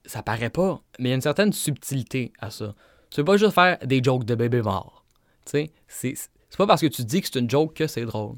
ça 0.05 0.23
paraît 0.23 0.49
pas, 0.49 0.81
mais 0.97 1.09
il 1.09 1.11
y 1.11 1.11
a 1.11 1.15
une 1.15 1.21
certaine 1.21 1.51
subtilité 1.51 2.31
à 2.39 2.51
ça. 2.51 2.73
Tu 3.09 3.19
veux 3.19 3.25
pas 3.25 3.35
juste 3.35 3.53
faire 3.53 3.77
des 3.83 4.01
jokes 4.01 4.23
de 4.23 4.33
bébé 4.35 4.61
mort. 4.61 5.03
Tu 5.45 5.51
sais, 5.51 5.71
c'est 5.89 6.13
c'est 6.15 6.57
pas 6.57 6.67
parce 6.67 6.79
que 6.81 6.87
tu 6.87 7.03
dis 7.03 7.19
que 7.21 7.27
c'est 7.31 7.37
une 7.39 7.49
joke 7.49 7.73
que 7.73 7.85
c'est 7.87 8.05
drôle. 8.05 8.37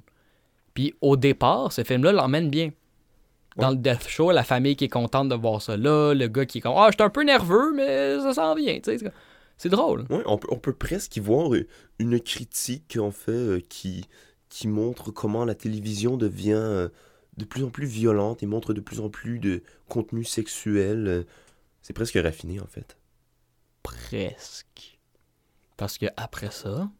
Puis 0.73 0.95
au 1.01 1.15
départ, 1.17 1.71
ce 1.71 1.84
film-là 1.84 2.13
l'emmène 2.13 2.49
bien. 2.49 2.71
Dans 3.57 3.69
le 3.69 3.75
Death 3.75 4.07
Show, 4.07 4.31
la 4.31 4.43
famille 4.43 4.75
qui 4.75 4.86
est 4.86 4.89
contente 4.89 5.29
de 5.29 5.36
voir 5.36 5.62
ça 5.62 5.77
là, 5.77 6.13
le 6.15 6.27
gars 6.27 6.45
qui 6.47 6.57
est 6.57 6.62
comme 6.62 6.73
Ah, 6.75 6.88
j'étais 6.89 7.03
un 7.03 7.10
peu 7.10 7.23
nerveux, 7.23 7.73
mais 7.75 8.17
ça 8.21 8.34
s'en 8.34 8.55
vient. 8.55 8.79
tu 8.79 8.97
sais, 8.97 9.12
c'est- 9.57 9.69
drôle. 9.69 10.05
Ouais, 10.10 10.23
on, 10.25 10.38
peut, 10.39 10.47
on 10.49 10.57
peut 10.57 10.73
presque 10.73 11.15
y 11.17 11.19
voir 11.19 11.51
une 11.99 12.19
critique, 12.19 12.97
en 12.99 13.12
fait, 13.12 13.31
euh, 13.31 13.60
qui, 13.69 14.07
qui 14.52 14.68
montre 14.68 15.12
comment 15.12 15.46
la 15.46 15.56
télévision 15.56 16.18
devient 16.18 16.52
euh, 16.52 16.90
de 17.38 17.46
plus 17.46 17.64
en 17.64 17.70
plus 17.70 17.88
violente 17.88 18.44
et 18.44 18.46
montre 18.46 18.74
de 18.74 18.82
plus 18.82 19.00
en 19.00 19.10
plus 19.10 19.40
de 19.40 19.64
contenu 19.88 20.24
sexuel. 20.26 21.08
euh. 21.08 21.24
C'est 21.82 21.94
presque 21.94 22.20
raffiné, 22.22 22.60
en 22.60 22.68
fait. 22.68 22.98
Presque. 23.82 25.00
Parce 25.78 25.98
que 25.98 26.06
après 26.18 26.52
ça, 26.52 26.92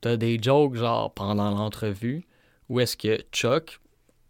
t'as 0.00 0.16
des 0.16 0.40
jokes 0.40 0.76
genre 0.76 1.12
pendant 1.12 1.50
l'entrevue 1.50 2.24
où 2.68 2.80
est-ce 2.80 2.96
que 2.96 3.18
Chuck, 3.32 3.80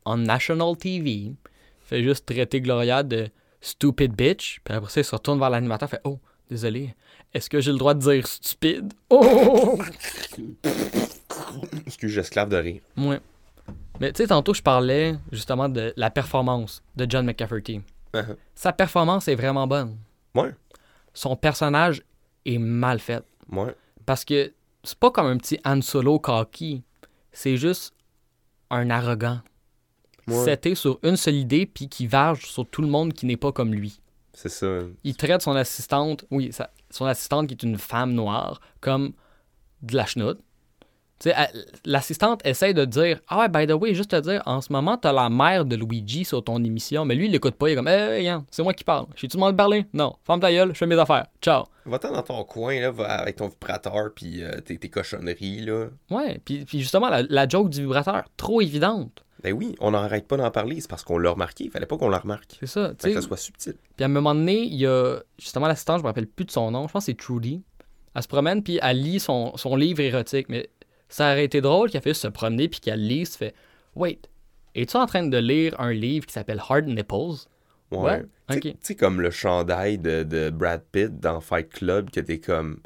en 0.05 0.17
national 0.17 0.77
TV, 0.77 1.35
fait 1.81 2.03
juste 2.03 2.27
traiter 2.27 2.61
Gloria 2.61 3.03
de 3.03 3.29
stupid 3.61 4.17
bitch, 4.17 4.61
puis 4.65 4.75
après 4.75 4.91
ça, 4.91 5.01
il 5.01 5.05
se 5.05 5.15
retourne 5.15 5.39
vers 5.39 5.51
l'animateur 5.51 5.91
fait 5.91 6.01
Oh, 6.05 6.19
désolé, 6.49 6.95
est-ce 7.35 7.51
que 7.51 7.61
j'ai 7.61 7.73
le 7.73 7.79
droit 7.79 7.95
de 7.95 8.01
dire 8.01 8.27
stupide 8.27 8.95
Oh 9.11 9.79
Excuse, 11.87 12.13
j'esclave 12.13 12.49
de 12.49 12.57
rire. 12.57 12.81
Ouais. 12.97 13.21
Mais 14.01 14.13
tu 14.13 14.23
sais, 14.23 14.29
tantôt, 14.29 14.55
je 14.55 14.63
parlais 14.63 15.17
justement 15.33 15.69
de 15.69 15.93
la 15.97 16.11
performance 16.11 16.83
de 16.97 17.07
John 17.09 17.27
McCafferty. 17.27 17.81
Uh-huh. 18.15 18.37
Sa 18.55 18.73
performance 18.73 19.29
est 19.29 19.35
vraiment 19.35 19.67
bonne. 19.67 19.97
Ouais. 20.35 20.55
Son 21.13 21.37
personnage 21.37 22.03
est 22.45 22.59
mal 22.59 23.01
fait. 23.01 23.23
Ouais. 23.51 23.75
Parce 24.07 24.25
que 24.25 24.53
c'est 24.85 24.99
pas 24.99 25.11
comme 25.11 25.27
un 25.27 25.37
petit 25.37 25.59
Han 25.65 25.83
Solo 25.83 26.19
cocky. 26.19 26.83
C'est 27.33 27.57
juste 27.57 27.93
un 28.71 28.89
arrogant. 28.91 29.41
Ouais. 30.27 30.45
Seté 30.45 30.75
sur 30.75 30.99
une 31.03 31.17
seule 31.17 31.35
idée 31.35 31.67
puis 31.67 31.89
qui 31.89 32.07
varge 32.07 32.47
sur 32.47 32.69
tout 32.69 32.83
le 32.83 32.89
monde 32.89 33.13
qui 33.13 33.27
n'est 33.27 33.37
pas 33.37 33.53
comme 33.53 33.73
lui. 33.75 34.01
C'est 34.33 34.49
ça. 34.49 34.67
Il 35.03 35.17
traite 35.17 35.43
son 35.43 35.57
assistante, 35.57 36.25
oui, 36.31 36.53
sa- 36.53 36.71
son 36.91 37.07
assistante 37.07 37.49
qui 37.49 37.55
est 37.55 37.63
une 37.63 37.79
femme 37.79 38.13
noire, 38.13 38.61
comme 38.81 39.13
de 39.83 39.97
la 39.97 40.07
chenoute. 40.07 40.39
L'assistante 41.85 42.45
essaie 42.45 42.75
de 42.75 42.85
dire 42.85 43.21
Ah 43.29 43.41
ouais, 43.41 43.49
by 43.49 43.67
the 43.67 43.77
way, 43.77 43.95
juste 43.95 44.11
te 44.11 44.21
dire, 44.21 44.43
en 44.47 44.61
ce 44.61 44.73
moment, 44.73 44.97
t'as 44.97 45.13
la 45.13 45.29
mère 45.29 45.65
de 45.65 45.77
Luigi 45.77 46.25
sur 46.25 46.43
ton 46.43 46.63
émission, 46.63 47.05
mais 47.05 47.15
lui, 47.15 47.27
il 47.27 47.33
l'écoute 47.33 47.55
pas. 47.55 47.69
Il 47.69 47.73
est 47.73 47.77
comme 47.77 47.89
Eh, 47.89 48.19
regarde, 48.19 48.45
c'est 48.51 48.63
moi 48.63 48.75
qui 48.75 48.85
parle. 48.85 49.07
J'ai 49.17 49.29
tout 49.29 49.37
le 49.37 49.43
monde 49.43 49.57
parler? 49.57 49.87
Non, 49.93 50.15
ferme 50.25 50.41
ta 50.41 50.53
gueule, 50.53 50.71
je 50.73 50.79
fais 50.79 50.87
mes 50.87 50.99
affaires. 50.99 51.27
Ciao. 51.41 51.65
Va-t'en 51.87 52.13
dans 52.13 52.23
ton 52.23 52.45
coin, 52.45 52.81
là, 52.81 52.93
avec 53.07 53.37
ton 53.37 53.49
vibrateur, 53.49 54.11
puis 54.15 54.43
euh, 54.43 54.61
tes, 54.61 54.77
tes 54.79 54.89
cochonneries, 54.91 55.63
là. 55.63 55.87
Ouais, 56.11 56.41
puis, 56.45 56.65
puis 56.65 56.81
justement, 56.81 57.09
la, 57.09 57.23
la 57.23 57.49
joke 57.49 57.71
du 57.71 57.81
vibrateur, 57.81 58.25
trop 58.37 58.61
évidente. 58.61 59.25
Ben 59.43 59.53
oui, 59.53 59.77
on 59.81 59.93
n'arrête 59.93 60.27
pas 60.27 60.37
d'en 60.37 60.51
parler, 60.51 60.81
c'est 60.81 60.91
parce 60.91 61.05
qu'on 61.05 61.17
l'a 61.17 61.31
remarqué, 61.31 61.65
il 61.65 61.71
fallait 61.71 61.87
pas 61.87 61.97
qu'on 61.97 62.09
la 62.09 62.19
remarque. 62.19 62.57
C'est 62.59 62.67
ça. 62.67 62.89
Fait 62.99 63.09
tu 63.11 63.15
que 63.15 63.21
ça 63.21 63.27
soit 63.27 63.37
subtil. 63.37 63.75
Puis 63.97 64.03
à 64.03 64.07
un 64.07 64.09
moment 64.11 64.35
donné, 64.35 64.63
il 64.63 64.75
y 64.75 64.87
a 64.87 65.21
justement 65.39 65.69
l'assistante, 65.69 65.99
je 65.99 66.03
me 66.03 66.09
rappelle 66.09 66.27
plus 66.27 66.45
de 66.45 66.51
son 66.51 66.71
nom, 66.73 66.89
je 66.89 66.93
pense 66.93 67.05
que 67.07 67.13
c'est 67.13 67.17
Trudy. 67.17 67.63
Elle 68.15 68.23
se 68.23 68.29
promène, 68.29 68.63
puis 68.65 68.81
elle 68.83 69.01
lit 69.01 69.21
son, 69.21 69.57
son 69.57 69.77
livre 69.77 70.01
érotique. 70.01 70.47
Mais 70.49 70.69
ça 71.09 71.33
aurait 71.33 71.45
été 71.45 71.61
drôle 71.61 71.91
qu'elle 71.91 72.03
fait 72.03 72.11
juste 72.11 72.23
se 72.23 72.29
promener, 72.29 72.69
puis 72.69 72.81
qu'elle 72.81 73.07
lise, 73.07 73.37
fait 73.37 73.55
Wait, 73.97 74.21
es-tu 74.75 74.97
en 74.97 75.07
train 75.07 75.27
de 75.27 75.39
lire 75.39 75.75
un 75.81 75.93
livre 75.93 76.27
qui 76.27 76.33
s'appelle 76.33 76.63
Hard 76.69 76.87
Nipples? 76.87 77.47
Ouais. 77.91 77.99
Ouais, 78.01 78.23
Tu 78.49 78.55
sais- 78.55 78.59
ok. 78.59 78.63
Tu 78.63 78.77
sais, 78.83 78.95
comme 78.95 79.21
le 79.21 79.31
chandail 79.31 79.99
de, 79.99 80.23
de 80.23 80.51
Brad 80.51 80.83
Pitt 80.93 81.19
dans 81.21 81.41
Fight 81.41 81.69
Club, 81.71 82.11
que 82.11 82.21
t'es 82.21 82.39
comme. 82.39 82.81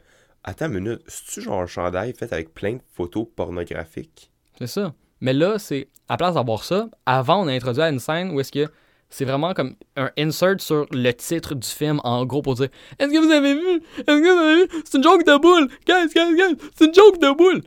Attends 0.44 0.66
une 0.66 0.80
minute, 0.80 1.00
c'est-tu 1.06 1.40
genre 1.42 1.60
un 1.60 1.66
chandail 1.66 2.14
fait 2.14 2.32
avec 2.32 2.52
plein 2.54 2.74
de 2.74 2.80
photos 2.94 3.26
pornographiques? 3.36 4.30
C'est 4.58 4.66
ça. 4.66 4.92
Mais 5.20 5.32
là, 5.32 5.58
c'est 5.58 5.88
à 6.08 6.16
place 6.16 6.34
d'avoir 6.34 6.64
ça, 6.64 6.88
avant, 7.06 7.44
on 7.44 7.48
a 7.48 7.52
introduit 7.52 7.82
à 7.82 7.88
une 7.90 8.00
scène 8.00 8.30
où 8.32 8.40
est-ce 8.40 8.50
que 8.52 8.66
c'est 9.08 9.24
vraiment 9.24 9.54
comme 9.54 9.76
un 9.96 10.10
insert 10.18 10.60
sur 10.60 10.86
le 10.90 11.12
titre 11.12 11.54
du 11.54 11.68
film, 11.68 12.00
en 12.02 12.24
gros, 12.24 12.42
pour 12.42 12.54
dire 12.54 12.68
Est-ce 12.98 13.12
que 13.12 13.18
vous 13.18 13.30
avez 13.30 13.54
vu? 13.54 13.82
Est-ce 13.98 14.04
que 14.04 14.32
vous 14.32 14.40
avez 14.40 14.62
vu? 14.66 14.82
C'est 14.84 14.96
une 14.98 15.04
joke 15.04 15.24
de 15.24 15.38
boule 15.40 15.68
Guys, 15.86 16.08
guys, 16.14 16.34
guys 16.34 16.56
C'est 16.76 16.86
une 16.86 16.94
joke 16.94 17.20
de 17.20 17.36
boule 17.36 17.60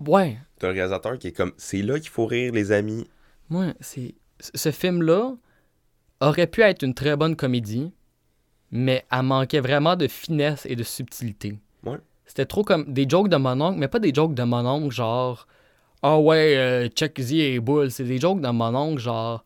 Ouais, 0.00 0.38
T'as 0.58 0.68
le 0.68 0.74
réalisateur 0.74 1.18
qui 1.18 1.28
est 1.28 1.32
comme. 1.32 1.52
C'est 1.56 1.82
là 1.82 1.98
qu'il 2.00 2.10
faut 2.10 2.26
rire, 2.26 2.52
les 2.52 2.72
amis. 2.72 3.06
Ouais, 3.50 3.74
c'est. 3.80 4.14
Ce 4.40 4.72
film-là 4.72 5.34
aurait 6.20 6.46
pu 6.48 6.62
être 6.62 6.82
une 6.82 6.94
très 6.94 7.16
bonne 7.16 7.36
comédie, 7.36 7.92
mais 8.70 9.04
elle 9.10 9.22
manquait 9.22 9.60
vraiment 9.60 9.94
de 9.94 10.08
finesse 10.08 10.66
et 10.66 10.74
de 10.74 10.82
subtilité. 10.82 11.58
Ouais. 11.84 11.98
C'était 12.26 12.46
trop 12.46 12.64
comme 12.64 12.92
des 12.92 13.08
jokes 13.08 13.28
de 13.28 13.36
mon 13.36 13.60
oncle, 13.60 13.78
mais 13.78 13.88
pas 13.88 13.98
des 13.98 14.12
jokes 14.12 14.34
de 14.34 14.42
mon 14.42 14.66
oncle 14.66 14.92
genre 14.92 15.46
Ah 16.02 16.18
ouais, 16.18 16.56
euh, 16.56 16.88
check 16.88 17.18
y 17.18 17.40
et 17.42 17.60
boule. 17.60 17.90
C'est 17.90 18.04
des 18.04 18.18
jokes 18.18 18.40
de 18.40 18.48
mon 18.48 18.74
oncle 18.74 19.00
genre 19.00 19.44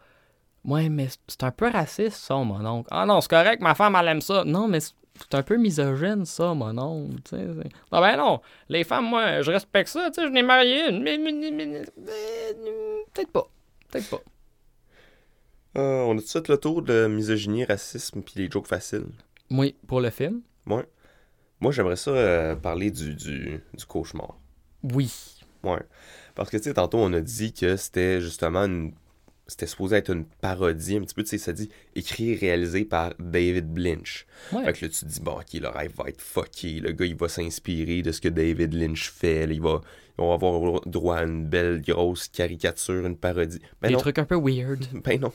Ouais, 0.65 0.89
mais 0.89 1.09
c'est 1.29 1.45
un 1.45 1.51
peu 1.53 1.69
raciste 1.69 2.17
ça, 2.17 2.37
mon 2.37 2.65
oncle. 2.65 2.89
Ah 2.91 3.07
non, 3.07 3.21
c'est 3.21 3.31
correct, 3.31 3.61
ma 3.61 3.75
femme 3.75 3.97
elle 4.01 4.09
aime 4.09 4.21
ça. 4.21 4.45
Non, 4.45 4.67
mais 4.67 4.79
c'est 5.19 5.35
un 5.37 5.43
peu 5.43 5.57
misogyne 5.57 6.25
ça, 6.25 6.55
mon 6.55 6.77
oncle. 6.79 7.17
c'est- 7.29 7.47
Ah 7.93 8.01
ben 8.01 8.17
non, 8.17 8.41
les 8.69 8.85
femmes, 8.85 9.07
moi, 9.09 9.43
je 9.43 9.51
respecte 9.51 9.89
ça, 9.89 10.11
tu 10.11 10.21
sais, 10.21 10.27
je 10.27 10.33
n'ai 10.33 10.43
marié 10.43 10.89
une. 10.89 11.03
mais- 11.03 11.19
mais- 11.19 11.33
mais- 11.33 11.51
mais- 11.51 11.67
mais- 11.67 11.85
Peut-être 13.13 13.31
pas. 13.33 13.49
Peut-être 13.91 14.11
pas. 14.11 14.21
Euh, 15.79 16.03
on 16.05 16.17
a 16.17 16.21
tout 16.21 16.27
fait 16.29 16.49
le 16.49 16.57
tour 16.57 16.83
de 16.83 17.07
misogynie, 17.07 17.65
racisme, 17.65 18.23
puis 18.23 18.35
les 18.37 18.51
jokes 18.51 18.67
faciles. 18.67 19.07
Oui, 19.51 19.75
pour 19.87 20.01
le 20.01 20.11
film? 20.11 20.41
Ouais. 20.67 20.87
Moi, 21.61 21.73
j'aimerais 21.73 21.97
ça 21.97 22.11
euh, 22.11 22.57
parler 22.57 22.91
du, 22.91 23.15
du, 23.15 23.61
du 23.75 23.87
cauchemar. 23.87 24.37
Oui. 24.83 25.13
Ouais. 25.63 25.83
Parce 26.35 26.51
que, 26.51 26.57
tu 26.57 26.65
sais, 26.65 26.75
tantôt, 26.75 26.99
on 26.99 27.13
a 27.13 27.21
dit 27.21 27.53
que 27.53 27.77
c'était 27.77 28.21
justement 28.21 28.65
une. 28.65 28.93
C'était 29.49 29.67
supposé 29.67 29.97
être 29.97 30.11
une 30.11 30.25
parodie, 30.25 30.97
un 30.97 31.03
petit 31.03 31.15
peu, 31.15 31.23
tu 31.23 31.31
sais, 31.31 31.39
ça 31.39 31.53
dit 31.53 31.71
écrit 31.95 32.33
et 32.33 32.35
réalisé 32.35 32.85
par 32.85 33.15
David 33.21 33.79
Lynch. 33.79 34.27
Ouais. 34.53 34.65
Fait 34.65 34.73
que 34.73 34.85
là, 34.85 34.91
tu 34.91 35.01
te 35.01 35.05
dis, 35.05 35.21
bon, 35.21 35.33
ok, 35.39 35.53
le 35.55 35.69
rêve 35.69 35.93
va 35.97 36.09
être 36.09 36.21
fucké. 36.21 36.81
Le 36.81 36.91
gars, 36.91 37.07
il 37.07 37.15
va 37.15 37.29
s'inspirer 37.29 38.03
de 38.03 38.11
ce 38.11 38.21
que 38.21 38.29
David 38.29 38.75
Lynch 38.75 39.09
fait. 39.11 39.47
là, 39.47 39.53
il 39.53 39.61
va, 39.61 39.83
vont 40.19 40.33
avoir 40.33 40.81
droit 40.87 41.19
à 41.19 41.23
une 41.23 41.47
belle, 41.47 41.81
grosse 41.81 42.27
caricature, 42.27 43.07
une 43.07 43.17
parodie. 43.17 43.61
Ben 43.81 43.89
Des 43.89 43.95
non, 43.95 44.01
trucs 44.01 44.19
un 44.19 44.25
peu 44.25 44.37
weird. 44.37 44.85
ben 45.05 45.21
non. 45.21 45.33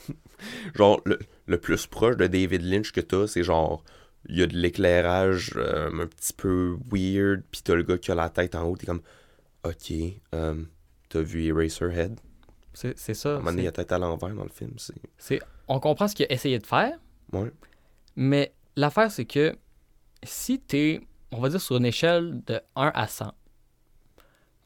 Genre, 0.74 1.00
le, 1.06 1.18
le 1.46 1.58
plus 1.58 1.86
proche 1.86 2.16
de 2.18 2.26
David 2.26 2.62
Lynch 2.62 2.92
que 2.92 3.00
t'as, 3.00 3.26
c'est 3.26 3.42
genre, 3.44 3.82
il 4.28 4.38
y 4.38 4.42
a 4.42 4.46
de 4.46 4.56
l'éclairage 4.56 5.52
euh, 5.56 5.90
un 5.90 6.06
petit 6.06 6.34
peu 6.34 6.76
weird, 6.90 7.42
pis 7.50 7.62
t'as 7.62 7.74
le 7.74 7.82
gars 7.82 7.96
qui 7.98 8.10
a 8.10 8.14
la 8.14 8.28
tête 8.28 8.54
en 8.54 8.64
haut, 8.64 8.76
t'es 8.76 8.86
comme, 8.86 9.02
ok, 9.64 9.92
euh, 10.34 10.62
t'as 11.08 11.22
vu 11.22 11.46
Eraserhead? 11.46 12.18
C'est 12.74 12.98
c'est 12.98 13.12
À 13.12 13.14
ça. 13.14 13.28
un 13.30 13.32
moment 13.38 13.50
donné, 13.50 13.62
il 13.62 13.64
c'est- 13.64 13.68
a 13.68 13.72
tête 13.72 13.92
à 13.92 13.98
l'envers 13.98 14.34
dans 14.34 14.44
le 14.44 14.48
film, 14.50 14.74
c'est... 15.18 15.40
on 15.68 15.78
comprend 15.80 16.08
ce 16.08 16.14
qu'il 16.14 16.26
a 16.26 16.32
essayé 16.32 16.58
de 16.58 16.66
faire, 16.66 16.98
Ouais. 17.32 17.50
mais 18.16 18.52
l'affaire, 18.76 19.10
c'est 19.10 19.24
que 19.26 19.56
si 20.22 20.58
t'es, 20.60 21.00
on 21.30 21.40
va 21.40 21.48
dire, 21.48 21.60
sur 21.60 21.76
une 21.76 21.84
échelle 21.86 22.42
de 22.46 22.60
1 22.76 22.92
à 22.94 23.06
100, 23.06 23.32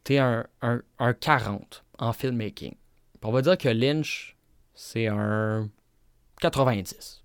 t'es 0.05 0.19
un, 0.19 0.47
un, 0.63 0.81
un 0.99 1.13
40 1.15 1.85
en 1.99 2.13
filmmaking. 2.13 2.75
On 3.23 3.33
va 3.33 3.43
dire 3.43 3.59
que 3.59 3.69
Lynch, 3.69 4.37
c'est 4.75 5.09
un 5.09 5.69
90. 6.41 7.25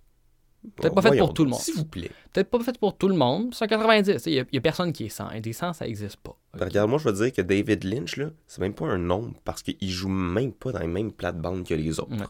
Peut-être 0.75 0.93
pas 0.93 1.01
fait 1.01 1.17
pour 1.17 1.33
tout 1.33 1.43
le 1.43 1.49
monde. 1.49 1.59
S'il 1.59 1.73
vous 1.73 1.85
plaît. 1.85 2.11
Peut-être 2.31 2.49
pas 2.49 2.59
fait 2.59 2.77
pour 2.77 2.95
tout 2.95 3.07
le 3.07 3.15
monde, 3.15 3.53
c'est 3.53 3.65
un 3.65 3.67
90. 3.67 4.23
Il 4.27 4.45
n'y 4.51 4.57
a, 4.57 4.61
personne 4.61 4.93
qui 4.93 5.05
est 5.05 5.09
100. 5.09 5.31
Et 5.31 5.41
des 5.41 5.53
100, 5.53 5.73
ça 5.73 5.85
n'existe 5.85 6.17
pas. 6.17 6.37
Ben, 6.53 6.65
regarde, 6.65 6.89
moi, 6.89 6.99
je 6.99 7.09
veux 7.09 7.23
dire 7.23 7.33
que 7.33 7.41
David 7.41 7.83
Lynch, 7.83 8.17
là, 8.17 8.29
c'est 8.45 8.61
même 8.61 8.73
pas 8.73 8.85
un 8.85 8.99
nombre, 8.99 9.33
parce 9.43 9.63
qu'il 9.63 9.89
joue 9.89 10.09
même 10.09 10.51
pas 10.51 10.71
dans 10.71 10.79
les 10.79 10.87
mêmes 10.87 11.11
plates-bandes 11.11 11.65
que 11.65 11.73
les 11.73 11.99
autres. 11.99 12.11
Ouais. 12.11 12.27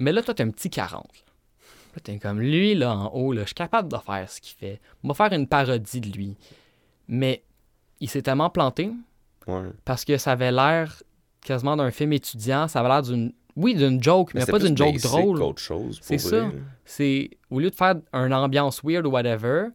Mais 0.00 0.12
là, 0.12 0.22
toi, 0.22 0.34
t'es 0.34 0.42
un 0.42 0.50
petit 0.50 0.68
40. 0.70 1.06
Là, 1.94 2.00
t'es 2.02 2.18
comme 2.18 2.40
lui, 2.40 2.74
là, 2.74 2.96
en 2.96 3.06
haut, 3.14 3.32
là, 3.32 3.42
je 3.42 3.46
suis 3.46 3.54
capable 3.54 3.88
de 3.88 3.98
faire 3.98 4.28
ce 4.28 4.40
qu'il 4.40 4.56
fait. 4.56 4.80
On 5.04 5.08
va 5.08 5.14
faire 5.14 5.32
une 5.32 5.46
parodie 5.46 6.00
de 6.00 6.10
lui. 6.10 6.36
Mais 7.06 7.44
il 8.00 8.08
s'est 8.10 8.22
tellement 8.22 8.50
planté 8.50 8.90
Ouais. 9.46 9.68
parce 9.84 10.04
que 10.06 10.16
ça 10.16 10.32
avait 10.32 10.50
l'air 10.50 11.02
quasiment 11.42 11.76
d'un 11.76 11.90
film 11.90 12.14
étudiant. 12.14 12.66
Ça 12.66 12.80
avait 12.80 12.88
l'air 12.88 13.02
d'une. 13.02 13.32
Oui, 13.56 13.74
d'une 13.74 14.02
joke, 14.02 14.34
mais, 14.34 14.44
pas 14.44 14.58
d'une 14.58 14.76
joke 14.76 14.98
drôle. 15.00 15.54
C'est 16.00 16.18
ça. 16.18 16.50
C'est. 16.84 17.30
Au 17.50 17.60
lieu 17.60 17.70
de 17.70 17.74
faire 17.74 17.94
une 18.12 18.34
ambiance 18.34 18.82
weird 18.82 19.06
ou 19.06 19.10
whatever, 19.10 19.68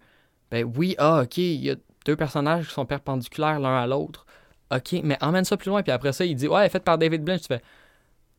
ben 0.52 0.70
oui, 0.78 0.96
ah, 0.98 1.22
ok, 1.24 1.38
il 1.38 1.64
y 1.64 1.70
a 1.70 1.76
deux 2.06 2.16
personnages 2.16 2.68
qui 2.68 2.74
sont 2.74 2.86
perpendiculaires 2.86 3.60
l'un 3.60 3.78
à 3.78 3.88
l'autre. 3.88 4.26
Ok, 4.72 4.96
mais 5.04 5.18
emmène 5.22 5.46
ça 5.46 5.58
plus 5.58 5.70
loin. 5.70 5.82
Puis 5.82 5.92
après 5.92 6.14
ça, 6.14 6.26
il 6.26 6.36
dit, 6.36 6.48
ouais, 6.48 6.68
fait 6.70 6.84
par 6.84 6.98
David 6.98 7.24
Blanche. 7.24 7.42
Tu 7.42 7.48
fais, 7.48 7.62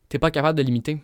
t'es 0.08 0.18
pas 0.18 0.30
capable 0.30 0.58
de 0.58 0.62
l'imiter. 0.62 1.02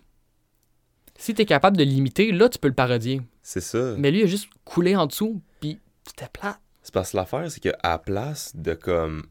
Si 1.19 1.35
t'es 1.35 1.47
capable 1.47 1.77
de 1.77 1.83
l'imiter, 1.83 2.31
là, 2.31 2.49
tu 2.49 2.59
peux 2.59 2.69
le 2.69 2.75
parodier. 2.75 3.23
C'est 3.43 3.61
ça. 3.61 3.95
Mais 3.97 4.11
lui, 4.11 4.21
il 4.21 4.25
a 4.25 4.27
juste 4.27 4.51
coulé 4.65 4.95
en 4.97 5.07
dessous, 5.07 5.41
puis 5.61 5.81
c'était 6.07 6.29
plat. 6.31 6.59
C'est 6.83 6.93
parce 6.93 7.13
que 7.13 7.17
l'affaire, 7.17 7.51
c'est 7.51 7.61
qu'à 7.61 7.77
la 7.83 7.99
place 7.99 8.55
de 8.55 8.75
comme. 8.75 9.25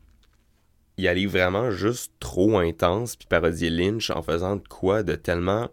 Il 0.97 1.07
allait 1.07 1.25
vraiment 1.25 1.71
juste 1.71 2.13
trop 2.19 2.57
intense, 2.59 3.15
puis 3.15 3.27
parodier 3.27 3.69
Lynch 3.69 4.09
en 4.11 4.21
faisant 4.21 4.55
de 4.55 4.67
quoi 4.67 5.03
de 5.03 5.15
tellement 5.15 5.69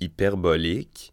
hyperbolique 0.00 1.12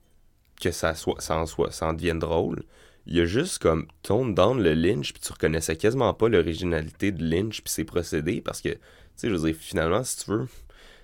que 0.61 0.71
ça, 0.71 0.95
soit, 0.95 1.19
ça, 1.21 1.37
en, 1.37 1.45
soit, 1.45 1.71
ça 1.71 1.87
en 1.87 1.93
devienne 1.93 2.19
drôle. 2.19 2.63
Il 3.07 3.15
y 3.15 3.21
a 3.21 3.25
juste 3.25 3.59
comme 3.59 3.87
tone 4.03 4.33
down 4.33 4.61
le 4.61 4.73
Lynch, 4.73 5.13
puis 5.13 5.21
tu 5.21 5.31
reconnaissais 5.31 5.75
quasiment 5.75 6.13
pas 6.13 6.29
l'originalité 6.29 7.11
de 7.11 7.23
Lynch, 7.23 7.61
puis 7.61 7.71
ses 7.71 7.83
procédés, 7.83 8.41
parce 8.41 8.61
que, 8.61 8.69
tu 8.69 8.77
sais, 9.15 9.29
je 9.29 9.35
veux 9.35 9.47
dire, 9.51 9.55
finalement, 9.59 10.03
si 10.03 10.23
tu 10.23 10.31
veux. 10.31 10.47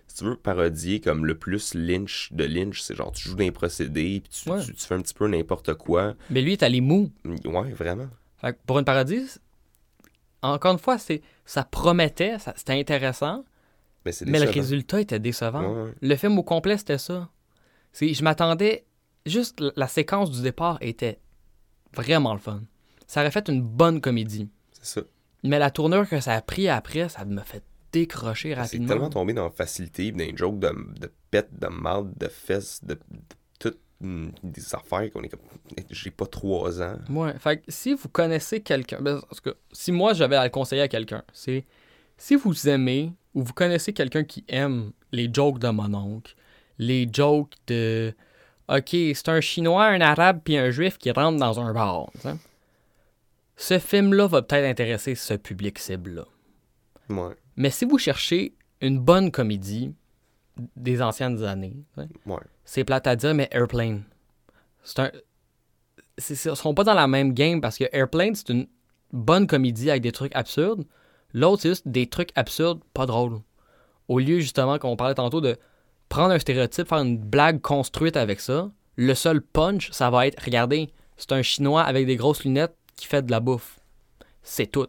Si 0.07 0.17
tu 0.17 0.23
veux 0.25 0.35
parodier 0.35 0.99
comme 0.99 1.25
le 1.25 1.35
plus 1.35 1.73
Lynch 1.73 2.33
de 2.33 2.43
Lynch, 2.43 2.81
c'est 2.81 2.95
genre 2.95 3.13
tu 3.13 3.29
joues 3.29 3.35
dans 3.35 3.45
les 3.45 3.51
procédés, 3.51 4.21
puis 4.21 4.29
tu, 4.43 4.49
Ouais. 4.49 4.61
tu, 4.61 4.73
tu 4.73 4.85
fais 4.85 4.95
un 4.95 5.01
petit 5.01 5.13
peu 5.13 5.25
n'importe 5.25 5.73
quoi. 5.75 6.15
Mais 6.29 6.41
lui, 6.41 6.49
il 6.49 6.53
est 6.53 6.63
allé 6.63 6.81
mou. 6.81 7.09
Ouais, 7.45 7.71
vraiment. 7.71 8.09
Fait 8.41 8.51
que 8.51 8.57
pour 8.67 8.77
une 8.77 8.83
parodie, 8.83 9.23
encore 10.41 10.73
une 10.73 10.79
fois, 10.79 10.97
c'est 10.97 11.21
ça 11.45 11.63
promettait, 11.63 12.39
ça- 12.39 12.53
c'était 12.55 12.79
intéressant, 12.79 13.43
Mais 14.05 14.11
c'est 14.11 14.25
mais 14.25 14.39
le 14.39 14.49
résultat 14.49 15.01
était 15.01 15.19
décevant. 15.19 15.61
Ouais, 15.61 15.83
ouais. 15.83 15.93
Le 16.01 16.15
film 16.15 16.37
au 16.39 16.43
complet, 16.43 16.77
c'était 16.77 16.97
ça. 16.97 17.29
C'est, 17.93 18.13
je 18.13 18.23
m'attendais. 18.23 18.85
Juste 19.25 19.59
la- 19.59 19.71
la 19.75 19.87
séquence 19.87 20.31
du 20.31 20.41
départ 20.41 20.77
était 20.81 21.19
vraiment 21.93 22.33
le 22.33 22.39
fun. 22.39 22.61
Ça 23.05 23.21
aurait 23.21 23.29
fait 23.31 23.47
une 23.49 23.61
bonne 23.61 24.01
comédie. 24.01 24.49
C'est 24.71 24.99
ça. 24.99 25.01
Mais 25.43 25.59
la 25.59 25.69
tournure 25.71 26.07
que 26.09 26.19
ça 26.19 26.33
a 26.33 26.41
pris 26.41 26.67
après, 26.69 27.09
ça 27.09 27.25
me 27.25 27.41
fait 27.41 27.63
décrocher 27.91 28.49
C'est 28.49 28.55
rapidement. 28.61 28.87
tellement 28.87 29.09
tombé 29.09 29.33
dans 29.33 29.43
la 29.45 29.51
facilité, 29.51 30.11
dans 30.11 30.19
les 30.19 30.35
jokes 30.35 30.59
de, 30.59 30.69
de 30.99 31.11
pète, 31.29 31.49
de 31.59 31.67
marde, 31.67 32.11
de 32.17 32.27
fesses, 32.27 32.79
de, 32.83 32.97
des 34.01 34.75
affaires 34.75 35.11
qu'on 35.11 35.23
est 35.23 35.29
comme. 35.29 35.41
J'ai 35.89 36.11
pas 36.11 36.25
trois 36.25 36.81
ans. 36.81 36.95
Ouais, 37.09 37.33
fait 37.39 37.57
que 37.57 37.63
si 37.67 37.93
vous 37.93 38.09
connaissez 38.09 38.61
quelqu'un, 38.61 38.99
ben, 39.01 39.17
en 39.17 39.35
tout 39.35 39.41
cas, 39.43 39.53
si 39.71 39.91
moi 39.91 40.13
j'avais 40.13 40.35
à 40.35 40.43
le 40.43 40.49
conseiller 40.49 40.81
à 40.81 40.87
quelqu'un, 40.87 41.23
c'est 41.33 41.65
si 42.17 42.35
vous 42.35 42.67
aimez 42.67 43.13
ou 43.33 43.43
vous 43.43 43.53
connaissez 43.53 43.93
quelqu'un 43.93 44.23
qui 44.23 44.43
aime 44.47 44.91
les 45.11 45.29
jokes 45.31 45.59
de 45.59 45.69
mon 45.69 45.93
oncle, 45.93 46.35
les 46.77 47.07
jokes 47.11 47.53
de 47.67 48.13
OK, 48.69 48.89
c'est 48.89 49.29
un 49.29 49.41
chinois, 49.41 49.85
un 49.85 50.01
arabe 50.01 50.41
puis 50.43 50.57
un 50.57 50.69
juif 50.69 50.97
qui 50.97 51.11
rentrent 51.11 51.39
dans 51.39 51.59
un 51.59 51.73
bar. 51.73 52.09
Ce 53.57 53.77
film-là 53.79 54.27
va 54.27 54.41
peut-être 54.41 54.65
intéresser 54.65 55.13
ce 55.13 55.33
public 55.35 55.77
cible-là. 55.77 56.25
Ouais, 57.09 57.35
Mais 57.57 57.69
si 57.69 57.85
vous 57.85 57.97
cherchez 57.97 58.55
une 58.79 58.97
bonne 58.97 59.29
comédie 59.29 59.93
des 60.75 61.01
anciennes 61.01 61.43
années, 61.43 61.75
ouais. 61.97 62.07
c'est 62.65 62.83
plate 62.83 63.07
à 63.07 63.15
dire, 63.15 63.33
mais 63.33 63.47
Airplane. 63.51 64.03
C'est 64.83 64.99
un. 64.99 65.11
Ils 66.29 66.35
sont 66.35 66.73
pas 66.73 66.83
dans 66.83 66.93
la 66.93 67.07
même 67.07 67.33
game 67.33 67.61
parce 67.61 67.77
que 67.77 67.85
Airplane, 67.91 68.35
c'est 68.35 68.49
une 68.49 68.67
bonne 69.11 69.47
comédie 69.47 69.89
avec 69.89 70.03
des 70.03 70.11
trucs 70.11 70.35
absurdes. 70.35 70.85
L'autre, 71.33 71.63
c'est 71.63 71.69
juste 71.69 71.87
des 71.87 72.07
trucs 72.07 72.31
absurdes, 72.35 72.81
pas 72.93 73.05
drôles. 73.05 73.39
Au 74.07 74.19
lieu, 74.19 74.39
justement, 74.39 74.77
comme 74.77 74.91
on 74.91 74.95
parlait 74.95 75.15
tantôt, 75.15 75.41
de 75.41 75.57
prendre 76.09 76.33
un 76.33 76.39
stéréotype, 76.39 76.87
faire 76.87 76.99
une 76.99 77.17
blague 77.17 77.61
construite 77.61 78.17
avec 78.17 78.41
ça, 78.41 78.69
le 78.95 79.15
seul 79.15 79.41
punch, 79.41 79.91
ça 79.91 80.09
va 80.09 80.27
être 80.27 80.43
regardez, 80.43 80.89
c'est 81.17 81.31
un 81.31 81.41
Chinois 81.41 81.83
avec 81.83 82.05
des 82.05 82.17
grosses 82.17 82.43
lunettes 82.43 82.75
qui 82.95 83.07
fait 83.07 83.21
de 83.25 83.31
la 83.31 83.39
bouffe. 83.39 83.79
C'est 84.43 84.67
tout. 84.67 84.87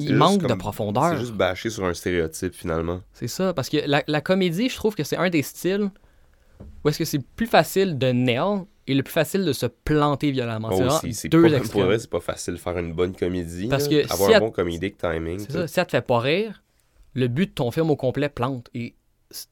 Il 0.00 0.16
manque 0.16 0.46
de 0.46 0.54
profondeur. 0.54 1.10
C'est 1.10 1.20
juste 1.20 1.34
bâché 1.34 1.70
sur 1.70 1.84
un 1.84 1.94
stéréotype, 1.94 2.54
finalement. 2.54 3.00
C'est 3.12 3.28
ça, 3.28 3.52
parce 3.54 3.68
que 3.68 3.78
la, 3.86 4.02
la 4.06 4.20
comédie, 4.20 4.68
je 4.68 4.76
trouve 4.76 4.94
que 4.94 5.04
c'est 5.04 5.16
un 5.16 5.30
des 5.30 5.42
styles 5.42 5.90
où 6.84 6.88
est-ce 6.88 6.98
que 6.98 7.04
c'est 7.04 7.18
plus 7.18 7.46
facile 7.46 7.98
de 7.98 8.12
nail 8.12 8.64
et 8.86 8.94
le 8.94 9.02
plus 9.02 9.12
facile 9.12 9.44
de 9.44 9.52
se 9.52 9.66
planter 9.66 10.30
violemment. 10.30 10.70
Oh, 10.72 11.08
c'est 11.12 11.28
deux 11.28 11.42
pas, 11.42 11.48
pour 11.48 11.58
extrêmes. 11.58 11.84
vrai, 11.84 11.98
c'est 11.98 12.10
pas 12.10 12.20
facile 12.20 12.54
de 12.54 12.58
faire 12.58 12.76
une 12.78 12.92
bonne 12.92 13.14
comédie. 13.14 13.68
Parce 13.68 13.88
là. 13.88 14.02
que 14.02 14.12
Avoir 14.12 14.34
un 14.34 14.40
bon 14.40 14.50
comedic 14.50 14.96
timing. 14.98 15.38
C'est 15.38 15.52
ça, 15.52 15.66
si 15.66 15.74
ça 15.74 15.84
te 15.84 15.90
fait 15.92 16.02
pas 16.04 16.18
rire, 16.18 16.62
le 17.14 17.28
but 17.28 17.46
de 17.50 17.54
ton 17.54 17.70
film 17.70 17.90
au 17.90 17.96
complet 17.96 18.28
plante. 18.28 18.68
Et 18.74 18.94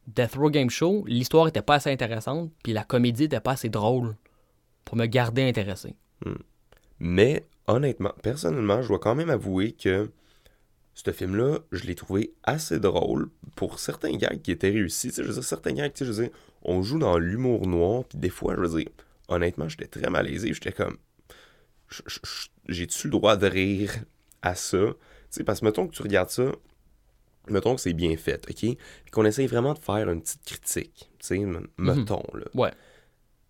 Death 0.07 0.34
Row 0.34 0.51
Game 0.51 0.70
Show, 0.70 1.05
l'histoire 1.07 1.46
était 1.49 1.62
pas 1.62 1.76
assez 1.76 1.90
intéressante, 1.90 2.51
puis 2.64 2.72
la 2.72 2.84
comédie 2.84 3.24
était 3.24 3.40
pas 3.40 3.53
assez 3.53 3.68
drôle 3.68 4.16
pour 4.84 4.96
me 4.96 5.07
garder 5.07 5.42
intéressé. 5.42 5.94
Mais 6.99 7.46
honnêtement, 7.66 8.12
personnellement, 8.22 8.82
je 8.82 8.88
dois 8.88 8.99
quand 8.99 9.14
même 9.14 9.30
avouer 9.30 9.72
que 9.72 10.11
ce 11.05 11.12
film-là, 11.12 11.59
je 11.72 11.84
l'ai 11.84 11.94
trouvé 11.94 12.32
assez 12.42 12.80
drôle 12.80 13.30
pour 13.55 13.78
certains 13.78 14.16
gags 14.16 14.42
qui 14.42 14.51
étaient 14.51 14.70
réussis. 14.70 15.12
Je 15.16 15.22
veux 15.22 15.32
dire, 15.32 15.44
certains 15.44 15.72
gags, 15.72 15.92
tu 15.92 15.99
sais, 16.05 16.05
je 16.05 16.12
veux 16.12 16.24
dire, 16.24 16.34
on 16.62 16.82
joue 16.82 16.99
dans 16.99 17.18
l'humour 17.18 17.66
noir, 17.66 18.05
puis 18.05 18.18
des 18.18 18.30
fois, 18.30 18.55
je 18.57 18.61
veux 18.62 18.80
dire, 18.80 18.88
honnêtement, 19.28 19.68
j'étais 19.68 19.86
très 19.86 20.11
malaisé. 20.11 20.53
J'étais 20.53 20.72
comme, 20.72 20.96
j'ai-tu 22.68 23.07
le 23.07 23.11
droit 23.12 23.36
de 23.36 23.46
rire 23.46 23.94
à 24.42 24.55
ça? 24.55 24.78
Tu 24.78 24.94
sais, 25.30 25.44
parce 25.44 25.61
que 25.61 25.66
mettons 25.66 25.86
que 25.86 25.94
tu 25.94 26.03
regardes 26.03 26.30
ça, 26.30 26.51
mettons 27.49 27.74
que 27.74 27.80
c'est 27.80 27.92
bien 27.92 28.16
fait, 28.16 28.44
OK? 28.49 28.57
Puis 28.57 28.76
qu'on 29.12 29.24
essaye 29.24 29.46
vraiment 29.46 29.74
de 29.74 29.78
faire 29.78 30.09
une 30.11 30.20
petite 30.20 30.44
critique, 30.44 31.11
tu 31.18 31.26
sais, 31.26 31.36
m- 31.36 31.66
mettons, 31.78 32.24
là 32.34 32.44
Ouais. 32.55 32.72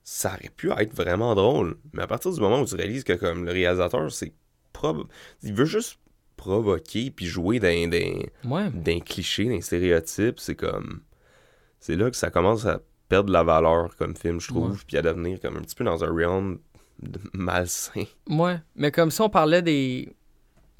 ça 0.05 0.30
aurait 0.34 0.51
pu 0.55 0.70
être 0.70 0.94
vraiment 0.94 1.34
drôle. 1.34 1.78
Mais 1.92 2.03
à 2.03 2.07
partir 2.07 2.32
du 2.32 2.40
moment 2.40 2.61
où 2.61 2.66
tu 2.66 2.74
réalises 2.74 3.05
que 3.05 3.14
comme 3.14 3.44
le 3.44 3.53
réalisateur, 3.53 4.11
c'est 4.12 4.32
prob... 4.72 5.09
il 5.42 5.55
veut 5.55 5.64
juste 5.64 5.99
provoquer 6.39 7.11
puis 7.11 7.26
jouer 7.26 7.59
d'un, 7.61 7.89
d'un, 7.89 8.20
Ouais. 8.45 8.70
d'un 8.70 9.01
cliché, 9.01 9.45
d'un 9.45 9.61
stéréotype, 9.61 10.41
c'est 10.41 10.55
comme... 10.57 11.03
C'est 11.80 11.97
là 11.97 12.11
que 12.11 12.16
ça 12.16 12.30
commence 12.30 12.64
à 12.66 12.80
perdre 13.09 13.30
la 13.32 13.43
valeur 13.43 13.95
comme 13.97 14.16
film, 14.16 14.41
je 14.41 14.49
trouve, 14.49 14.84
puis 14.86 14.97
à 14.97 15.03
devenir 15.03 15.39
comme 15.41 15.57
un 15.59 15.61
petit 15.61 15.74
peu 15.74 15.84
dans 15.84 16.03
un 16.05 16.09
realm 16.11 16.59
de 17.03 17.20
malsain. 17.34 18.05
Ouais. 18.28 18.57
Mais 18.74 18.91
comme 18.91 19.11
si 19.11 19.20
on 19.20 19.28
parlait 19.30 19.62
des. 19.62 20.09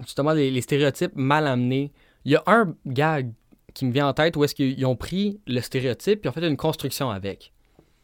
Justement, 0.01 0.33
les, 0.33 0.51
les 0.51 0.61
stéréotypes 0.61 1.13
mal 1.15 1.47
amenés. 1.47 1.93
Il 2.25 2.33
y 2.33 2.37
a 2.37 2.43
un 2.47 2.75
gag 2.85 3.33
qui 3.75 3.85
me 3.87 3.93
vient 3.93 4.09
en 4.09 4.13
tête 4.13 4.37
où 4.37 4.43
est-ce 4.45 4.55
qu'ils 4.57 4.85
ont 4.87 4.97
pris 4.97 5.41
le 5.47 5.61
stéréotype 5.61 6.27
et 6.27 6.29
ont 6.29 6.33
fait 6.33 6.47
une 6.47 6.57
construction 6.57 7.11
avec. 7.11 7.53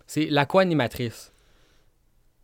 C'est 0.07 0.27
l'aqua-animatrice. 0.27 1.33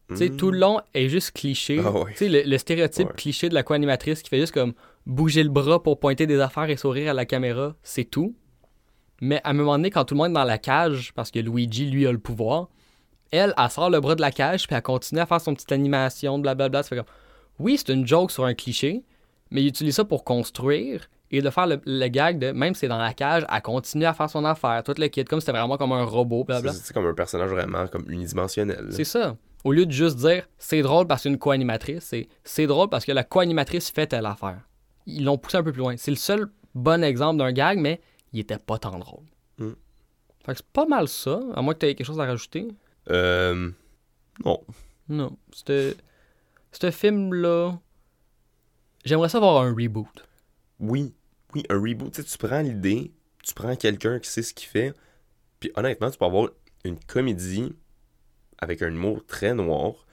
Tu 0.08 0.16
sais, 0.16 0.28
Mm. 0.30 0.36
tout 0.36 0.50
le 0.50 0.58
long 0.58 0.80
est 0.94 1.08
juste 1.08 1.30
cliché. 1.30 1.80
Ah 1.84 1.92
ouais. 1.92 2.10
Tu 2.12 2.18
sais, 2.18 2.28
le, 2.28 2.42
le 2.42 2.58
stéréotype 2.58 3.08
Ouais. 3.08 3.14
cliché 3.16 3.48
de 3.48 3.54
l'aqua-animatrice 3.54 4.22
qui 4.22 4.28
fait 4.28 4.40
juste 4.40 4.52
comme 4.52 4.74
bouger 5.06 5.42
le 5.42 5.50
bras 5.50 5.82
pour 5.82 5.98
pointer 5.98 6.26
des 6.26 6.40
affaires 6.40 6.70
et 6.70 6.76
sourire 6.76 7.10
à 7.10 7.14
la 7.14 7.24
caméra, 7.24 7.74
c'est 7.82 8.04
tout. 8.04 8.34
Mais 9.20 9.40
à 9.44 9.50
un 9.50 9.52
moment 9.52 9.76
donné, 9.76 9.90
quand 9.90 10.04
tout 10.04 10.14
le 10.14 10.18
monde 10.18 10.30
est 10.30 10.34
dans 10.34 10.44
la 10.44 10.58
cage, 10.58 11.12
parce 11.14 11.30
que 11.30 11.38
Luigi, 11.38 11.90
lui, 11.90 12.06
a 12.06 12.12
le 12.12 12.18
pouvoir, 12.18 12.68
elle, 13.30 13.54
elle 13.56 13.70
sort 13.70 13.90
le 13.90 14.00
bras 14.00 14.14
de 14.14 14.20
la 14.20 14.30
cage 14.30 14.66
puis 14.66 14.74
elle 14.74 14.82
continue 14.82 15.20
à 15.20 15.26
faire 15.26 15.40
son 15.40 15.54
petite 15.54 15.72
animation, 15.72 16.38
blablabla. 16.38 16.82
Ça 16.82 16.88
fait 16.88 16.96
comme, 16.96 17.04
oui, 17.58 17.76
c'est 17.76 17.92
une 17.92 18.06
joke 18.06 18.30
sur 18.30 18.44
un 18.44 18.54
cliché, 18.54 19.04
mais 19.50 19.62
il 19.62 19.68
utilise 19.68 19.94
ça 19.94 20.04
pour 20.04 20.24
construire 20.24 21.08
et 21.30 21.42
de 21.42 21.50
faire 21.50 21.66
le, 21.66 21.80
le 21.84 22.08
gag 22.08 22.38
de, 22.38 22.50
même 22.50 22.74
si 22.74 22.80
c'est 22.80 22.88
dans 22.88 22.98
la 22.98 23.12
cage, 23.12 23.46
elle 23.52 23.62
continue 23.62 24.04
à 24.04 24.14
faire 24.14 24.28
son 24.28 24.44
affaire, 24.44 24.82
tout 24.82 24.94
le 24.96 25.06
kit, 25.06 25.24
comme 25.24 25.40
si 25.40 25.46
c'était 25.46 25.56
vraiment 25.56 25.76
comme 25.76 25.92
un 25.92 26.02
robot, 26.02 26.44
blablabla. 26.44 26.72
C'est, 26.72 26.86
c'est 26.86 26.94
comme 26.94 27.06
un 27.06 27.14
personnage 27.14 27.50
vraiment 27.50 27.86
comme 27.86 28.04
unidimensionnel. 28.08 28.88
C'est 28.90 29.04
ça. 29.04 29.36
Au 29.62 29.72
lieu 29.72 29.84
de 29.84 29.92
juste 29.92 30.16
dire 30.16 30.48
c'est 30.58 30.80
drôle 30.80 31.06
parce 31.06 31.20
que 31.20 31.22
c'est 31.24 31.28
une 31.28 31.38
co-animatrice, 31.38 32.02
c'est 32.04 32.28
c'est 32.42 32.66
drôle 32.66 32.88
parce 32.88 33.04
que 33.04 33.12
la 33.12 33.24
co-animatrice 33.24 33.90
fait 33.90 34.06
telle 34.06 34.26
affaire. 34.26 34.60
Ils 35.10 35.24
l'ont 35.24 35.38
poussé 35.38 35.58
un 35.58 35.62
peu 35.62 35.72
plus 35.72 35.80
loin. 35.80 35.96
C'est 35.96 36.10
le 36.10 36.16
seul 36.16 36.50
bon 36.74 37.02
exemple 37.04 37.38
d'un 37.38 37.52
gag, 37.52 37.78
mais 37.78 38.00
il 38.32 38.40
était 38.40 38.58
pas 38.58 38.78
tant 38.78 38.98
drôle. 38.98 39.24
Mm. 39.58 39.72
Fait 40.44 40.52
que 40.52 40.58
c'est 40.58 40.66
pas 40.72 40.86
mal 40.86 41.08
ça, 41.08 41.40
à 41.54 41.62
moins 41.62 41.74
que 41.74 41.80
tu 41.80 41.86
aies 41.86 41.94
quelque 41.94 42.06
chose 42.06 42.20
à 42.20 42.26
rajouter. 42.26 42.68
Euh... 43.10 43.70
Non. 44.44 44.60
Non. 45.08 45.36
C'était. 45.52 45.94
Ce 46.72 46.90
film-là. 46.90 47.78
J'aimerais 49.04 49.28
ça 49.28 49.38
avoir 49.38 49.62
un 49.62 49.74
reboot. 49.74 50.28
Oui, 50.78 51.14
oui, 51.54 51.64
un 51.68 51.80
reboot. 51.80 52.12
Tu 52.12 52.22
sais, 52.22 52.28
tu 52.28 52.38
prends 52.38 52.60
l'idée, 52.60 53.12
tu 53.42 53.54
prends 53.54 53.74
quelqu'un 53.76 54.18
qui 54.18 54.28
sait 54.30 54.42
ce 54.42 54.54
qu'il 54.54 54.68
fait, 54.68 54.94
puis 55.58 55.70
honnêtement, 55.74 56.10
tu 56.10 56.18
peux 56.18 56.24
avoir 56.24 56.50
une 56.84 56.98
comédie 56.98 57.72
avec 58.58 58.82
un 58.82 58.88
humour 58.88 59.24
très 59.26 59.54
noir 59.54 60.06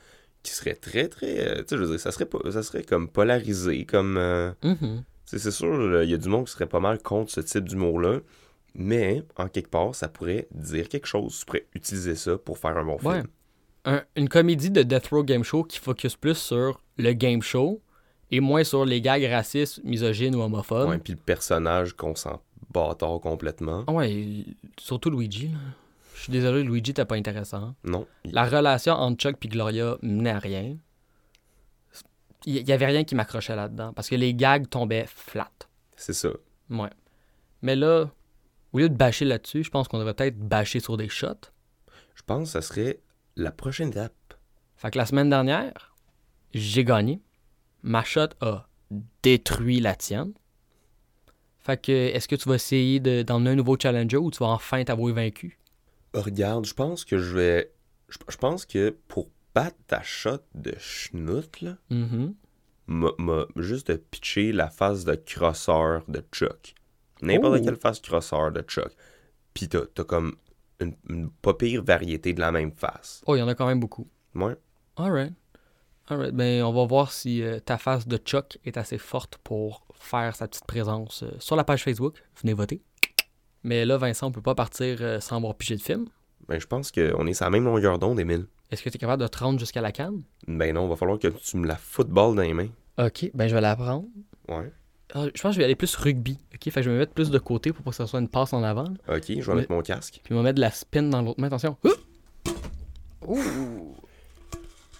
qui 0.48 0.56
serait 0.56 0.76
très, 0.76 1.08
très. 1.08 1.40
euh, 1.48 1.56
tu 1.58 1.70
sais, 1.70 1.78
je 1.78 1.84
veux 1.84 1.90
dire, 1.90 2.00
ça 2.00 2.12
serait, 2.12 2.26
pas, 2.26 2.40
ça 2.52 2.64
serait 2.64 2.84
comme 2.84 3.08
polarisé, 3.10 3.86
comme. 3.86 4.18
euh, 4.18 4.52
Mhm. 4.64 5.04
sais, 5.26 5.40
c'est 5.40 5.52
sûr, 5.52 6.04
il 6.04 6.10
y 6.10 6.14
a 6.14 6.18
du 6.18 6.30
monde 6.30 6.46
qui 6.46 6.52
serait 6.54 6.68
pas 6.68 6.80
mal 6.80 7.02
contre 7.02 7.32
ce 7.32 7.42
type 7.42 7.66
d'humour-là, 7.68 8.20
mais 8.76 9.24
en 9.36 9.48
quelque 9.48 9.70
part, 9.70 9.94
ça 9.96 10.08
pourrait 10.08 10.48
dire 10.52 10.88
quelque 10.90 11.08
chose. 11.08 11.40
Tu 11.40 11.46
pourrais 11.46 11.66
utiliser 11.74 12.16
ça 12.16 12.38
pour 12.38 12.58
faire 12.58 12.78
un 12.78 12.86
bon 12.86 12.98
Ouais. 13.04 13.16
film. 13.20 13.28
Un- 13.86 14.04
une 14.16 14.28
comédie 14.30 14.70
de 14.70 14.84
Death 14.84 15.08
Row 15.08 15.24
Game 15.24 15.44
Show 15.44 15.64
qui 15.64 15.80
focus 15.80 16.16
plus 16.16 16.36
sur 16.38 16.82
le 16.98 17.14
game 17.14 17.42
show 17.42 17.82
et 18.32 18.40
moins 18.42 18.64
sur 18.66 18.84
les 18.86 19.00
gags 19.02 19.24
racistes, 19.24 19.82
misogynes 19.86 20.36
ou 20.36 20.42
homophobes. 20.42 20.90
Ouais, 20.90 20.98
puis 20.98 21.14
le 21.14 21.20
personnage 21.20 21.94
qu'on 21.94 22.14
s'en 22.16 22.42
bâtard 22.74 23.20
complètement. 23.22 23.86
Ouais, 23.90 24.44
surtout 24.78 25.10
Luigi. 25.10 25.48
là. 25.50 25.58
Je 26.18 26.24
suis 26.24 26.32
désolé, 26.32 26.64
Luigi, 26.64 26.94
t'es 26.94 27.06
pas 27.06 27.16
intéressant. 27.16 27.76
Non. 27.84 28.08
La 28.26 28.46
relation 28.46 28.94
entre 28.94 29.18
Chuck 29.22 29.46
et 29.46 29.48
Gloria 29.48 29.98
menait 30.02 30.32
à 30.32 30.40
rien. 30.40 30.76
Il 32.46 32.68
y 32.68 32.72
avait 32.72 32.86
rien 32.88 33.04
qui 33.04 33.14
m'accrochait 33.16 33.56
là-dedans 33.56 33.94
parce 33.94 34.10
que 34.10 34.16
les 34.16 34.34
gags 34.34 34.68
tombaient 34.70 35.06
flat. 35.08 35.52
C'est 35.96 36.14
ça. 36.14 36.30
Ouais. 36.70 36.90
Mais 37.62 37.76
là, 37.76 38.10
au 38.74 38.80
lieu 38.80 38.90
de 38.90 38.96
bâcher 38.96 39.26
là-dessus, 39.26 39.64
je 39.64 39.70
pense 39.70 39.88
qu'on 39.88 40.00
devrait 40.00 40.14
peut-être 40.14 40.38
bâcher 40.40 40.80
sur 40.80 40.98
des 40.98 41.10
shots. 41.10 41.52
Je 42.16 42.22
pense 42.26 42.44
que 42.46 42.50
ça 42.52 42.62
serait 42.62 43.00
la 43.36 43.52
prochaine 43.52 43.90
étape. 43.90 44.14
Fait 44.76 44.92
que 44.92 44.98
la 44.98 45.06
semaine 45.06 45.30
dernière, 45.30 45.96
j'ai 46.54 46.84
gagné. 46.84 47.22
Ma 47.84 48.04
shot 48.04 48.30
a 48.42 48.68
détruit 49.24 49.80
la 49.82 49.96
tienne. 49.96 50.34
Fait 51.60 51.80
que, 51.82 51.92
est-ce 51.92 52.28
que 52.28 52.36
tu 52.36 52.48
vas 52.50 52.56
essayer 52.56 53.00
de- 53.00 53.24
d'emmener 53.24 53.52
un 53.52 53.56
nouveau 53.56 53.78
challenger 53.80 54.18
ou 54.18 54.32
tu 54.32 54.40
vas 54.40 54.48
enfin 54.48 54.84
t'avouer 54.84 55.12
vaincu? 55.12 55.60
Regarde, 56.14 56.66
je 56.66 56.74
pense 56.74 57.06
que 57.06 57.18
je 57.18 57.36
vais. 57.36 57.72
Je, 58.10 58.38
pense 58.38 58.66
que 58.66 58.96
pour 59.08 59.30
battre 59.54 59.78
ta 59.88 60.02
shot 60.02 60.40
de 60.56 60.74
schnout, 60.80 61.62
là, 61.62 61.78
m'a 62.88 63.10
m'a 63.18 63.46
juste 63.58 63.92
de 63.92 63.98
pitcher 63.98 64.52
la 64.52 64.70
face 64.70 65.04
de 65.04 65.16
crosseur 65.16 66.04
de 66.08 66.24
Chuck. 66.32 66.74
N'importe 67.22 67.60
Oh. 67.62 67.66
quelle 67.66 67.76
face 67.76 68.00
crosseur 68.00 68.52
de 68.52 68.62
Chuck. 68.62 68.92
Pis 69.54 69.68
t'as 69.68 69.86
t'as 69.94 70.04
comme 70.06 70.36
une, 70.80 70.96
une 71.10 71.30
pas 71.30 71.54
pire 71.54 71.84
variété 71.84 72.34
de 72.34 72.40
la 72.40 72.52
même 72.52 72.72
face. 72.72 73.22
Oh, 73.26 73.36
il 73.36 73.40
y 73.40 73.42
en 73.42 73.48
a 73.48 73.56
quand 73.56 73.68
même 73.68 73.80
beaucoup. 73.80 74.08
Ouais. 74.36 74.56
Alright. 74.96 75.34
Alright. 76.08 76.34
Ben, 76.34 76.64
on 76.64 76.72
va 76.72 76.86
voir 76.86 77.12
si 77.12 77.42
euh, 77.42 77.60
ta 77.60 77.78
face 77.78 78.08
de 78.08 78.18
Chuck 78.18 78.58
est 78.64 78.78
assez 78.78 78.98
forte 78.98 79.38
pour 79.44 79.86
faire 79.96 80.36
sa 80.36 80.48
petite 80.48 80.66
présence 80.66 81.24
euh, 81.24 81.32
sur 81.40 81.56
la 81.56 81.64
page 81.66 81.84
Facebook. 81.84 82.24
Venez 82.42 82.54
voter. 82.54 82.82
Mais 83.68 83.86
là, 83.86 83.98
Vincent, 83.98 84.28
on 84.28 84.32
peut 84.32 84.42
pas 84.42 84.56
partir 84.56 85.00
euh, 85.02 85.20
sans 85.20 85.36
avoir 85.36 85.54
pigé 85.56 85.76
de 85.76 85.82
film? 85.82 86.06
Ben, 86.48 86.58
je 86.58 86.66
pense 86.68 86.90
qu'on 86.90 87.28
est 87.28 87.34
sur 87.34 87.44
la 87.46 87.52
même 87.52 87.66
longueur 87.66 88.00
d'onde, 88.00 88.18
Emile. 88.18 88.46
Est-ce 88.72 88.82
que 88.82 88.90
tu 88.90 88.96
es 88.96 89.00
capable 89.00 89.22
de 89.22 89.28
te 89.28 89.38
rendre 89.40 89.60
jusqu'à 89.60 89.82
la 89.82 89.92
canne? 89.92 90.22
Ben 90.48 90.74
non, 90.74 90.88
va 90.88 90.96
falloir 90.96 91.20
que 91.20 91.28
tu 91.28 91.58
me 91.58 91.68
la 91.68 91.76
football 91.76 92.36
dans 92.38 92.44
les 92.44 92.54
mains. 92.54 92.70
Ok, 92.98 93.30
ben 93.34 93.48
je 93.50 93.54
vais 93.56 93.60
la 93.60 93.76
prendre. 93.76 94.06
Ouais. 94.48 94.72
Ah, 95.14 95.26
je 95.36 95.42
pense 95.42 95.52
que 95.52 95.52
je 95.52 95.58
vais 95.58 95.66
aller 95.66 95.76
plus 95.76 95.94
rugby. 95.98 96.38
Ok, 96.54 96.64
fait 96.64 96.72
que 96.72 96.82
je 96.82 96.90
vais 96.90 96.96
me 96.96 97.00
mettre 97.00 97.12
plus 97.14 97.30
de 97.30 97.40
côté 97.40 97.74
pour 97.74 97.84
pas 97.84 97.92
que 97.92 97.98
ce 97.98 98.06
soit 98.06 98.20
une 98.22 98.30
passe 98.30 98.54
en 98.54 98.64
avant. 98.64 98.84
là. 98.84 99.18
Ok, 99.18 99.26
je 99.28 99.52
vais 99.52 99.56
mettre 99.58 99.72
mon 99.72 99.82
casque. 99.82 100.22
Puis 100.24 100.34
je 100.34 100.36
vais 100.36 100.42
mettre 100.44 100.56
de 100.56 100.62
la 100.62 100.72
spin 100.72 101.04
dans 101.04 101.22
l'autre 101.22 101.42
main. 101.42 101.48
Attention. 101.48 101.76
Ouh! 101.84 101.90
Ouh! 103.28 103.96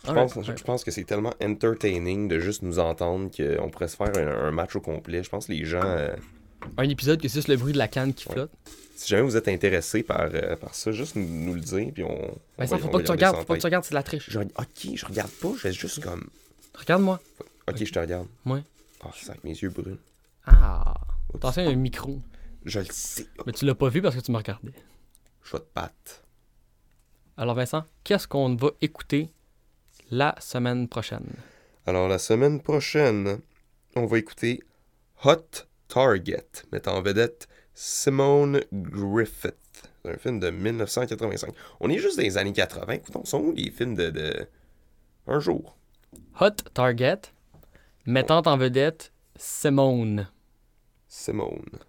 Je 0.06 0.14
pense, 0.14 0.34
je 0.42 0.64
pense 0.64 0.84
que 0.86 0.92
c'est 0.92 1.04
tellement 1.04 1.34
entertaining 1.44 2.28
de 2.30 2.40
juste 2.40 2.62
nous 2.64 2.80
entendre 2.80 3.30
qu'on 3.36 3.70
pourrait 3.70 3.90
se 3.90 3.98
faire 3.98 4.12
un, 4.18 4.48
un 4.48 4.52
match 4.52 4.76
au 4.76 4.82
complet. 4.82 5.24
Je 5.24 5.30
pense 5.30 5.48
que 5.48 5.52
les 5.54 5.66
gens, 5.66 5.82
euh, 5.84 6.16
Un 6.78 6.90
épisode 6.90 7.22
que 7.22 7.28
c'est 7.28 7.36
juste 7.40 7.48
le 7.48 7.58
bruit 7.58 7.74
de 7.74 7.78
la 7.78 7.88
canne 7.88 8.14
qui 8.14 8.28
Ouais. 8.28 8.34
flotte. 8.34 8.52
si 8.96 9.10
jamais 9.10 9.22
vous 9.24 9.38
êtes 9.38 9.48
intéressés 9.48 10.02
par, 10.02 10.22
euh, 10.34 10.56
par 10.56 10.74
ça, 10.74 10.92
juste 10.92 11.16
nous, 11.16 11.28
nous 11.28 11.54
le 11.54 11.60
dire, 11.62 11.92
puis 11.94 12.04
on. 12.04 12.36
Vincent, 12.58 12.78
va- 12.78 12.82
faut 12.82 12.90
pas 12.90 12.98
que 13.00 13.04
tu 13.06 13.12
regardes, 13.12 13.36
ça 13.36 13.42
faut 13.42 13.48
pas 13.48 13.56
que 13.56 13.60
tu 13.62 13.68
regardes, 13.68 13.84
c'est 13.84 13.92
de 13.92 13.96
la 13.96 14.04
triche. 14.04 14.28
Je- 14.30 14.40
ok, 14.40 14.96
je 14.96 15.06
regarde 15.06 15.30
pas, 15.32 15.50
je 15.54 15.60
fais 15.60 15.72
juste 15.72 16.04
comme. 16.04 16.28
Regarde-moi. 16.74 17.20
Ok, 17.70 17.84
je 17.84 17.92
te 17.92 18.00
regarde. 18.00 18.28
Ouais. 18.46 18.64
Ah, 19.04 19.12
c'est 19.16 19.30
avec 19.30 19.44
mes 19.44 19.52
yeux 19.52 19.70
brûlent. 19.70 20.00
Ah! 20.48 20.96
Attention, 21.36 21.62
il 21.62 21.66
y 21.66 21.68
a 21.68 21.72
un 21.74 21.76
micro. 21.76 22.20
Je 22.66 22.80
le 22.80 22.86
sais. 22.90 23.28
Mais 23.46 23.54
tu 23.54 23.66
l'as 23.66 23.76
pas 23.76 23.90
vu 23.90 24.02
parce 24.02 24.16
que 24.16 24.22
tu 24.22 24.32
me 24.32 24.38
regardais. 24.38 24.74
Je 25.44 25.52
vais 25.52 25.60
te 25.60 25.68
battre. 25.76 26.24
Alors 27.38 27.54
Vincent, 27.56 27.84
qu'est-ce 28.04 28.28
qu'on 28.28 28.56
va 28.56 28.72
écouter 28.82 29.30
la 30.10 30.34
semaine 30.40 30.88
prochaine? 30.88 31.26
Alors, 31.86 32.08
la 32.08 32.18
semaine 32.18 32.62
prochaine, 32.62 33.40
on 33.96 34.06
va 34.08 34.18
écouter 34.18 34.64
Hot 35.24 35.67
Target, 35.88 36.46
mettant 36.72 36.98
en 36.98 37.02
vedette 37.02 37.48
Simone 37.74 38.62
Griffith. 38.74 39.56
C'est 40.04 40.12
un 40.12 40.18
film 40.18 40.40
de 40.40 40.50
1985. 40.50 41.54
On 41.80 41.90
est 41.90 42.00
juste 42.00 42.18
dans 42.18 42.24
les 42.24 42.38
années 42.38 42.54
80. 42.54 42.94
Écoutons, 42.94 43.26
sont 43.26 43.40
où 43.40 43.52
les 43.54 43.72
films 43.72 43.96
de, 43.96 44.10
de... 44.10 44.48
Un 45.28 45.40
jour? 45.40 45.76
Hot 46.40 46.52
Target, 46.74 47.22
mettant 48.06 48.42
en 48.46 48.58
vedette 48.58 49.12
Simone. 49.36 50.28
Simone. 51.08 51.80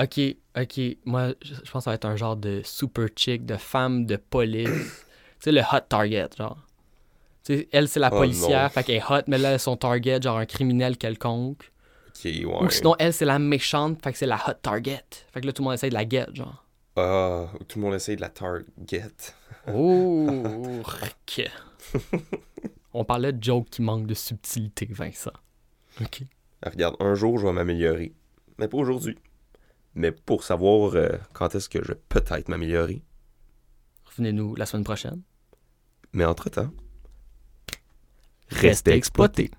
Ok, 0.00 0.18
ok. 0.56 0.80
Moi, 1.04 1.34
je, 1.42 1.54
pense 1.54 1.70
que 1.72 1.80
ça 1.80 1.90
va 1.90 1.94
être 1.94 2.04
un 2.06 2.16
genre 2.16 2.36
de 2.36 2.62
super 2.64 3.08
chick, 3.14 3.44
de 3.44 3.56
femme 3.56 4.06
de 4.06 4.16
police. 4.16 4.68
tu 5.40 5.44
sais, 5.44 5.52
le 5.52 5.60
hot 5.60 5.80
target, 5.88 6.28
genre. 6.38 6.58
Tu 7.44 7.56
sais, 7.58 7.68
elle, 7.72 7.88
c'est 7.88 8.00
la 8.00 8.10
Oh, 8.12 8.18
policière, 8.18 8.64
non. 8.64 8.68
fait 8.70 8.82
qu'elle 8.84 8.96
est 8.96 9.10
hot, 9.10 9.22
mais 9.26 9.38
là, 9.38 9.58
son 9.58 9.76
target, 9.76 10.20
genre 10.22 10.38
un 10.38 10.46
criminel 10.46 10.96
quelconque. 10.96 11.70
Ouais. 12.24 12.44
Ou 12.44 12.70
sinon, 12.70 12.94
elle, 12.98 13.12
c'est 13.12 13.24
la 13.24 13.38
méchante, 13.38 14.02
fait 14.02 14.12
que 14.12 14.18
c'est 14.18 14.26
la 14.26 14.36
hot 14.36 14.54
target. 14.62 15.04
Fait 15.32 15.40
que 15.40 15.46
là, 15.46 15.52
tout 15.52 15.62
le 15.62 15.64
monde 15.64 15.74
essaie 15.74 15.88
de 15.88 15.94
la 15.94 16.08
get, 16.08 16.26
genre. 16.34 16.64
Ah, 16.96 17.48
tout 17.68 17.78
le 17.78 17.84
monde 17.84 17.94
essaye 17.94 18.16
de 18.16 18.20
la 18.20 18.28
target. 18.28 19.34
Oh, 19.72 20.44
ok. 20.84 21.50
On 22.92 23.04
parlait 23.04 23.32
de 23.32 23.42
joke 23.42 23.68
qui 23.70 23.82
manque 23.82 24.06
de 24.06 24.14
subtilité, 24.14 24.86
Vincent. 24.90 25.32
Ok. 26.00 26.22
Ah, 26.62 26.70
regarde, 26.70 26.96
un 27.00 27.14
jour, 27.14 27.38
je 27.38 27.46
vais 27.46 27.52
m'améliorer. 27.52 28.12
Mais 28.58 28.68
pas 28.68 28.78
aujourd'hui. 28.78 29.16
Mais 29.94 30.12
pour 30.12 30.44
savoir 30.44 30.94
euh, 30.94 31.08
quand 31.32 31.54
est-ce 31.54 31.68
que 31.68 31.82
je 31.82 31.88
vais 31.88 32.00
peut-être 32.08 32.48
m'améliorer. 32.48 33.02
Revenez-nous 34.04 34.56
la 34.56 34.66
semaine 34.66 34.84
prochaine. 34.84 35.22
Mais 36.12 36.24
entre-temps, 36.24 36.70
Restez 38.50 38.92
exploités. 38.92 39.50